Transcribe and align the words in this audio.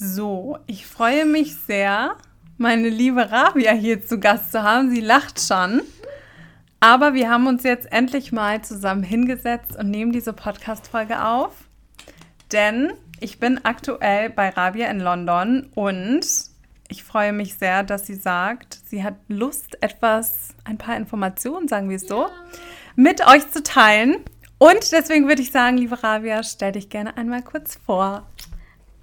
So, 0.00 0.58
ich 0.68 0.86
freue 0.86 1.24
mich 1.24 1.56
sehr, 1.56 2.14
meine 2.56 2.88
liebe 2.88 3.32
Rabia 3.32 3.72
hier 3.72 4.06
zu 4.06 4.20
Gast 4.20 4.52
zu 4.52 4.62
haben. 4.62 4.90
Sie 4.90 5.00
lacht 5.00 5.40
schon. 5.40 5.82
Aber 6.78 7.14
wir 7.14 7.28
haben 7.28 7.48
uns 7.48 7.64
jetzt 7.64 7.90
endlich 7.90 8.30
mal 8.30 8.62
zusammen 8.62 9.02
hingesetzt 9.02 9.76
und 9.76 9.90
nehmen 9.90 10.12
diese 10.12 10.32
Podcast-Folge 10.32 11.24
auf. 11.24 11.52
Denn 12.52 12.92
ich 13.18 13.40
bin 13.40 13.64
aktuell 13.64 14.30
bei 14.30 14.50
Rabia 14.50 14.86
in 14.86 15.00
London 15.00 15.68
und 15.74 16.24
ich 16.86 17.02
freue 17.02 17.32
mich 17.32 17.56
sehr, 17.56 17.82
dass 17.82 18.06
sie 18.06 18.14
sagt, 18.14 18.78
sie 18.86 19.02
hat 19.02 19.16
Lust, 19.26 19.82
etwas, 19.82 20.50
ein 20.62 20.78
paar 20.78 20.96
Informationen, 20.96 21.66
sagen 21.66 21.88
wir 21.88 21.96
es 21.96 22.06
so, 22.06 22.20
ja. 22.20 22.30
mit 22.94 23.26
euch 23.26 23.50
zu 23.50 23.64
teilen. 23.64 24.18
Und 24.58 24.92
deswegen 24.92 25.26
würde 25.26 25.42
ich 25.42 25.50
sagen, 25.50 25.76
liebe 25.76 26.00
Rabia, 26.04 26.44
stell 26.44 26.70
dich 26.70 26.88
gerne 26.88 27.16
einmal 27.16 27.42
kurz 27.42 27.80
vor. 27.84 28.28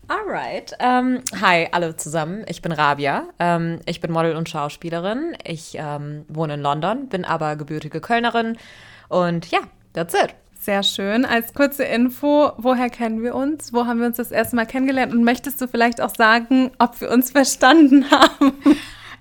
Alright. 0.07 0.71
Um, 0.79 1.21
hi, 1.41 1.67
alle 1.71 1.95
zusammen. 1.95 2.45
Ich 2.47 2.61
bin 2.61 2.71
Rabia. 2.71 3.23
Um, 3.39 3.79
ich 3.87 4.01
bin 4.01 4.11
Model 4.11 4.35
und 4.35 4.47
Schauspielerin. 4.47 5.35
Ich 5.43 5.77
um, 5.79 6.25
wohne 6.27 6.55
in 6.55 6.61
London, 6.61 7.09
bin 7.09 7.25
aber 7.25 7.55
gebürtige 7.55 8.01
Kölnerin. 8.01 8.57
Und 9.09 9.49
ja, 9.49 9.59
that's 9.93 10.13
it. 10.13 10.35
Sehr 10.59 10.83
schön. 10.83 11.25
Als 11.25 11.55
kurze 11.55 11.85
Info, 11.85 12.51
woher 12.57 12.91
kennen 12.91 13.23
wir 13.23 13.33
uns? 13.33 13.73
Wo 13.73 13.87
haben 13.87 13.99
wir 13.99 14.05
uns 14.05 14.17
das 14.17 14.31
erste 14.31 14.55
Mal 14.55 14.67
kennengelernt? 14.67 15.11
Und 15.11 15.23
möchtest 15.23 15.59
du 15.59 15.67
vielleicht 15.67 15.99
auch 16.01 16.13
sagen, 16.13 16.71
ob 16.77 17.01
wir 17.01 17.09
uns 17.09 17.31
verstanden 17.31 18.05
haben? 18.11 18.53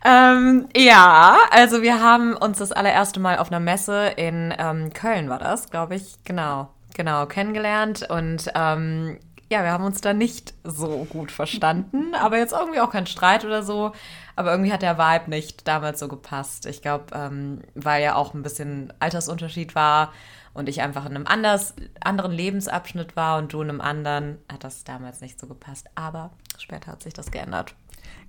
Ähm, 0.04 0.68
ja, 0.76 1.38
also 1.50 1.80
wir 1.80 2.02
haben 2.02 2.34
uns 2.36 2.58
das 2.58 2.72
allererste 2.72 3.20
Mal 3.20 3.38
auf 3.38 3.48
einer 3.48 3.60
Messe 3.60 4.08
in 4.16 4.52
ähm, 4.58 4.92
Köln 4.92 5.30
war 5.30 5.38
das, 5.38 5.70
glaube 5.70 5.94
ich, 5.94 6.16
genau, 6.24 6.68
genau, 6.94 7.24
kennengelernt 7.24 8.06
und 8.10 8.50
ähm, 8.54 9.18
ja, 9.54 9.62
wir 9.62 9.70
haben 9.70 9.84
uns 9.84 10.00
da 10.00 10.12
nicht 10.12 10.52
so 10.64 11.06
gut 11.08 11.30
verstanden, 11.30 12.12
aber 12.16 12.38
jetzt 12.38 12.52
irgendwie 12.52 12.80
auch 12.80 12.90
kein 12.90 13.06
Streit 13.06 13.44
oder 13.44 13.62
so. 13.62 13.92
Aber 14.34 14.50
irgendwie 14.50 14.72
hat 14.72 14.82
der 14.82 14.98
Vibe 14.98 15.30
nicht 15.30 15.68
damals 15.68 16.00
so 16.00 16.08
gepasst. 16.08 16.66
Ich 16.66 16.82
glaube, 16.82 17.04
ähm, 17.14 17.60
weil 17.76 18.02
ja 18.02 18.16
auch 18.16 18.34
ein 18.34 18.42
bisschen 18.42 18.92
Altersunterschied 18.98 19.76
war 19.76 20.12
und 20.54 20.68
ich 20.68 20.82
einfach 20.82 21.06
in 21.06 21.14
einem 21.14 21.28
anders, 21.28 21.74
anderen 22.00 22.32
Lebensabschnitt 22.32 23.14
war 23.14 23.38
und 23.38 23.52
du 23.52 23.62
in 23.62 23.70
einem 23.70 23.80
anderen, 23.80 24.38
hat 24.50 24.64
das 24.64 24.82
damals 24.82 25.20
nicht 25.20 25.38
so 25.38 25.46
gepasst. 25.46 25.86
Aber 25.94 26.30
später 26.58 26.90
hat 26.90 27.04
sich 27.04 27.14
das 27.14 27.30
geändert. 27.30 27.76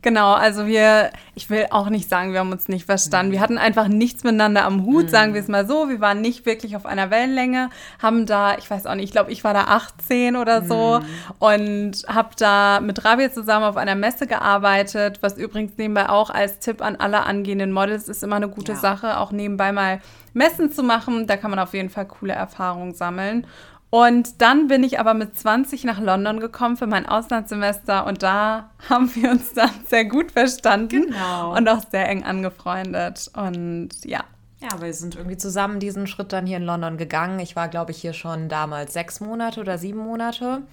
Genau, 0.06 0.34
also 0.34 0.68
wir, 0.68 1.10
ich 1.34 1.50
will 1.50 1.66
auch 1.72 1.90
nicht 1.90 2.08
sagen, 2.08 2.32
wir 2.32 2.40
haben 2.40 2.52
uns 2.52 2.68
nicht 2.68 2.86
verstanden. 2.86 3.32
Wir 3.32 3.40
hatten 3.40 3.58
einfach 3.58 3.88
nichts 3.88 4.24
miteinander 4.24 4.64
am 4.64 4.86
Hut, 4.86 5.10
sagen 5.10 5.34
wir 5.34 5.42
es 5.42 5.48
mal 5.48 5.66
so. 5.66 5.90
Wir 5.90 6.00
waren 6.00 6.22
nicht 6.22 6.46
wirklich 6.46 6.76
auf 6.76 6.86
einer 6.86 7.10
Wellenlänge, 7.10 7.72
haben 8.00 8.28
da, 8.28 8.56
ich 8.60 8.70
weiß 8.70 8.86
auch 8.86 8.94
nicht, 8.94 9.06
ich 9.06 9.12
glaube, 9.12 9.32
ich 9.32 9.44
war 9.44 9.56
da 9.56 9.62
18 9.62 10.36
oder 10.36 10.64
so 10.64 11.00
und 11.40 12.04
habe 12.08 12.30
da 12.38 12.82
mit 12.82 13.04
Rabia 13.04 13.32
zusammen 13.32 13.66
auf 13.66 13.78
einer 13.78 13.96
Messe 13.96 14.28
gearbeitet, 14.28 15.24
was 15.24 15.40
übrigens 15.40 15.72
nebenbei 15.78 16.08
auch 16.08 16.30
als 16.30 16.60
Tipp 16.60 16.84
an 16.84 16.98
alle 16.98 17.24
angehenden 17.24 17.72
Models 17.72 18.08
ist 18.08 18.22
immer 18.22 18.36
eine 18.36 18.48
gute 18.50 18.74
ja. 18.74 18.78
Sache, 18.78 19.18
auch 19.18 19.32
nebenbei 19.32 19.72
mal 19.72 20.02
Messen 20.34 20.72
zu 20.72 20.84
machen. 20.84 21.26
Da 21.26 21.36
kann 21.36 21.50
man 21.50 21.60
auf 21.60 21.74
jeden 21.74 21.90
Fall 21.90 22.06
coole 22.06 22.34
Erfahrungen 22.34 22.94
sammeln. 22.94 23.48
Und 23.90 24.42
dann 24.42 24.68
bin 24.68 24.84
ich 24.84 25.00
aber 25.00 25.14
mit 25.14 25.38
20 25.38 25.84
nach 25.86 26.00
London 26.00 26.40
gekommen 26.40 26.76
für 26.76 26.88
mein 26.88 27.06
Auslandssemester 27.06 28.06
und 28.06 28.24
da 28.24 28.72
haben 28.90 29.14
wir 29.16 29.32
uns 29.32 29.54
dann 29.54 29.70
sehr 29.88 30.06
gut 30.06 30.32
verstanden 30.32 31.08
genau. 31.08 31.56
und 31.56 31.70
auch 31.70 31.82
sehr 31.90 32.08
eng 32.10 32.24
angefreundet. 32.24 33.32
Und 33.36 33.90
ja. 34.04 34.24
Ja, 34.60 34.82
wir 34.82 34.94
sind 34.94 35.16
irgendwie 35.16 35.38
zusammen 35.38 35.80
diesen 35.80 36.08
Schritt 36.08 36.34
dann 36.34 36.48
hier 36.48 36.58
in 36.58 36.64
London 36.64 36.98
gegangen. 36.98 37.40
Ich 37.40 37.56
war, 37.56 37.68
glaube 37.68 37.92
ich, 37.92 37.98
hier 37.98 38.14
schon 38.14 38.50
damals 38.50 38.94
sechs 38.94 39.20
Monate 39.20 39.60
oder 39.60 39.78
sieben 39.78 40.00
Monate 40.00 40.64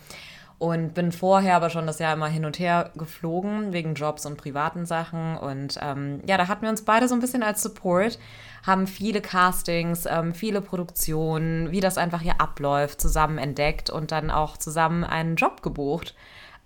und 0.63 0.95
bin 0.95 1.11
vorher 1.11 1.57
aber 1.57 1.71
schon 1.71 1.89
das 1.89 1.99
Jahr 1.99 2.13
immer 2.13 2.29
hin 2.29 2.45
und 2.45 2.61
her 2.61 2.93
geflogen 2.95 3.73
wegen 3.73 3.95
Jobs 3.95 4.25
und 4.27 4.37
privaten 4.37 4.87
Sachen. 4.87 5.37
Und 5.37 5.77
ähm, 5.83 6.21
ja, 6.25 6.37
da 6.37 6.47
hatten 6.47 6.63
wir 6.63 6.71
uns 6.71 6.83
beide 6.83 7.09
so 7.09 7.15
ein 7.17 7.21
bisschen 7.21 7.43
als 7.43 7.63
Support 7.63 8.21
haben 8.63 8.87
viele 8.87 9.21
Castings, 9.21 10.07
ähm, 10.07 10.35
viele 10.35 10.61
Produktionen, 10.61 11.71
wie 11.71 11.81
das 11.81 11.99
einfach 11.99 12.21
hier 12.21 12.41
abläuft, 12.41 13.01
zusammen 13.01 13.39
entdeckt 13.39 13.91
und 13.91 14.13
dann 14.13 14.31
auch 14.31 14.57
zusammen 14.57 15.05
einen 15.05 15.37
Job 15.37 15.63
gebucht. 15.63 16.15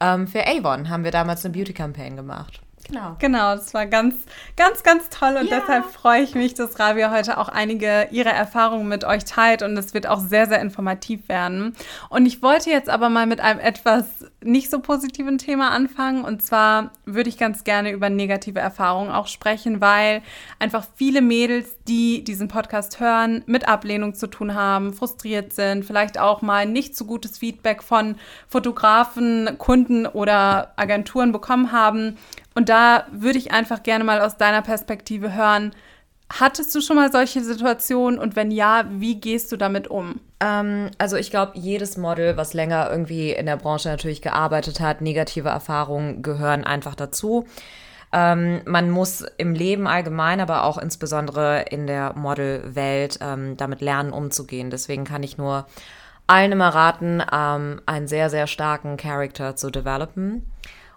Ähm, 0.01 0.27
für 0.27 0.47
Avon 0.47 0.89
haben 0.89 1.05
wir 1.05 1.11
damals 1.11 1.45
eine 1.45 1.55
Beauty 1.55 1.73
Campaign 1.73 2.17
gemacht. 2.17 2.61
Genau. 2.89 3.17
Genau, 3.19 3.57
das 3.57 3.75
war 3.75 3.87
ganz, 3.87 4.15
ganz, 4.57 4.83
ganz 4.83 5.09
toll 5.09 5.37
und 5.41 5.51
ja. 5.51 5.59
deshalb 5.59 5.87
freue 5.87 6.23
ich 6.23 6.35
mich, 6.35 6.55
dass 6.55 6.79
Rabia 6.79 7.11
heute 7.11 7.39
auch 7.39 7.49
einige 7.49 8.09
ihrer 8.11 8.31
Erfahrungen 8.31 8.87
mit 8.89 9.05
euch 9.05 9.25
teilt 9.25 9.63
und 9.63 9.77
es 9.77 9.93
wird 9.93 10.07
auch 10.07 10.21
sehr, 10.21 10.47
sehr 10.47 10.61
informativ 10.61 11.29
werden. 11.29 11.75
Und 12.11 12.27
ich 12.27 12.43
wollte 12.43 12.71
jetzt 12.71 12.89
aber 12.89 13.09
mal 13.09 13.27
mit 13.27 13.41
einem 13.41 13.59
etwas 13.59 14.07
nicht 14.43 14.71
so 14.71 14.81
positiven 14.81 15.39
Thema 15.39 15.71
anfangen. 15.71 16.25
Und 16.25 16.43
zwar 16.43 16.93
würde 17.05 17.29
ich 17.29 17.39
ganz 17.39 17.65
gerne 17.65 17.91
über 17.93 18.11
negative 18.11 18.61
Erfahrungen 18.61 19.11
auch 19.11 19.27
sprechen, 19.27 19.81
weil 19.81 20.23
einfach 20.59 20.87
viele 20.95 21.23
Mädels, 21.23 21.77
die 21.89 22.23
diesen 22.23 22.49
Podcast 22.49 23.01
hören, 23.01 23.43
mit 23.47 23.69
Ablehnung 23.69 24.15
zu 24.15 24.27
tun 24.27 24.55
haben, 24.55 24.93
frustriert 24.93 25.53
sind, 25.53 25.85
vielleicht 25.85 26.19
auch 26.19 26.43
mal 26.43 26.67
nicht 26.67 26.97
so 26.97 27.05
gutes 27.05 27.39
Feedback 27.39 27.83
von 27.83 28.17
Fotografen, 28.49 29.57
Kunden 29.59 30.07
oder 30.07 30.73
Agenturen 30.77 31.33
bekommen 31.33 31.73
haben. 31.73 32.17
Und 32.55 32.69
da 32.69 33.07
würde 33.11 33.39
ich 33.39 33.53
einfach 33.53 33.83
gerne 33.83 34.05
mal 34.05 34.21
aus 34.21 34.37
deiner 34.37 34.63
Perspektive 34.63 35.35
hören, 35.35 35.73
Hattest 36.29 36.75
du 36.75 36.81
schon 36.81 36.97
mal 36.97 37.13
solche 37.13 37.43
Situationen? 37.43 38.19
Und 38.19 38.37
wenn 38.37 38.51
ja, 38.51 38.87
wie 38.91 39.15
gehst 39.21 39.53
du 39.53 39.57
damit 39.57 39.89
um? 39.89 40.21
Ähm, 40.41 40.91
also 40.99 41.17
ich 41.17 41.31
glaube, 41.31 41.53
jedes 41.55 41.97
Model, 41.97 42.37
was 42.37 42.55
länger 42.55 42.91
irgendwie 42.91 43.33
in 43.33 43.47
der 43.47 43.57
Branche 43.57 43.89
natürlich 43.89 44.23
gearbeitet 44.23 44.81
hat, 44.81 45.01
negative 45.01 45.49
Erfahrungen 45.49 46.23
gehören 46.23 46.65
einfach 46.65 46.95
dazu. 46.95 47.47
Ähm, 48.13 48.63
man 48.67 48.91
muss 48.91 49.25
im 49.37 49.55
Leben 49.55 49.87
allgemein, 49.87 50.41
aber 50.41 50.65
auch 50.65 50.79
insbesondere 50.79 51.63
in 51.71 51.87
der 51.87 52.15
Modelwelt 52.15 53.19
ähm, 53.21 53.57
damit 53.57 53.81
lernen, 53.81 54.13
umzugehen. 54.13 54.71
Deswegen 54.71 55.05
kann 55.05 55.23
ich 55.23 55.39
nur 55.39 55.67
allen 56.27 56.53
immer 56.53 56.69
raten, 56.69 57.23
ähm, 57.33 57.81
einen 57.87 58.09
sehr, 58.09 58.31
sehr 58.31 58.47
starken 58.47 58.97
Charakter 58.97 59.57
zu 59.57 59.71
developen 59.71 60.51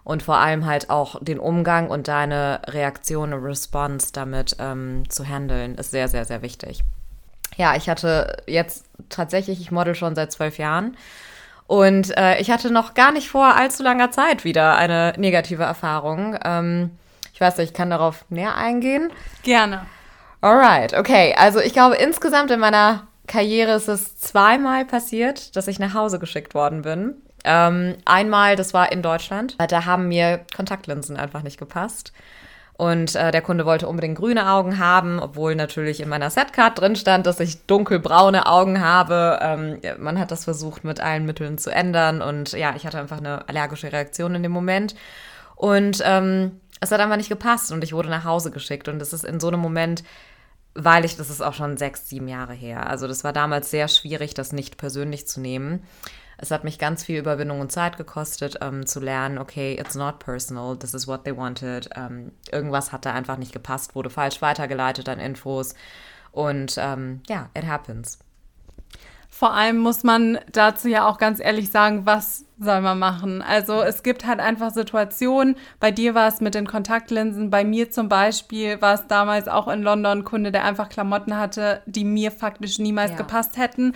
und 0.04 0.22
vor 0.22 0.38
allem 0.38 0.66
halt 0.66 0.90
auch 0.90 1.22
den 1.22 1.38
Umgang 1.38 1.88
und 1.88 2.08
deine 2.08 2.62
Reaktion 2.66 3.32
und 3.32 3.44
Response 3.44 4.08
damit 4.12 4.56
ähm, 4.58 5.04
zu 5.08 5.24
handeln, 5.24 5.76
ist 5.76 5.90
sehr, 5.90 6.08
sehr, 6.08 6.24
sehr 6.24 6.42
wichtig. 6.42 6.84
Ja, 7.60 7.76
ich 7.76 7.90
hatte 7.90 8.38
jetzt 8.46 8.86
tatsächlich, 9.10 9.60
ich 9.60 9.70
model 9.70 9.94
schon 9.94 10.14
seit 10.14 10.32
zwölf 10.32 10.56
Jahren 10.56 10.96
und 11.66 12.16
äh, 12.16 12.40
ich 12.40 12.50
hatte 12.50 12.72
noch 12.72 12.94
gar 12.94 13.12
nicht 13.12 13.28
vor 13.28 13.54
allzu 13.54 13.82
langer 13.82 14.10
Zeit 14.10 14.44
wieder 14.44 14.76
eine 14.76 15.12
negative 15.18 15.64
Erfahrung. 15.64 16.38
Ähm, 16.42 16.96
ich 17.34 17.40
weiß 17.42 17.58
nicht, 17.58 17.72
ich 17.72 17.74
kann 17.74 17.90
darauf 17.90 18.24
näher 18.30 18.54
eingehen. 18.54 19.12
Gerne. 19.42 19.84
Alright, 20.40 20.94
okay. 20.94 21.34
Also 21.36 21.60
ich 21.60 21.74
glaube, 21.74 21.96
insgesamt 21.96 22.50
in 22.50 22.60
meiner 22.60 23.06
Karriere 23.26 23.72
ist 23.72 23.88
es 23.88 24.16
zweimal 24.16 24.86
passiert, 24.86 25.54
dass 25.54 25.68
ich 25.68 25.78
nach 25.78 25.92
Hause 25.92 26.18
geschickt 26.18 26.54
worden 26.54 26.80
bin. 26.80 27.16
Ähm, 27.44 27.96
einmal, 28.06 28.56
das 28.56 28.72
war 28.72 28.90
in 28.90 29.02
Deutschland, 29.02 29.58
da 29.68 29.84
haben 29.84 30.08
mir 30.08 30.46
Kontaktlinsen 30.56 31.18
einfach 31.18 31.42
nicht 31.42 31.58
gepasst. 31.58 32.14
Und 32.80 33.14
äh, 33.14 33.30
der 33.30 33.42
Kunde 33.42 33.66
wollte 33.66 33.86
unbedingt 33.86 34.16
grüne 34.16 34.50
Augen 34.50 34.78
haben, 34.78 35.20
obwohl 35.20 35.54
natürlich 35.54 36.00
in 36.00 36.08
meiner 36.08 36.30
Setcard 36.30 36.80
drin 36.80 36.96
stand, 36.96 37.26
dass 37.26 37.38
ich 37.38 37.66
dunkelbraune 37.66 38.46
Augen 38.46 38.80
habe. 38.80 39.38
Ähm, 39.42 39.80
man 39.98 40.18
hat 40.18 40.30
das 40.30 40.44
versucht 40.44 40.82
mit 40.82 40.98
allen 40.98 41.26
Mitteln 41.26 41.58
zu 41.58 41.70
ändern 41.70 42.22
und 42.22 42.52
ja, 42.52 42.74
ich 42.74 42.86
hatte 42.86 42.98
einfach 42.98 43.18
eine 43.18 43.46
allergische 43.50 43.92
Reaktion 43.92 44.34
in 44.34 44.42
dem 44.42 44.52
Moment. 44.52 44.94
Und 45.56 46.00
ähm, 46.06 46.52
es 46.80 46.90
hat 46.90 47.00
einfach 47.00 47.18
nicht 47.18 47.28
gepasst 47.28 47.70
und 47.70 47.84
ich 47.84 47.92
wurde 47.92 48.08
nach 48.08 48.24
Hause 48.24 48.50
geschickt. 48.50 48.88
Und 48.88 48.98
das 48.98 49.12
ist 49.12 49.26
in 49.26 49.40
so 49.40 49.48
einem 49.48 49.60
Moment, 49.60 50.02
weil 50.72 51.04
ich, 51.04 51.18
das 51.18 51.28
ist 51.28 51.42
auch 51.42 51.52
schon 51.52 51.76
sechs, 51.76 52.08
sieben 52.08 52.28
Jahre 52.28 52.54
her. 52.54 52.88
Also 52.88 53.06
das 53.06 53.24
war 53.24 53.34
damals 53.34 53.70
sehr 53.70 53.88
schwierig, 53.88 54.32
das 54.32 54.52
nicht 54.52 54.78
persönlich 54.78 55.26
zu 55.26 55.42
nehmen. 55.42 55.82
Es 56.42 56.50
hat 56.50 56.64
mich 56.64 56.78
ganz 56.78 57.04
viel 57.04 57.18
Überwindung 57.18 57.60
und 57.60 57.70
Zeit 57.70 57.98
gekostet, 57.98 58.58
ähm, 58.62 58.86
zu 58.86 58.98
lernen, 58.98 59.36
okay, 59.36 59.76
it's 59.78 59.94
not 59.94 60.18
personal, 60.20 60.74
this 60.74 60.94
is 60.94 61.06
what 61.06 61.24
they 61.24 61.36
wanted. 61.36 61.90
Ähm, 61.94 62.32
irgendwas 62.50 62.92
hat 62.92 63.04
da 63.04 63.12
einfach 63.12 63.36
nicht 63.36 63.52
gepasst, 63.52 63.94
wurde 63.94 64.08
falsch 64.08 64.40
weitergeleitet 64.40 65.08
an 65.10 65.20
Infos. 65.20 65.74
Und 66.32 66.76
ähm, 66.78 67.20
ja, 67.28 67.50
it 67.54 67.66
happens. 67.66 68.18
Vor 69.28 69.52
allem 69.52 69.78
muss 69.78 70.02
man 70.02 70.38
dazu 70.50 70.88
ja 70.88 71.06
auch 71.06 71.18
ganz 71.18 71.40
ehrlich 71.40 71.70
sagen, 71.70 72.04
was 72.04 72.44
soll 72.58 72.80
man 72.80 72.98
machen? 72.98 73.42
Also 73.42 73.80
es 73.80 74.02
gibt 74.02 74.26
halt 74.26 74.40
einfach 74.40 74.70
Situationen, 74.70 75.56
bei 75.78 75.90
dir 75.90 76.14
war 76.14 76.26
es 76.26 76.40
mit 76.40 76.54
den 76.54 76.66
Kontaktlinsen, 76.66 77.48
bei 77.48 77.64
mir 77.64 77.90
zum 77.90 78.08
Beispiel 78.08 78.82
war 78.82 78.94
es 78.94 79.06
damals 79.06 79.46
auch 79.46 79.68
in 79.68 79.82
London 79.82 80.18
ein 80.18 80.24
Kunde, 80.24 80.52
der 80.52 80.64
einfach 80.64 80.88
Klamotten 80.88 81.36
hatte, 81.36 81.80
die 81.86 82.04
mir 82.04 82.32
faktisch 82.32 82.78
niemals 82.78 83.12
ja. 83.12 83.16
gepasst 83.18 83.56
hätten 83.56 83.94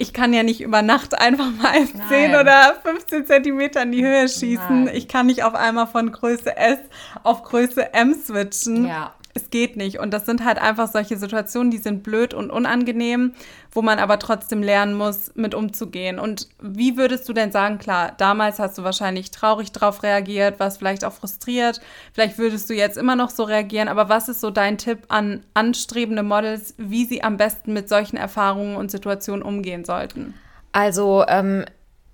ich 0.00 0.14
kann 0.14 0.32
ja 0.32 0.42
nicht 0.42 0.62
über 0.62 0.80
Nacht 0.80 1.18
einfach 1.18 1.50
mal 1.62 1.78
Nein. 1.78 2.02
10 2.08 2.34
oder 2.34 2.74
15 2.82 3.26
Zentimeter 3.26 3.82
in 3.82 3.92
die 3.92 4.02
Höhe 4.02 4.26
schießen. 4.28 4.84
Nein. 4.84 4.96
Ich 4.96 5.08
kann 5.08 5.26
nicht 5.26 5.44
auf 5.44 5.54
einmal 5.54 5.86
von 5.86 6.10
Größe 6.10 6.56
S 6.56 6.78
auf 7.22 7.42
Größe 7.42 7.92
M 7.92 8.14
switchen. 8.14 8.86
Ja. 8.86 9.14
Es 9.34 9.50
geht 9.50 9.76
nicht. 9.76 9.98
Und 10.00 10.12
das 10.12 10.26
sind 10.26 10.44
halt 10.44 10.58
einfach 10.58 10.90
solche 10.90 11.16
Situationen, 11.16 11.70
die 11.70 11.78
sind 11.78 12.02
blöd 12.02 12.34
und 12.34 12.50
unangenehm, 12.50 13.32
wo 13.72 13.82
man 13.82 13.98
aber 13.98 14.18
trotzdem 14.18 14.62
lernen 14.62 14.94
muss, 14.94 15.32
mit 15.34 15.54
umzugehen. 15.54 16.18
Und 16.18 16.48
wie 16.60 16.96
würdest 16.96 17.28
du 17.28 17.32
denn 17.32 17.52
sagen, 17.52 17.78
klar, 17.78 18.12
damals 18.16 18.58
hast 18.58 18.78
du 18.78 18.82
wahrscheinlich 18.82 19.30
traurig 19.30 19.72
drauf 19.72 20.02
reagiert, 20.02 20.58
warst 20.58 20.78
vielleicht 20.78 21.04
auch 21.04 21.12
frustriert, 21.12 21.80
vielleicht 22.12 22.38
würdest 22.38 22.68
du 22.68 22.74
jetzt 22.74 22.98
immer 22.98 23.16
noch 23.16 23.30
so 23.30 23.44
reagieren, 23.44 23.88
aber 23.88 24.08
was 24.08 24.28
ist 24.28 24.40
so 24.40 24.50
dein 24.50 24.78
Tipp 24.78 25.00
an 25.08 25.44
anstrebende 25.54 26.22
Models, 26.22 26.74
wie 26.78 27.04
sie 27.04 27.22
am 27.22 27.36
besten 27.36 27.72
mit 27.72 27.88
solchen 27.88 28.16
Erfahrungen 28.16 28.76
und 28.76 28.90
Situationen 28.90 29.42
umgehen 29.42 29.84
sollten? 29.84 30.34
Also, 30.72 31.24
ähm, 31.28 31.64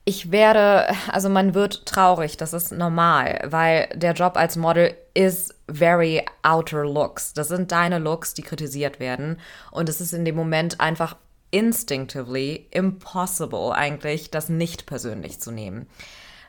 ich 0.09 0.31
werde, 0.31 0.87
also 1.11 1.29
man 1.29 1.53
wird 1.53 1.85
traurig, 1.85 2.37
das 2.37 2.53
ist 2.53 2.71
normal, 2.71 3.41
weil 3.45 3.89
der 3.93 4.13
Job 4.13 4.37
als 4.37 4.55
Model 4.55 4.95
ist 5.15 5.53
very 5.69 6.25
outer 6.45 6.85
looks. 6.85 7.33
Das 7.33 7.49
sind 7.49 7.73
deine 7.73 7.99
Looks, 7.99 8.33
die 8.33 8.43
kritisiert 8.43 9.01
werden. 9.01 9.41
Und 9.73 9.89
es 9.89 10.01
ist 10.01 10.13
in 10.13 10.25
dem 10.25 10.37
Moment 10.37 10.81
einfach 10.81 11.17
instinctively 11.51 12.69
impossible 12.71 13.73
eigentlich, 13.73 14.31
das 14.31 14.49
nicht 14.49 14.87
persönlich 14.87 15.41
zu 15.41 15.51
nehmen. 15.51 15.89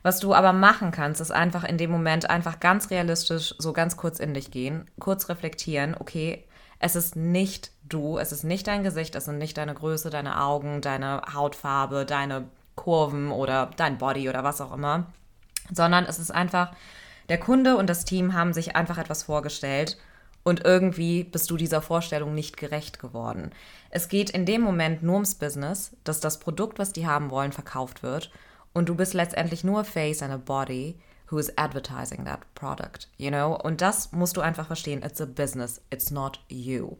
Was 0.03 0.19
du 0.19 0.35
aber 0.35 0.53
machen 0.53 0.91
kannst, 0.91 1.19
ist 1.19 1.31
einfach 1.31 1.63
in 1.63 1.79
dem 1.79 1.89
Moment 1.89 2.29
einfach 2.29 2.59
ganz 2.59 2.91
realistisch 2.91 3.55
so 3.57 3.73
ganz 3.73 3.97
kurz 3.97 4.19
in 4.19 4.35
dich 4.35 4.51
gehen, 4.51 4.85
kurz 4.99 5.29
reflektieren, 5.29 5.95
okay, 5.97 6.45
es 6.77 6.95
ist 6.95 7.15
nicht 7.15 7.71
du, 7.83 8.19
es 8.19 8.31
ist 8.31 8.43
nicht 8.43 8.67
dein 8.67 8.83
Gesicht, 8.83 9.15
es 9.15 9.25
sind 9.25 9.39
nicht 9.39 9.57
deine 9.57 9.73
Größe, 9.73 10.11
deine 10.11 10.43
Augen, 10.43 10.81
deine 10.81 11.23
Hautfarbe, 11.33 12.05
deine 12.05 12.45
Kurven 12.87 13.31
oder 13.33 13.69
dein 13.75 13.97
Body 13.97 14.29
oder 14.29 14.45
was 14.45 14.61
auch 14.61 14.71
immer, 14.71 15.07
sondern 15.73 16.05
es 16.05 16.19
ist 16.19 16.31
einfach, 16.31 16.71
der 17.27 17.37
Kunde 17.37 17.75
und 17.75 17.89
das 17.89 18.05
Team 18.05 18.31
haben 18.31 18.53
sich 18.53 18.77
einfach 18.77 18.97
etwas 18.97 19.23
vorgestellt 19.23 19.97
und 20.45 20.63
irgendwie 20.63 21.25
bist 21.25 21.51
du 21.51 21.57
dieser 21.57 21.81
Vorstellung 21.81 22.33
nicht 22.33 22.55
gerecht 22.55 22.99
geworden. 22.99 23.51
Es 23.89 24.07
geht 24.07 24.29
in 24.29 24.45
dem 24.45 24.61
Moment 24.61 25.03
nur 25.03 25.15
ums 25.15 25.35
Business, 25.35 25.97
dass 26.05 26.21
das 26.21 26.39
Produkt, 26.39 26.79
was 26.79 26.93
die 26.93 27.05
haben 27.05 27.29
wollen, 27.29 27.51
verkauft 27.51 28.03
wird 28.03 28.31
und 28.71 28.87
du 28.87 28.95
bist 28.95 29.13
letztendlich 29.13 29.65
nur 29.65 29.79
a 29.79 29.83
face 29.83 30.21
and 30.21 30.33
a 30.33 30.37
body 30.37 30.97
who 31.29 31.37
is 31.39 31.51
advertising 31.57 32.23
that 32.23 32.39
product, 32.55 33.09
you 33.17 33.29
know? 33.29 33.59
Und 33.61 33.81
das 33.81 34.13
musst 34.13 34.37
du 34.37 34.39
einfach 34.39 34.67
verstehen. 34.67 35.03
It's 35.03 35.19
a 35.19 35.25
business, 35.25 35.81
it's 35.89 36.09
not 36.09 36.39
you. 36.47 36.95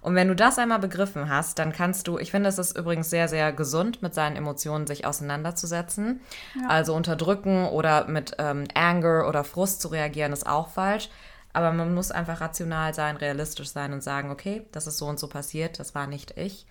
Und 0.00 0.14
wenn 0.14 0.28
du 0.28 0.36
das 0.36 0.58
einmal 0.58 0.80
begriffen 0.80 1.30
hast, 1.30 1.58
dann 1.58 1.72
kannst 1.72 2.08
du, 2.08 2.18
ich 2.18 2.30
finde, 2.30 2.48
es 2.48 2.58
ist 2.58 2.76
übrigens 2.76 3.08
sehr, 3.08 3.28
sehr 3.28 3.52
gesund, 3.52 4.02
mit 4.02 4.14
seinen 4.14 4.36
Emotionen 4.36 4.86
sich 4.86 5.06
auseinanderzusetzen. 5.06 6.20
Ja. 6.60 6.68
Also 6.68 6.94
unterdrücken 6.94 7.66
oder 7.66 8.06
mit 8.06 8.36
ähm, 8.38 8.64
Anger 8.74 9.26
oder 9.26 9.44
Frust 9.44 9.80
zu 9.80 9.88
reagieren, 9.88 10.32
ist 10.32 10.46
auch 10.46 10.68
falsch. 10.68 11.08
Aber 11.54 11.72
man 11.72 11.94
muss 11.94 12.10
einfach 12.10 12.40
rational 12.40 12.92
sein, 12.94 13.16
realistisch 13.16 13.70
sein 13.70 13.92
und 13.92 14.02
sagen, 14.02 14.30
okay, 14.30 14.66
das 14.72 14.86
ist 14.86 14.98
so 14.98 15.06
und 15.06 15.18
so 15.18 15.28
passiert, 15.28 15.78
das 15.78 15.94
war 15.94 16.06
nicht 16.06 16.36
ich. 16.36 16.66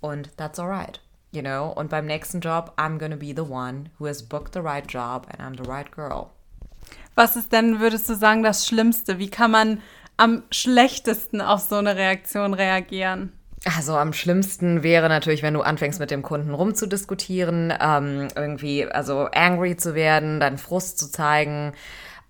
Und 0.00 0.36
that's 0.36 0.58
alright. 0.58 1.00
You 1.32 1.42
know, 1.42 1.68
und 1.70 1.90
beim 1.90 2.06
nächsten 2.06 2.40
Job, 2.40 2.74
I'm 2.76 2.98
gonna 2.98 3.16
be 3.16 3.34
the 3.34 3.50
one 3.50 3.90
who 3.98 4.06
has 4.06 4.22
booked 4.22 4.54
the 4.54 4.60
right 4.60 4.84
job 4.90 5.26
and 5.30 5.40
I'm 5.40 5.62
the 5.62 5.68
right 5.68 5.90
girl. 5.90 6.30
Was 7.14 7.36
ist 7.36 7.52
denn, 7.52 7.80
würdest 7.80 8.08
du 8.08 8.14
sagen, 8.14 8.42
das 8.42 8.66
Schlimmste? 8.66 9.18
Wie 9.18 9.30
kann 9.30 9.50
man 9.50 9.82
am 10.16 10.42
schlechtesten 10.50 11.40
auf 11.40 11.60
so 11.60 11.76
eine 11.76 11.96
Reaktion 11.96 12.54
reagieren? 12.54 13.32
Also 13.76 13.96
am 13.96 14.12
schlimmsten 14.12 14.82
wäre 14.82 15.08
natürlich, 15.08 15.42
wenn 15.42 15.54
du 15.54 15.62
anfängst 15.62 15.98
mit 15.98 16.10
dem 16.10 16.22
Kunden 16.22 16.54
rumzudiskutieren, 16.54 17.74
ähm, 17.80 18.28
irgendwie 18.36 18.86
also 18.86 19.28
angry 19.32 19.76
zu 19.76 19.94
werden, 19.94 20.38
deinen 20.38 20.58
Frust 20.58 20.98
zu 20.98 21.10
zeigen 21.10 21.72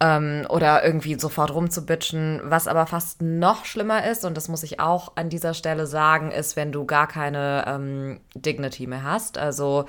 ähm, 0.00 0.46
oder 0.48 0.82
irgendwie 0.84 1.18
sofort 1.18 1.52
rumzubitchen. 1.52 2.40
Was 2.44 2.68
aber 2.68 2.86
fast 2.86 3.20
noch 3.20 3.66
schlimmer 3.66 4.06
ist, 4.06 4.24
und 4.24 4.36
das 4.36 4.48
muss 4.48 4.62
ich 4.62 4.80
auch 4.80 5.12
an 5.16 5.28
dieser 5.28 5.52
Stelle 5.52 5.86
sagen, 5.86 6.30
ist, 6.30 6.56
wenn 6.56 6.72
du 6.72 6.86
gar 6.86 7.06
keine 7.06 7.64
ähm, 7.66 8.20
Dignity 8.34 8.86
mehr 8.86 9.02
hast. 9.02 9.36
Also 9.36 9.84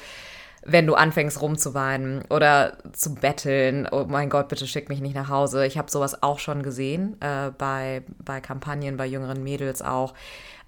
wenn 0.64 0.88
du 0.88 0.96
anfängst 0.96 1.42
rumzuweinen 1.42 2.24
oder 2.30 2.78
zu 2.92 3.16
betteln, 3.16 3.88
oh 3.92 4.06
mein 4.08 4.30
Gott, 4.30 4.50
bitte 4.50 4.68
schick 4.68 4.90
mich 4.90 5.02
nicht 5.02 5.16
nach 5.16 5.30
Hause. 5.30 5.66
Ich 5.66 5.78
habe 5.78 5.90
sowas 5.90 6.24
auch 6.24 6.40
schon 6.40 6.64
gesehen 6.64 7.16
äh, 7.22 7.52
bei, 7.58 8.04
bei 8.24 8.42
Kampagnen, 8.42 8.98
bei 8.98 9.06
jüngeren 9.06 9.44
Mädels 9.44 9.82
auch 9.82 10.14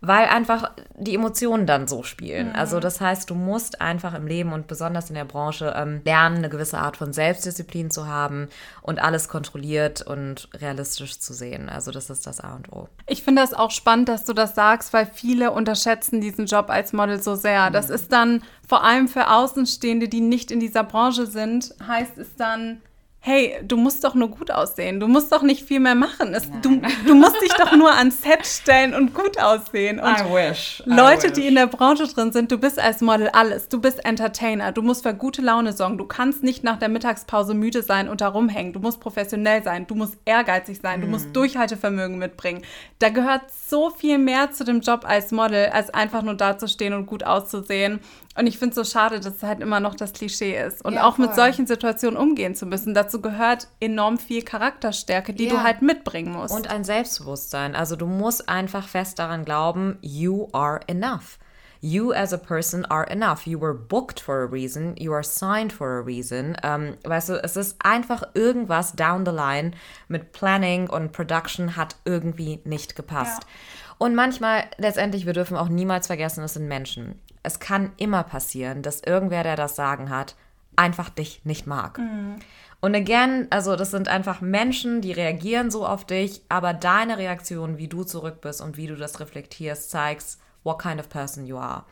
weil 0.02 0.28
einfach 0.28 0.72
die 0.98 1.16
Emotionen 1.16 1.66
dann 1.66 1.88
so 1.88 2.04
spielen. 2.04 2.50
Mhm. 2.50 2.56
Also 2.56 2.80
das 2.80 3.02
heißt, 3.02 3.30
du 3.30 3.36
musst 3.36 3.82
einfach 3.82 4.14
im 4.14 4.28
Leben 4.28 4.54
und 4.54 4.68
besonders 4.68 5.10
in 5.10 5.16
der 5.16 5.26
Branche 5.26 5.74
ähm, 5.76 6.02
lernen, 6.06 6.38
eine 6.38 6.50
gewisse 6.50 6.78
Art 6.78 6.98
von 6.98 7.12
Selbstdisziplin 7.12 7.92
zu 7.92 8.08
haben 8.08 8.48
und 8.82 9.00
alles 9.00 9.28
kontrolliert 9.28 10.02
und 10.02 10.50
realistisch 10.56 11.20
zu 11.20 11.34
sehen. 11.34 11.70
Also 11.70 11.92
das 11.92 12.10
ist 12.10 12.26
das 12.26 12.40
A 12.40 12.56
und 12.56 12.72
O. 12.72 12.88
Ich 13.08 13.24
finde 13.24 13.42
das 13.42 13.54
auch 13.54 13.72
spannend, 13.72 14.10
dass 14.10 14.26
du 14.26 14.34
das 14.34 14.56
sagst, 14.56 14.94
weil 14.94 15.06
viele 15.06 15.52
unterschätzen 15.52 16.22
diesen 16.22 16.46
Job 16.46 16.70
als 16.70 16.94
Model 16.94 17.22
so 17.22 17.36
sehr. 17.36 17.70
Das 17.70 17.90
mhm. 17.90 17.96
ist 17.96 18.12
dann 18.12 18.44
vor 18.68 18.84
allem 18.84 19.08
für 19.08 19.30
Außenstehende, 19.30 20.08
die 20.08 20.22
nicht 20.22 20.52
in 20.52 20.60
dieser 20.60 20.84
Branche 20.84 21.26
sind, 21.26 21.74
heißt 21.86 22.18
es 22.18 22.36
dann, 22.36 22.82
hey, 23.22 23.56
du 23.64 23.76
musst 23.76 24.04
doch 24.06 24.16
nur 24.16 24.30
gut 24.30 24.50
aussehen. 24.50 25.00
Du 25.00 25.08
musst 25.08 25.32
doch 25.32 25.42
nicht 25.42 25.66
viel 25.66 25.82
mehr 25.82 25.96
machen. 25.96 26.34
Es, 26.34 26.50
du, 26.62 26.82
du, 27.06 27.16
musst 27.16 27.42
dich 27.42 27.52
doch 27.58 27.76
nur 27.76 27.92
ans 27.94 28.22
Set 28.22 28.46
stellen 28.46 28.94
und 28.94 29.14
gut 29.14 29.38
aussehen. 29.38 30.00
Und 30.00 30.20
I 30.20 30.24
wish. 30.34 30.82
I 30.86 30.90
Leute, 30.90 31.24
wish. 31.24 31.34
die 31.34 31.48
in 31.48 31.56
der 31.56 31.68
Branche 31.68 32.08
drin 32.08 32.32
sind, 32.32 32.50
du 32.50 32.58
bist 32.58 32.80
als 32.80 33.02
Model 33.02 33.28
alles. 33.30 33.68
Du 33.68 33.82
bist 33.82 34.06
Entertainer. 34.06 34.72
Du 34.72 34.82
musst 34.82 35.04
für 35.04 35.14
gute 35.14 35.42
Laune 35.42 35.74
sorgen. 35.74 35.98
Du 35.98 36.06
kannst 36.06 36.44
nicht 36.44 36.64
nach 36.64 36.80
der 36.80 36.88
Mittagspause 36.88 37.54
müde 37.54 37.84
sein 37.84 38.08
und 38.08 38.22
da 38.22 38.30
rumhängen. 38.30 38.72
Du 38.72 38.80
musst 38.80 39.02
professionell 39.02 39.64
sein. 39.64 39.86
Du 39.86 39.96
musst 39.96 40.18
ehrgeizig 40.24 40.80
sein. 40.82 41.02
Du 41.02 41.08
musst 41.08 41.28
mhm. 41.28 41.34
Durchhaltevermögen 41.34 42.18
mitbringen. 42.18 42.62
Da 43.00 43.10
gehört 43.10 43.42
so 43.52 43.90
viel 43.90 44.18
mehr 44.18 44.52
zu 44.52 44.64
dem 44.64 44.80
Job 44.80 45.04
als 45.06 45.32
Model, 45.32 45.68
als 45.68 45.90
einfach 45.94 46.22
nur 46.22 46.36
dazustehen 46.36 46.94
und 46.94 47.06
gut 47.06 47.26
auszusehen. 47.26 48.00
Und 48.40 48.48
ich 48.48 48.58
finde 48.58 48.80
es 48.80 48.88
so 48.88 48.90
schade, 48.90 49.20
dass 49.20 49.36
es 49.36 49.44
halt 49.44 49.60
immer 49.60 49.82
noch 49.82 49.96
das 49.96 50.14
Klischee 50.14 50.58
ist. 50.58 50.86
Und 50.86 50.94
ja, 50.94 51.04
auch 51.04 51.18
voll. 51.18 51.26
mit 51.26 51.36
solchen 51.36 51.68
Situationen 51.68 52.18
umgehen 52.18 52.56
zu 52.56 52.66
müssen. 52.66 52.94
Dazu 53.10 53.22
gehört 53.22 53.68
enorm 53.80 54.18
viel 54.18 54.44
Charakterstärke, 54.44 55.34
die 55.34 55.46
ja. 55.46 55.52
du 55.52 55.64
halt 55.64 55.82
mitbringen 55.82 56.34
musst. 56.34 56.54
Und 56.54 56.70
ein 56.70 56.84
Selbstbewusstsein. 56.84 57.76
Also 57.76 57.96
du 57.96 58.06
musst 58.06 58.48
einfach 58.50 58.88
fest 58.88 59.20
daran 59.20 59.46
glauben, 59.46 59.98
you 60.02 60.48
are 60.54 60.80
enough. 60.88 61.40
You 61.82 62.12
as 62.12 62.34
a 62.34 62.38
person 62.38 62.86
are 62.86 63.10
enough. 63.10 63.48
You 63.48 63.60
were 63.60 63.74
booked 63.74 64.20
for 64.20 64.44
a 64.44 64.46
reason. 64.46 64.96
You 64.98 65.14
are 65.14 65.24
signed 65.24 65.72
for 65.72 65.88
a 65.88 66.02
reason. 66.02 66.58
Ähm, 66.62 66.98
weißt 67.06 67.30
du, 67.30 67.44
es 67.44 67.56
ist 67.56 67.78
einfach 67.80 68.24
irgendwas 68.34 68.94
down 68.94 69.26
the 69.26 69.32
line 69.32 69.72
mit 70.08 70.34
Planning 70.34 70.90
und 70.90 71.14
Production 71.14 71.78
hat 71.78 71.96
irgendwie 72.04 72.60
nicht 72.66 72.96
gepasst. 72.96 73.44
Ja. 73.44 73.96
Und 73.98 74.16
manchmal, 74.16 74.66
letztendlich, 74.78 75.26
wir 75.26 75.34
dürfen 75.34 75.58
auch 75.58 75.70
niemals 75.70 76.08
vergessen, 76.08 76.44
es 76.44 76.54
sind 76.54 76.68
Menschen 76.68 77.20
es 77.44 77.60
kann 77.60 77.92
immer 77.98 78.24
passieren, 78.24 78.82
dass 78.82 79.02
irgendwer, 79.02 79.44
der 79.44 79.56
das 79.56 79.76
Sagen 79.76 80.10
hat, 80.10 80.36
einfach 80.76 81.10
dich 81.10 81.42
nicht 81.46 81.68
mag. 81.68 81.98
Mhm. 81.98 82.40
Und 82.82 82.96
again, 82.96 83.48
also 83.50 83.76
das 83.76 83.92
sind 83.92 84.08
einfach 84.08 84.42
Menschen, 84.42 85.02
die 85.02 85.12
reagieren 85.12 85.70
so 85.70 85.86
auf 85.86 86.06
dich, 86.06 86.42
aber 86.48 86.74
deine 86.74 87.18
Reaktion, 87.18 87.78
wie 87.78 87.88
du 87.88 88.04
zurück 88.04 88.40
bist 88.42 88.62
und 88.62 88.78
wie 88.78 88.88
du 88.88 88.96
das 88.96 89.20
reflektierst, 89.20 89.90
zeigst, 89.90 90.40
what 90.64 90.80
kind 90.80 91.00
of 91.00 91.10
person 91.10 91.46
you 91.46 91.58
are. 91.58 91.84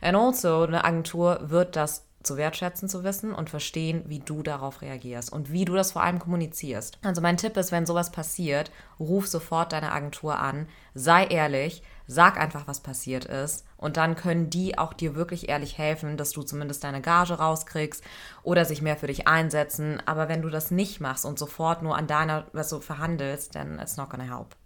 And 0.00 0.16
also, 0.16 0.62
eine 0.62 0.84
Agentur 0.84 1.40
wird 1.50 1.74
das 1.74 2.04
zu 2.22 2.36
wertschätzen 2.36 2.88
zu 2.88 3.04
wissen 3.04 3.32
und 3.32 3.48
verstehen, 3.48 4.04
wie 4.06 4.18
du 4.18 4.42
darauf 4.42 4.82
reagierst 4.82 5.32
und 5.32 5.52
wie 5.52 5.64
du 5.64 5.74
das 5.74 5.92
vor 5.92 6.02
allem 6.02 6.18
kommunizierst. 6.18 6.98
Also 7.02 7.20
mein 7.20 7.36
Tipp 7.36 7.56
ist, 7.56 7.72
wenn 7.72 7.86
sowas 7.86 8.10
passiert, 8.12 8.70
ruf 8.98 9.26
sofort 9.26 9.72
deine 9.72 9.92
Agentur 9.92 10.38
an, 10.38 10.68
sei 10.94 11.26
ehrlich, 11.26 11.82
sag 12.08 12.40
einfach, 12.40 12.66
was 12.66 12.80
passiert 12.80 13.26
ist 13.26 13.64
und 13.76 13.96
dann 13.98 14.16
können 14.16 14.50
die 14.50 14.76
auch 14.76 14.94
dir 14.94 15.14
wirklich 15.14 15.48
ehrlich 15.48 15.78
helfen, 15.78 16.16
dass 16.16 16.30
du 16.30 16.42
zumindest 16.42 16.82
deine 16.82 17.02
Gage 17.02 17.34
rauskriegst 17.34 18.02
oder 18.42 18.64
sich 18.64 18.82
mehr 18.82 18.96
für 18.96 19.06
dich 19.06 19.28
einsetzen. 19.28 20.02
Aber 20.06 20.28
wenn 20.28 20.42
du 20.42 20.48
das 20.48 20.70
nicht 20.70 21.00
machst 21.00 21.24
und 21.24 21.38
sofort 21.38 21.82
nur 21.82 21.96
an 21.96 22.06
deiner, 22.06 22.46
was 22.52 22.70
du 22.70 22.80
verhandelst, 22.80 23.54
dann 23.54 23.78
it's 23.78 23.96
not 23.98 24.10
gonna 24.10 24.24
help. 24.24 24.56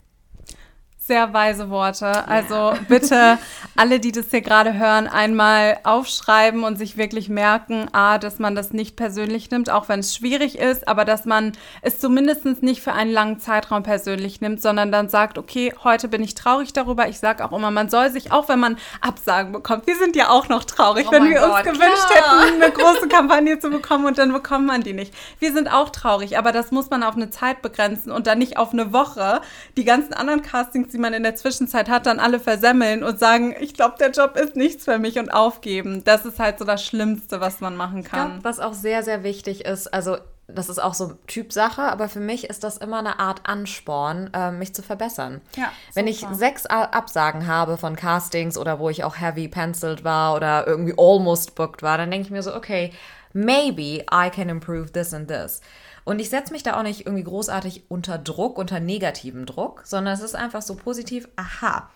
Sehr 1.05 1.35
weise 1.35 1.69
Worte. 1.69 2.29
Also 2.29 2.75
bitte 2.87 3.37
alle, 3.75 3.99
die 3.99 4.13
das 4.13 4.31
hier 4.31 4.41
gerade 4.41 4.75
hören, 4.75 5.09
einmal 5.09 5.79
aufschreiben 5.83 6.63
und 6.63 6.77
sich 6.77 6.97
wirklich 6.97 7.29
merken, 7.29 7.89
a, 7.93 8.19
dass 8.19 8.39
man 8.39 8.55
das 8.55 8.73
nicht 8.73 8.95
persönlich 8.95 9.51
nimmt, 9.51 9.69
auch 9.69 9.89
wenn 9.89 9.99
es 9.99 10.15
schwierig 10.15 10.61
ist, 10.61 10.87
aber 10.87 11.05
dass 11.05 11.25
man 11.25 11.55
es 11.81 11.99
zumindest 11.99 12.45
nicht 12.63 12.83
für 12.83 12.93
einen 12.93 13.11
langen 13.11 13.41
Zeitraum 13.41 13.83
persönlich 13.83 14.41
nimmt, 14.41 14.63
sondern 14.63 14.93
dann 14.93 15.09
sagt, 15.09 15.39
okay, 15.39 15.75
heute 15.83 16.07
bin 16.07 16.23
ich 16.23 16.37
traurig 16.37 16.73
darüber. 16.73 17.09
Ich 17.09 17.19
sage 17.19 17.45
auch 17.45 17.51
immer, 17.51 17.73
man 17.73 17.89
soll 17.91 18.11
sich, 18.11 18.31
auch 18.31 18.49
wenn 18.49 18.61
man 18.61 18.77
Absagen 19.01 19.51
bekommt, 19.51 19.89
wir 19.89 19.97
sind 19.97 20.15
ja 20.15 20.31
auch 20.31 20.49
noch 20.49 20.63
traurig, 20.63 21.07
oh 21.09 21.13
wenn 21.13 21.25
wir 21.25 21.41
Gott, 21.41 21.67
uns 21.67 21.79
gewünscht 21.79 22.11
klar. 22.13 22.45
hätten, 22.45 22.63
eine 22.63 22.71
große 22.71 23.09
Kampagne 23.09 23.59
zu 23.59 23.71
bekommen 23.71 24.05
und 24.05 24.19
dann 24.19 24.33
bekommt 24.33 24.69
man 24.69 24.83
die 24.83 24.93
nicht. 24.93 25.13
Wir 25.41 25.53
sind 25.53 25.67
auch 25.67 25.91
traurig, 25.91 26.39
aber 26.39 26.53
das 26.53 26.71
muss 26.71 26.91
man 26.91 27.03
auf 27.03 27.17
eine 27.17 27.31
Zeit 27.31 27.61
begrenzen 27.61 28.13
und 28.13 28.29
dann 28.29 28.39
nicht 28.39 28.57
auf 28.57 28.73
eine 28.73 28.93
Woche. 28.93 29.41
Die 29.77 29.85
ganzen 29.85 30.13
anderen 30.13 30.43
Castings 30.43 30.92
die 30.93 30.99
man 30.99 31.13
in 31.13 31.23
der 31.23 31.35
Zwischenzeit 31.35 31.89
hat, 31.89 32.07
dann 32.07 32.21
alle 32.21 32.41
versemmeln 32.41 33.03
und 33.03 33.19
sagen, 33.19 33.55
ich 33.61 33.75
glaube, 33.75 33.97
der 33.99 34.11
Job 34.11 34.37
ist 34.37 34.57
nichts 34.57 34.85
für 34.85 34.99
mich 34.99 35.19
und 35.19 35.31
aufgeben. 35.31 36.05
Das 36.05 36.25
ist 36.25 36.39
halt 36.39 36.59
so 36.59 36.65
das 36.65 36.85
Schlimmste, 36.85 37.41
was 37.41 37.61
man 37.61 37.77
machen 37.77 38.05
kann. 38.05 38.33
Glaub, 38.33 38.45
was 38.45 38.61
auch 38.61 38.75
sehr, 38.75 39.03
sehr 39.03 39.23
wichtig 39.23 39.65
ist, 39.65 39.93
also 39.93 40.19
das 40.49 40.69
ist 40.69 40.83
auch 40.83 40.95
so 40.95 41.13
Typsache, 41.27 41.83
aber 41.83 42.09
für 42.09 42.21
mich 42.21 42.45
ist 42.51 42.65
das 42.65 42.77
immer 42.77 42.99
eine 42.99 43.19
Art 43.19 43.43
Ansporn, 43.45 44.31
äh, 44.35 44.51
mich 44.51 44.75
zu 44.75 44.83
verbessern. 44.83 45.41
Ja, 45.57 45.71
Wenn 45.95 46.07
ich 46.07 46.27
sechs 46.33 46.67
Absagen 46.67 47.47
habe 47.47 47.77
von 47.77 47.97
Castings 47.97 48.59
oder 48.59 48.79
wo 48.79 48.91
ich 48.91 49.05
auch 49.05 49.19
heavy 49.19 49.49
penciled 49.49 50.05
war 50.05 50.35
oder 50.35 50.67
irgendwie 50.67 50.95
almost 50.99 51.55
booked 51.55 51.83
war, 51.83 51.97
dann 51.97 52.11
denke 52.11 52.27
ich 52.27 52.31
mir 52.31 52.43
so, 52.43 52.55
okay, 52.55 52.93
maybe 53.33 54.05
I 54.13 54.31
can 54.31 54.49
improve 54.49 54.93
this 54.93 55.15
and 55.15 55.29
this. 55.29 55.61
Und 56.05 56.19
ich 56.19 56.31
setze 56.31 56.53
mich 56.53 56.63
da 56.63 56.79
auch 56.79 56.83
nicht 56.83 57.07
irgendwie 57.07 57.25
großartig 57.25 57.85
unter 57.89 58.19
Druck, 58.19 58.59
unter 58.59 58.81
negativem 58.81 59.47
Druck, 59.47 59.83
sondern 59.85 60.15
es 60.15 60.21
ist 60.21 60.35
einfach 60.35 60.63
so 60.63 60.75
positiv, 60.75 61.29
aha, 61.37 61.89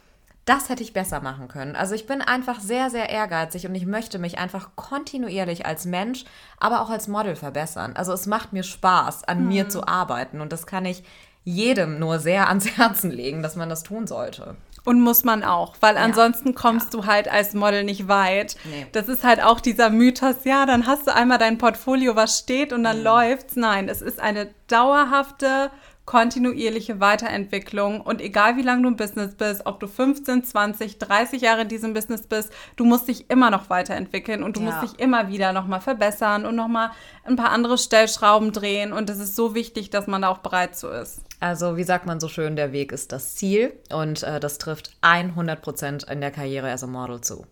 das 0.46 0.68
hätte 0.68 0.84
ich 0.84 0.92
besser 0.92 1.20
machen 1.20 1.48
können. 1.48 1.75
Also 1.75 1.94
ich 1.94 2.06
bin 2.06 2.22
einfach 2.22 2.60
sehr, 2.60 2.88
sehr 2.88 3.10
ehrgeizig 3.10 3.66
und 3.66 3.75
ich 3.75 3.84
möchte 3.84 4.20
mich 4.20 4.38
einfach 4.38 4.70
kontinuierlich 4.76 5.66
als 5.66 5.86
Mensch, 5.86 6.25
aber 6.58 6.82
auch 6.82 6.90
als 6.90 7.08
Model 7.08 7.34
verbessern. 7.34 7.94
Also 7.96 8.12
es 8.12 8.26
macht 8.26 8.52
mir 8.52 8.62
Spaß, 8.62 9.25
an 9.25 9.48
mir 9.48 9.68
zu 9.68 9.86
arbeiten 9.86 10.40
und 10.40 10.52
das 10.52 10.66
kann 10.66 10.84
ich 10.84 11.02
jedem 11.42 11.98
nur 11.98 12.20
sehr 12.20 12.48
ans 12.48 12.66
Herzen 12.76 13.10
legen, 13.10 13.42
dass 13.42 13.56
man 13.56 13.68
das 13.68 13.82
tun 13.82 14.06
sollte. 14.06 14.56
Und 14.86 15.00
muss 15.00 15.24
man 15.24 15.42
auch, 15.44 15.74
weil 15.80 15.96
ansonsten 15.98 16.54
kommst 16.54 16.94
du 16.94 17.04
halt 17.06 17.28
als 17.28 17.52
Model 17.54 17.84
nicht 17.84 18.06
weit. 18.08 18.56
Nee. 18.64 18.86
Das 18.92 19.08
ist 19.08 19.24
halt 19.24 19.42
auch 19.42 19.60
dieser 19.60 19.90
Mythos, 19.90 20.36
ja, 20.44 20.64
dann 20.64 20.86
hast 20.86 21.06
du 21.08 21.14
einmal 21.14 21.38
dein 21.38 21.58
Portfolio, 21.58 22.16
was 22.16 22.38
steht 22.38 22.72
und 22.72 22.80
Mhm. 22.80 22.84
dann 22.84 23.02
läuft's. 23.02 23.56
Nein, 23.56 23.88
es 23.88 24.00
ist 24.00 24.20
eine 24.20 24.48
dauerhafte, 24.68 25.70
kontinuierliche 26.06 27.00
Weiterentwicklung 27.00 28.00
und 28.00 28.20
egal 28.20 28.56
wie 28.56 28.62
lange 28.62 28.82
du 28.82 28.88
im 28.88 28.96
Business 28.96 29.34
bist, 29.34 29.66
ob 29.66 29.80
du 29.80 29.88
15, 29.88 30.44
20, 30.44 30.98
30 30.98 31.42
Jahre 31.42 31.62
in 31.62 31.68
diesem 31.68 31.92
Business 31.94 32.22
bist, 32.22 32.52
du 32.76 32.84
musst 32.84 33.08
dich 33.08 33.28
immer 33.28 33.50
noch 33.50 33.68
weiterentwickeln 33.70 34.42
und 34.44 34.56
du 34.56 34.60
Ja. 34.60 34.66
musst 34.66 34.82
dich 34.82 35.00
immer 35.00 35.28
wieder 35.28 35.52
nochmal 35.52 35.80
verbessern 35.80 36.46
und 36.46 36.54
nochmal 36.54 36.90
ein 37.25 37.34
paar 37.36 37.50
andere 37.50 37.76
Stellschrauben 37.76 38.52
drehen 38.52 38.92
und 38.92 39.10
es 39.10 39.18
ist 39.18 39.34
so 39.36 39.54
wichtig, 39.54 39.90
dass 39.90 40.06
man 40.06 40.22
da 40.22 40.28
auch 40.28 40.38
bereit 40.38 40.76
zu 40.76 40.88
ist. 40.88 41.20
Also 41.40 41.76
wie 41.76 41.82
sagt 41.84 42.06
man 42.06 42.20
so 42.20 42.28
schön, 42.28 42.54
der 42.56 42.72
Weg 42.72 42.92
ist 42.92 43.10
das 43.12 43.34
Ziel 43.34 43.72
und 43.92 44.22
äh, 44.22 44.38
das 44.40 44.58
trifft 44.58 44.92
100% 45.02 46.10
in 46.10 46.20
der 46.20 46.30
Karriere 46.30 46.70
als 46.70 46.84
a 46.84 46.86
Model 46.86 47.20
zu. 47.20 47.46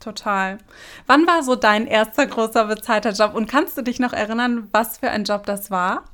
Total. 0.00 0.58
Wann 1.06 1.26
war 1.26 1.42
so 1.42 1.56
dein 1.56 1.86
erster 1.86 2.26
großer 2.26 2.64
bezahlter 2.66 3.10
Job 3.12 3.34
und 3.34 3.48
kannst 3.48 3.76
du 3.76 3.82
dich 3.82 4.00
noch 4.00 4.12
erinnern, 4.14 4.68
was 4.72 4.98
für 4.98 5.10
ein 5.10 5.24
Job 5.24 5.44
das 5.44 5.70
war? 5.70 6.04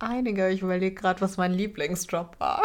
Einige, 0.00 0.48
ich 0.48 0.62
überlege 0.62 0.94
gerade, 0.94 1.20
was 1.20 1.36
mein 1.36 1.52
Lieblingsjob 1.52 2.38
war. 2.38 2.62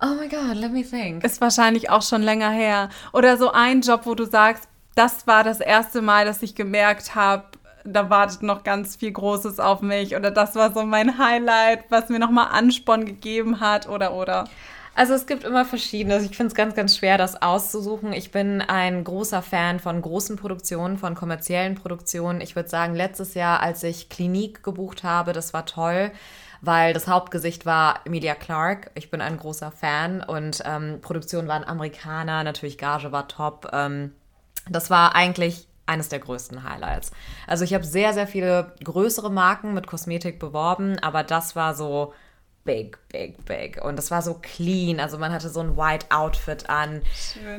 oh 0.00 0.14
my 0.20 0.28
God, 0.28 0.54
let 0.54 0.70
me 0.70 0.84
think. 0.84 1.24
Ist 1.24 1.40
wahrscheinlich 1.40 1.90
auch 1.90 2.02
schon 2.02 2.22
länger 2.22 2.50
her. 2.50 2.88
Oder 3.12 3.36
so 3.36 3.50
ein 3.50 3.80
Job, 3.80 4.02
wo 4.04 4.14
du 4.14 4.26
sagst, 4.26 4.68
das 4.94 5.26
war 5.26 5.42
das 5.42 5.58
erste 5.58 6.02
Mal, 6.02 6.24
dass 6.24 6.42
ich 6.42 6.54
gemerkt 6.54 7.16
habe, 7.16 7.44
da 7.84 8.10
wartet 8.10 8.42
noch 8.42 8.62
ganz 8.62 8.94
viel 8.94 9.10
Großes 9.10 9.58
auf 9.58 9.82
mich. 9.82 10.14
Oder 10.14 10.30
das 10.30 10.54
war 10.54 10.72
so 10.72 10.84
mein 10.84 11.18
Highlight, 11.18 11.84
was 11.90 12.08
mir 12.10 12.20
nochmal 12.20 12.48
Ansporn 12.52 13.04
gegeben 13.04 13.58
hat. 13.58 13.88
Oder, 13.88 14.14
oder. 14.14 14.44
Also 14.94 15.14
es 15.14 15.26
gibt 15.26 15.42
immer 15.44 15.64
verschiedene. 15.64 16.18
Ich 16.18 16.36
finde 16.36 16.48
es 16.48 16.54
ganz, 16.54 16.74
ganz 16.74 16.96
schwer, 16.96 17.18
das 17.18 17.42
auszusuchen. 17.42 18.12
Ich 18.12 18.30
bin 18.30 18.60
ein 18.60 19.02
großer 19.02 19.42
Fan 19.42 19.80
von 19.80 20.00
großen 20.00 20.36
Produktionen, 20.36 20.98
von 20.98 21.16
kommerziellen 21.16 21.74
Produktionen. 21.74 22.40
Ich 22.40 22.54
würde 22.54 22.68
sagen, 22.68 22.94
letztes 22.94 23.34
Jahr, 23.34 23.60
als 23.60 23.82
ich 23.82 24.08
Klinik 24.08 24.62
gebucht 24.62 25.02
habe, 25.02 25.32
das 25.32 25.52
war 25.52 25.66
toll, 25.66 26.12
weil 26.60 26.94
das 26.94 27.08
Hauptgesicht 27.08 27.66
war 27.66 28.00
Emilia 28.04 28.36
Clarke. 28.36 28.90
Ich 28.94 29.10
bin 29.10 29.20
ein 29.20 29.36
großer 29.36 29.72
Fan 29.72 30.22
und 30.22 30.62
ähm, 30.64 31.00
Produktionen 31.02 31.48
waren 31.48 31.64
Amerikaner, 31.64 32.44
natürlich 32.44 32.78
Gage 32.78 33.10
war 33.10 33.26
top. 33.26 33.70
Ähm, 33.72 34.12
das 34.68 34.90
war 34.90 35.16
eigentlich 35.16 35.66
eines 35.86 36.08
der 36.08 36.20
größten 36.20 36.62
Highlights. 36.62 37.10
Also 37.46 37.64
ich 37.64 37.74
habe 37.74 37.84
sehr, 37.84 38.14
sehr 38.14 38.26
viele 38.26 38.72
größere 38.82 39.30
Marken 39.30 39.74
mit 39.74 39.86
Kosmetik 39.86 40.38
beworben, 40.38 40.98
aber 41.00 41.24
das 41.24 41.56
war 41.56 41.74
so 41.74 42.14
big, 42.64 42.98
big, 43.08 43.44
big. 43.44 43.82
Und 43.82 43.96
das 43.96 44.10
war 44.10 44.22
so 44.22 44.34
clean. 44.40 45.00
Also 45.00 45.18
man 45.18 45.32
hatte 45.32 45.48
so 45.48 45.60
ein 45.60 45.76
White 45.76 46.06
Outfit 46.10 46.68
an. 46.68 47.02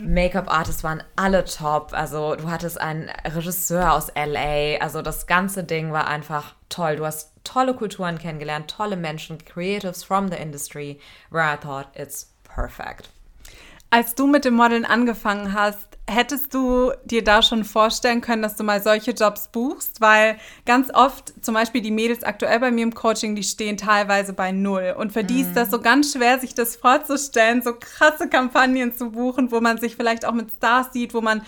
Make-up-Artists 0.03 0.83
waren 0.83 1.03
alle 1.15 1.45
top. 1.45 1.93
Also 1.93 2.35
du 2.35 2.49
hattest 2.49 2.79
einen 2.79 3.09
Regisseur 3.23 3.93
aus 3.93 4.11
LA. 4.15 4.77
Also 4.79 5.01
das 5.01 5.27
ganze 5.27 5.63
Ding 5.63 5.91
war 5.91 6.07
einfach 6.07 6.55
toll. 6.69 6.97
Du 6.97 7.05
hast 7.05 7.33
tolle 7.43 7.75
Kulturen 7.75 8.17
kennengelernt, 8.17 8.69
tolle 8.69 8.97
Menschen, 8.97 9.37
Creatives 9.37 10.03
from 10.03 10.29
the 10.29 10.37
industry, 10.37 10.99
where 11.29 11.45
I 11.45 11.57
thought 11.57 11.87
it's 11.95 12.33
perfect. 12.43 13.09
Als 13.89 14.15
du 14.15 14.27
mit 14.27 14.45
dem 14.45 14.55
Modeln 14.55 14.85
angefangen 14.85 15.53
hast, 15.53 15.87
hättest 16.07 16.53
du 16.53 16.91
dir 17.05 17.23
da 17.23 17.41
schon 17.41 17.63
vorstellen 17.63 18.21
können, 18.21 18.41
dass 18.41 18.55
du 18.55 18.63
mal 18.63 18.81
solche 18.81 19.11
Jobs 19.11 19.47
buchst? 19.47 20.01
Weil 20.01 20.37
ganz 20.65 20.93
oft, 20.93 21.33
zum 21.41 21.55
Beispiel 21.55 21.81
die 21.81 21.91
Mädels 21.91 22.23
aktuell 22.23 22.59
bei 22.59 22.71
mir 22.71 22.83
im 22.83 22.93
Coaching, 22.93 23.35
die 23.35 23.43
stehen 23.43 23.77
teilweise 23.77 24.33
bei 24.33 24.51
Null. 24.51 24.95
Und 24.97 25.13
für 25.13 25.23
die 25.23 25.41
ist 25.41 25.53
das 25.53 25.71
so 25.71 25.79
ganz 25.79 26.13
schwer, 26.13 26.39
sich 26.39 26.53
das 26.53 26.75
vorzustellen, 26.75 27.61
so 27.61 27.73
krasse 27.73 28.29
Kampagnen 28.29 28.95
zu 28.95 29.11
buchen, 29.11 29.51
wo 29.51 29.61
man 29.61 29.77
sich 29.77 29.95
vielleicht 29.95 30.25
auch 30.25 30.33
mit 30.33 30.51
Stars 30.51 30.93
sieht, 30.93 31.13
wo 31.13 31.21
man 31.21 31.41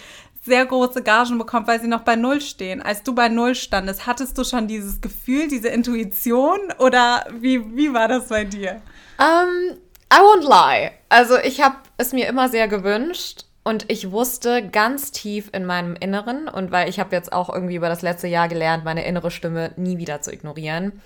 sehr 0.48 0.65
große 0.65 1.03
Gagen 1.03 1.38
bekommt, 1.38 1.67
weil 1.67 1.79
sie 1.79 1.88
noch 1.88 2.01
bei 2.01 2.15
Null 2.15 2.41
stehen. 2.41 2.82
Als 2.82 3.03
du 3.03 3.13
bei 3.13 3.27
Null 3.29 3.53
standest, 3.53 4.08
hattest 4.08 4.38
du 4.38 4.44
schon 4.44 4.67
dieses 4.67 5.01
Gefühl, 5.01 5.48
diese 5.50 5.67
Intuition 5.67 6.58
oder 6.79 7.25
wie, 7.39 7.75
wie 7.75 7.94
war 7.94 8.08
das 8.08 8.29
bei 8.29 8.46
dir? 8.46 8.82
Um, 9.20 9.77
I 10.12 10.20
won't 10.20 10.44
lie. 10.44 10.91
Also 11.10 11.38
ich 11.38 11.62
habe 11.62 11.75
es 11.98 12.13
mir 12.13 12.27
immer 12.27 12.50
sehr 12.50 12.68
gewünscht 12.68 13.46
und 13.63 13.92
ich 13.92 14.12
wusste 14.12 14.68
ganz 14.68 15.12
tief 15.12 15.50
in 15.51 15.66
meinem 15.66 15.96
Inneren 15.96 16.48
und 16.48 16.72
weil 16.72 16.88
ich 16.88 17.00
habe 17.00 17.16
jetzt 17.16 17.34
auch 17.34 17.54
irgendwie 17.54 17.75
über 17.75 17.89
das 17.89 18.01
letzte 18.01 18.27
Jahr 18.27 18.48
gelernt, 18.48 18.86
meine 18.86 19.06
innere 19.06 19.32
Stimme 19.32 19.72
nie 19.75 19.98
wieder 19.98 20.22
zu 20.22 20.32
ignorieren. 20.32 21.01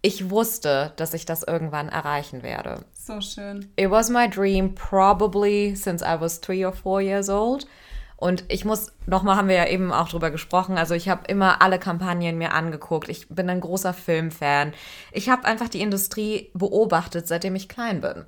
Ich 0.00 0.30
wusste, 0.30 0.92
dass 0.96 1.14
ich 1.14 1.26
das 1.26 1.44
irgendwann 1.44 1.88
erreichen 1.88 2.42
werde. 2.42 2.84
So 2.92 3.20
schön. 3.20 3.70
It 3.76 3.90
was 3.90 4.10
my 4.10 4.28
dream 4.28 4.74
probably 4.74 5.76
since 5.76 6.04
I 6.04 6.20
was 6.20 6.40
three 6.40 6.66
or 6.66 6.72
four 6.72 7.00
years 7.00 7.28
old. 7.28 7.68
Und 8.16 8.44
ich 8.48 8.64
muss, 8.64 8.92
nochmal 9.06 9.36
haben 9.36 9.48
wir 9.48 9.56
ja 9.56 9.66
eben 9.66 9.92
auch 9.92 10.08
drüber 10.08 10.30
gesprochen, 10.30 10.78
also 10.78 10.94
ich 10.94 11.08
habe 11.08 11.22
immer 11.26 11.60
alle 11.60 11.80
Kampagnen 11.80 12.38
mir 12.38 12.52
angeguckt. 12.52 13.08
Ich 13.08 13.28
bin 13.28 13.50
ein 13.50 13.60
großer 13.60 13.92
Filmfan. 13.92 14.74
Ich 15.10 15.28
habe 15.28 15.44
einfach 15.44 15.68
die 15.68 15.80
Industrie 15.80 16.50
beobachtet, 16.54 17.26
seitdem 17.26 17.56
ich 17.56 17.68
klein 17.68 18.00
bin. 18.00 18.24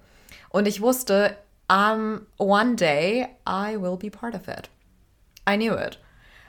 Und 0.48 0.66
ich 0.66 0.80
wusste, 0.80 1.36
um, 1.68 2.26
one 2.36 2.76
day 2.76 3.28
I 3.46 3.76
will 3.76 3.96
be 3.96 4.10
part 4.10 4.34
of 4.34 4.48
it. 4.48 4.68
I 5.48 5.56
knew 5.56 5.74
it. 5.74 5.98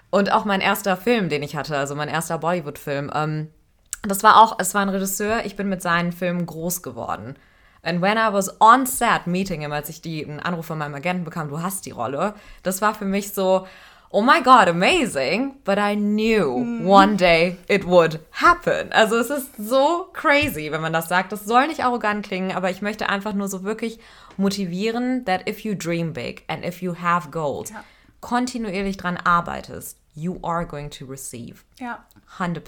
Und 0.10 0.32
auch 0.32 0.46
mein 0.46 0.62
erster 0.62 0.96
Film, 0.96 1.30
den 1.30 1.44
ich 1.44 1.56
hatte, 1.56 1.78
also 1.78 1.96
mein 1.96 2.08
erster 2.08 2.38
Bollywood-Film, 2.38 3.12
ähm, 3.14 3.52
das 4.04 4.24
war 4.24 4.42
auch, 4.42 4.58
es 4.60 4.74
war 4.74 4.82
ein 4.82 4.90
Regisseur, 4.90 5.46
ich 5.46 5.56
bin 5.56 5.68
mit 5.68 5.82
seinen 5.82 6.12
Filmen 6.12 6.46
groß 6.46 6.84
geworden. 6.84 7.36
And 7.82 8.02
when 8.02 8.18
I 8.18 8.32
was 8.32 8.60
on 8.62 8.86
set 8.86 9.28
meeting 9.28 9.62
him, 9.62 9.72
als 9.72 9.90
ich 9.90 10.02
die, 10.02 10.26
einen 10.26 10.40
Anruf 10.40 10.66
von 10.66 10.78
meinem 10.78 10.96
Agenten 10.96 11.24
bekam, 11.24 11.50
du 11.50 11.62
hast 11.62 11.86
die 11.86 11.92
Rolle, 11.92 12.34
das 12.64 12.82
war 12.82 12.96
für 12.96 13.06
mich 13.06 13.34
so, 13.34 13.68
oh 14.16 14.22
my 14.22 14.40
god, 14.42 14.70
amazing, 14.70 15.56
but 15.66 15.78
I 15.78 15.94
knew 15.96 16.48
one 16.86 17.18
day 17.18 17.58
it 17.68 17.84
would 17.86 18.20
happen. 18.32 18.90
Also 18.94 19.18
es 19.18 19.30
ist 19.30 19.58
so 19.58 20.08
crazy, 20.14 20.72
wenn 20.72 20.80
man 20.80 20.94
das 20.94 21.10
sagt. 21.10 21.34
Das 21.34 21.44
soll 21.44 21.68
nicht 21.68 21.84
arrogant 21.84 22.26
klingen, 22.26 22.54
aber 22.54 22.70
ich 22.70 22.82
möchte 22.82 23.10
einfach 23.10 23.34
nur 23.34 23.50
so 23.50 23.64
wirklich 23.64 24.00
motivieren, 24.38 25.26
that 25.26 25.48
if 25.50 25.66
you 25.66 25.76
dream 25.76 26.14
big 26.14 26.44
and 26.48 26.64
if 26.66 26.82
you 26.82 26.96
have 27.02 27.30
goals, 27.30 27.72
Ja. 27.72 27.84
kontinuierlich 28.22 28.96
dran 28.96 29.18
arbeitest, 29.18 29.98
you 30.16 30.40
are 30.44 30.66
going 30.66 30.90
to 30.90 31.06
receive. 31.06 31.66
Ja. 31.80 32.06
100%. 32.40 32.62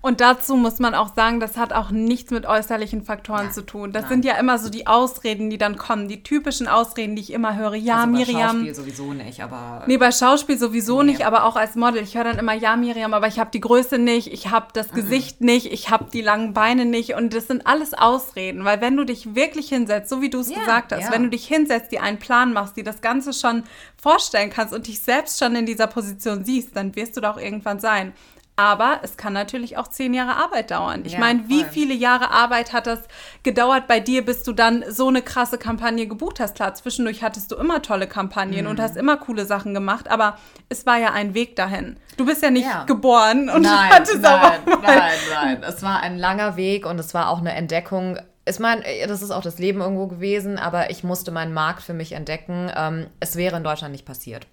Und 0.00 0.20
dazu 0.20 0.56
muss 0.56 0.78
man 0.78 0.94
auch 0.94 1.14
sagen, 1.14 1.38
das 1.38 1.56
hat 1.56 1.72
auch 1.72 1.90
nichts 1.90 2.30
mit 2.30 2.46
äußerlichen 2.46 3.04
Faktoren 3.04 3.52
zu 3.52 3.64
tun. 3.64 3.92
Das 3.92 4.08
sind 4.08 4.24
ja 4.24 4.34
immer 4.34 4.58
so 4.58 4.68
die 4.70 4.86
Ausreden, 4.86 5.50
die 5.50 5.58
dann 5.58 5.76
kommen, 5.76 6.08
die 6.08 6.22
typischen 6.22 6.66
Ausreden, 6.66 7.14
die 7.14 7.22
ich 7.22 7.32
immer 7.32 7.56
höre. 7.56 7.74
Ja, 7.74 7.96
Also 7.98 8.06
bei 8.12 8.18
Miriam. 8.18 8.50
Schauspiel 8.56 8.74
sowieso 8.74 9.12
nicht, 9.12 9.42
aber 9.42 9.84
Nee, 9.86 9.96
bei 9.98 10.10
Schauspiel 10.10 10.58
sowieso 10.58 11.02
Nee. 11.02 11.12
nicht, 11.12 11.26
aber 11.26 11.44
auch 11.44 11.56
als 11.56 11.74
Model. 11.76 12.02
Ich 12.02 12.16
höre 12.16 12.24
dann 12.24 12.38
immer, 12.38 12.54
ja, 12.54 12.74
Miriam, 12.76 13.14
aber 13.14 13.26
ich 13.28 13.38
habe 13.38 13.50
die 13.50 13.60
Größe 13.60 13.98
nicht, 13.98 14.32
ich 14.32 14.50
habe 14.50 14.68
das 14.72 14.90
Gesicht 14.92 15.40
nicht, 15.40 15.72
ich 15.72 15.90
habe 15.90 16.06
die 16.12 16.22
langen 16.22 16.52
Beine 16.54 16.84
nicht. 16.86 17.14
Und 17.14 17.34
das 17.34 17.46
sind 17.48 17.66
alles 17.66 17.94
Ausreden, 17.94 18.64
weil 18.64 18.80
wenn 18.80 18.96
du 18.96 19.04
dich 19.04 19.34
wirklich 19.34 19.68
hinsetzt, 19.68 20.08
so 20.08 20.20
wie 20.22 20.30
du 20.30 20.40
es 20.40 20.50
Ja, 20.50 20.58
gesagt 20.60 20.92
hast, 20.92 21.02
ja. 21.02 21.12
wenn 21.12 21.24
du 21.24 21.28
dich 21.30 21.46
hinsetzt, 21.46 21.92
dir 21.92 22.02
einen 22.02 22.18
Plan 22.18 22.52
machst, 22.52 22.76
die 22.76 22.82
das 22.82 23.02
Ganze 23.02 23.32
schon 23.32 23.62
vorstellen 24.00 24.50
kannst 24.50 24.72
und 24.74 24.86
dich 24.86 25.00
selbst 25.00 25.38
schon 25.38 25.54
in 25.54 25.66
dieser 25.66 25.86
Position 25.86 26.44
siehst, 26.44 26.74
dann 26.74 26.96
wirst 26.96 27.16
du 27.16 27.20
da 27.20 27.30
auch 27.32 27.38
irgendwann 27.38 27.78
sein. 27.78 28.14
Aber 28.60 29.00
es 29.02 29.16
kann 29.16 29.32
natürlich 29.32 29.78
auch 29.78 29.88
zehn 29.88 30.12
Jahre 30.12 30.36
Arbeit 30.36 30.70
dauern. 30.70 31.00
Ich 31.06 31.14
Ja, 31.14 31.18
meine, 31.20 31.48
wie 31.48 31.62
voll. 31.62 31.70
viele 31.72 31.94
Jahre 31.94 32.30
Arbeit 32.30 32.74
hat 32.74 32.86
das 32.86 32.98
gedauert 33.42 33.86
bei 33.88 34.00
dir, 34.00 34.22
bis 34.22 34.42
du 34.42 34.52
dann 34.52 34.84
so 34.90 35.08
eine 35.08 35.22
krasse 35.22 35.56
Kampagne 35.56 36.06
gebucht 36.06 36.40
hast? 36.40 36.56
Klar, 36.56 36.74
zwischendurch 36.74 37.22
hattest 37.22 37.50
du 37.52 37.56
immer 37.56 37.80
tolle 37.80 38.06
Kampagnen 38.06 38.64
Mhm. 38.66 38.70
und 38.72 38.78
hast 38.78 38.98
immer 38.98 39.16
coole 39.16 39.46
Sachen 39.46 39.72
gemacht, 39.72 40.08
aber 40.10 40.36
es 40.68 40.84
war 40.84 40.98
ja 40.98 41.12
ein 41.14 41.32
Weg 41.32 41.56
dahin. 41.56 41.96
Du 42.18 42.26
bist 42.26 42.42
ja 42.42 42.50
nicht 42.50 42.66
Ja. 42.66 42.84
geboren 42.84 43.48
und 43.48 43.62
nein, 43.62 43.90
hattest 43.94 44.20
nein, 44.20 44.32
aber 44.66 44.78
mal 44.82 44.96
nein, 44.98 45.18
nein. 45.32 45.62
Es 45.66 45.82
war 45.82 46.00
ein 46.00 46.18
langer 46.18 46.56
Weg 46.56 46.84
und 46.84 46.98
es 47.00 47.14
war 47.14 47.30
auch 47.30 47.38
eine 47.38 47.54
Entdeckung. 47.54 48.18
Ich 48.44 48.58
meine, 48.58 48.82
das 49.08 49.22
ist 49.22 49.30
auch 49.30 49.42
das 49.42 49.58
Leben 49.58 49.80
irgendwo 49.80 50.06
gewesen, 50.06 50.58
aber 50.58 50.90
ich 50.90 51.02
musste 51.02 51.30
meinen 51.30 51.54
Markt 51.54 51.82
für 51.82 51.94
mich 51.94 52.12
entdecken. 52.12 52.70
Ähm, 52.76 53.06
es 53.20 53.36
wäre 53.36 53.56
in 53.56 53.64
Deutschland 53.64 53.92
nicht 53.92 54.04
passiert. 54.04 54.46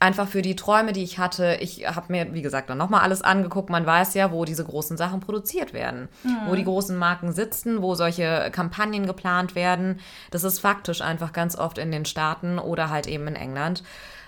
Einfach 0.00 0.28
für 0.28 0.42
die 0.42 0.56
Träume, 0.56 0.92
die 0.92 1.02
ich 1.02 1.18
hatte. 1.18 1.56
Ich 1.60 1.86
habe 1.86 2.12
mir, 2.12 2.32
wie 2.32 2.42
gesagt, 2.42 2.70
dann 2.70 2.78
nochmal 2.78 3.00
alles 3.00 3.22
angeguckt. 3.22 3.68
Man 3.68 3.84
weiß 3.84 4.14
ja, 4.14 4.30
wo 4.30 4.44
diese 4.44 4.64
großen 4.64 4.96
Sachen 4.96 5.20
produziert 5.20 5.72
werden, 5.72 6.08
mhm. 6.22 6.36
wo 6.46 6.54
die 6.54 6.64
großen 6.64 6.96
Marken 6.96 7.32
sitzen, 7.32 7.82
wo 7.82 7.94
solche 7.94 8.50
Kampagnen 8.52 9.06
geplant 9.06 9.54
werden. 9.54 9.98
Das 10.30 10.44
ist 10.44 10.60
faktisch 10.60 11.00
einfach 11.00 11.32
ganz 11.32 11.56
oft 11.56 11.78
in 11.78 11.90
den 11.90 12.04
Staaten 12.04 12.58
oder 12.58 12.90
halt 12.90 13.08
eben 13.08 13.26
in 13.26 13.34
England, 13.34 13.82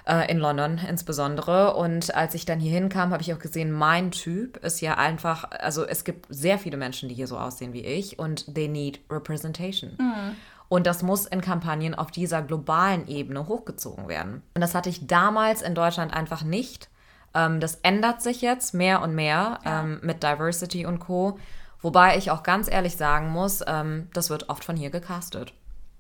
äh, 0.06 0.28
in 0.30 0.38
London 0.38 0.80
insbesondere. 0.88 1.74
Und 1.74 2.14
als 2.16 2.34
ich 2.34 2.44
dann 2.44 2.58
hier 2.58 2.72
hinkam, 2.72 3.12
habe 3.12 3.22
ich 3.22 3.32
auch 3.32 3.38
gesehen, 3.38 3.70
mein 3.70 4.10
Typ 4.10 4.56
ist 4.64 4.80
ja 4.80 4.96
einfach, 4.96 5.44
also 5.52 5.86
es 5.86 6.02
gibt 6.02 6.26
sehr 6.28 6.58
viele 6.58 6.78
Menschen, 6.78 7.08
die 7.08 7.14
hier 7.14 7.28
so 7.28 7.38
aussehen 7.38 7.72
wie 7.72 7.84
ich 7.84 8.18
und 8.18 8.52
they 8.52 8.66
need 8.66 9.00
representation. 9.08 9.92
Mhm. 9.98 10.36
Und 10.70 10.86
das 10.86 11.02
muss 11.02 11.26
in 11.26 11.40
Kampagnen 11.40 11.96
auf 11.96 12.12
dieser 12.12 12.42
globalen 12.42 13.08
Ebene 13.08 13.48
hochgezogen 13.48 14.06
werden. 14.06 14.44
Und 14.54 14.60
das 14.60 14.76
hatte 14.76 14.88
ich 14.88 15.08
damals 15.08 15.62
in 15.62 15.74
Deutschland 15.74 16.14
einfach 16.14 16.44
nicht. 16.44 16.88
Ähm, 17.34 17.58
das 17.58 17.80
ändert 17.82 18.22
sich 18.22 18.40
jetzt 18.40 18.72
mehr 18.72 19.02
und 19.02 19.12
mehr 19.12 19.58
ja. 19.64 19.80
ähm, 19.80 19.98
mit 20.02 20.22
Diversity 20.22 20.86
und 20.86 21.00
Co. 21.00 21.40
Wobei 21.82 22.16
ich 22.16 22.30
auch 22.30 22.44
ganz 22.44 22.70
ehrlich 22.70 22.96
sagen 22.96 23.30
muss, 23.30 23.64
ähm, 23.66 24.06
das 24.14 24.30
wird 24.30 24.48
oft 24.48 24.62
von 24.62 24.76
hier 24.76 24.90
gecastet. 24.90 25.52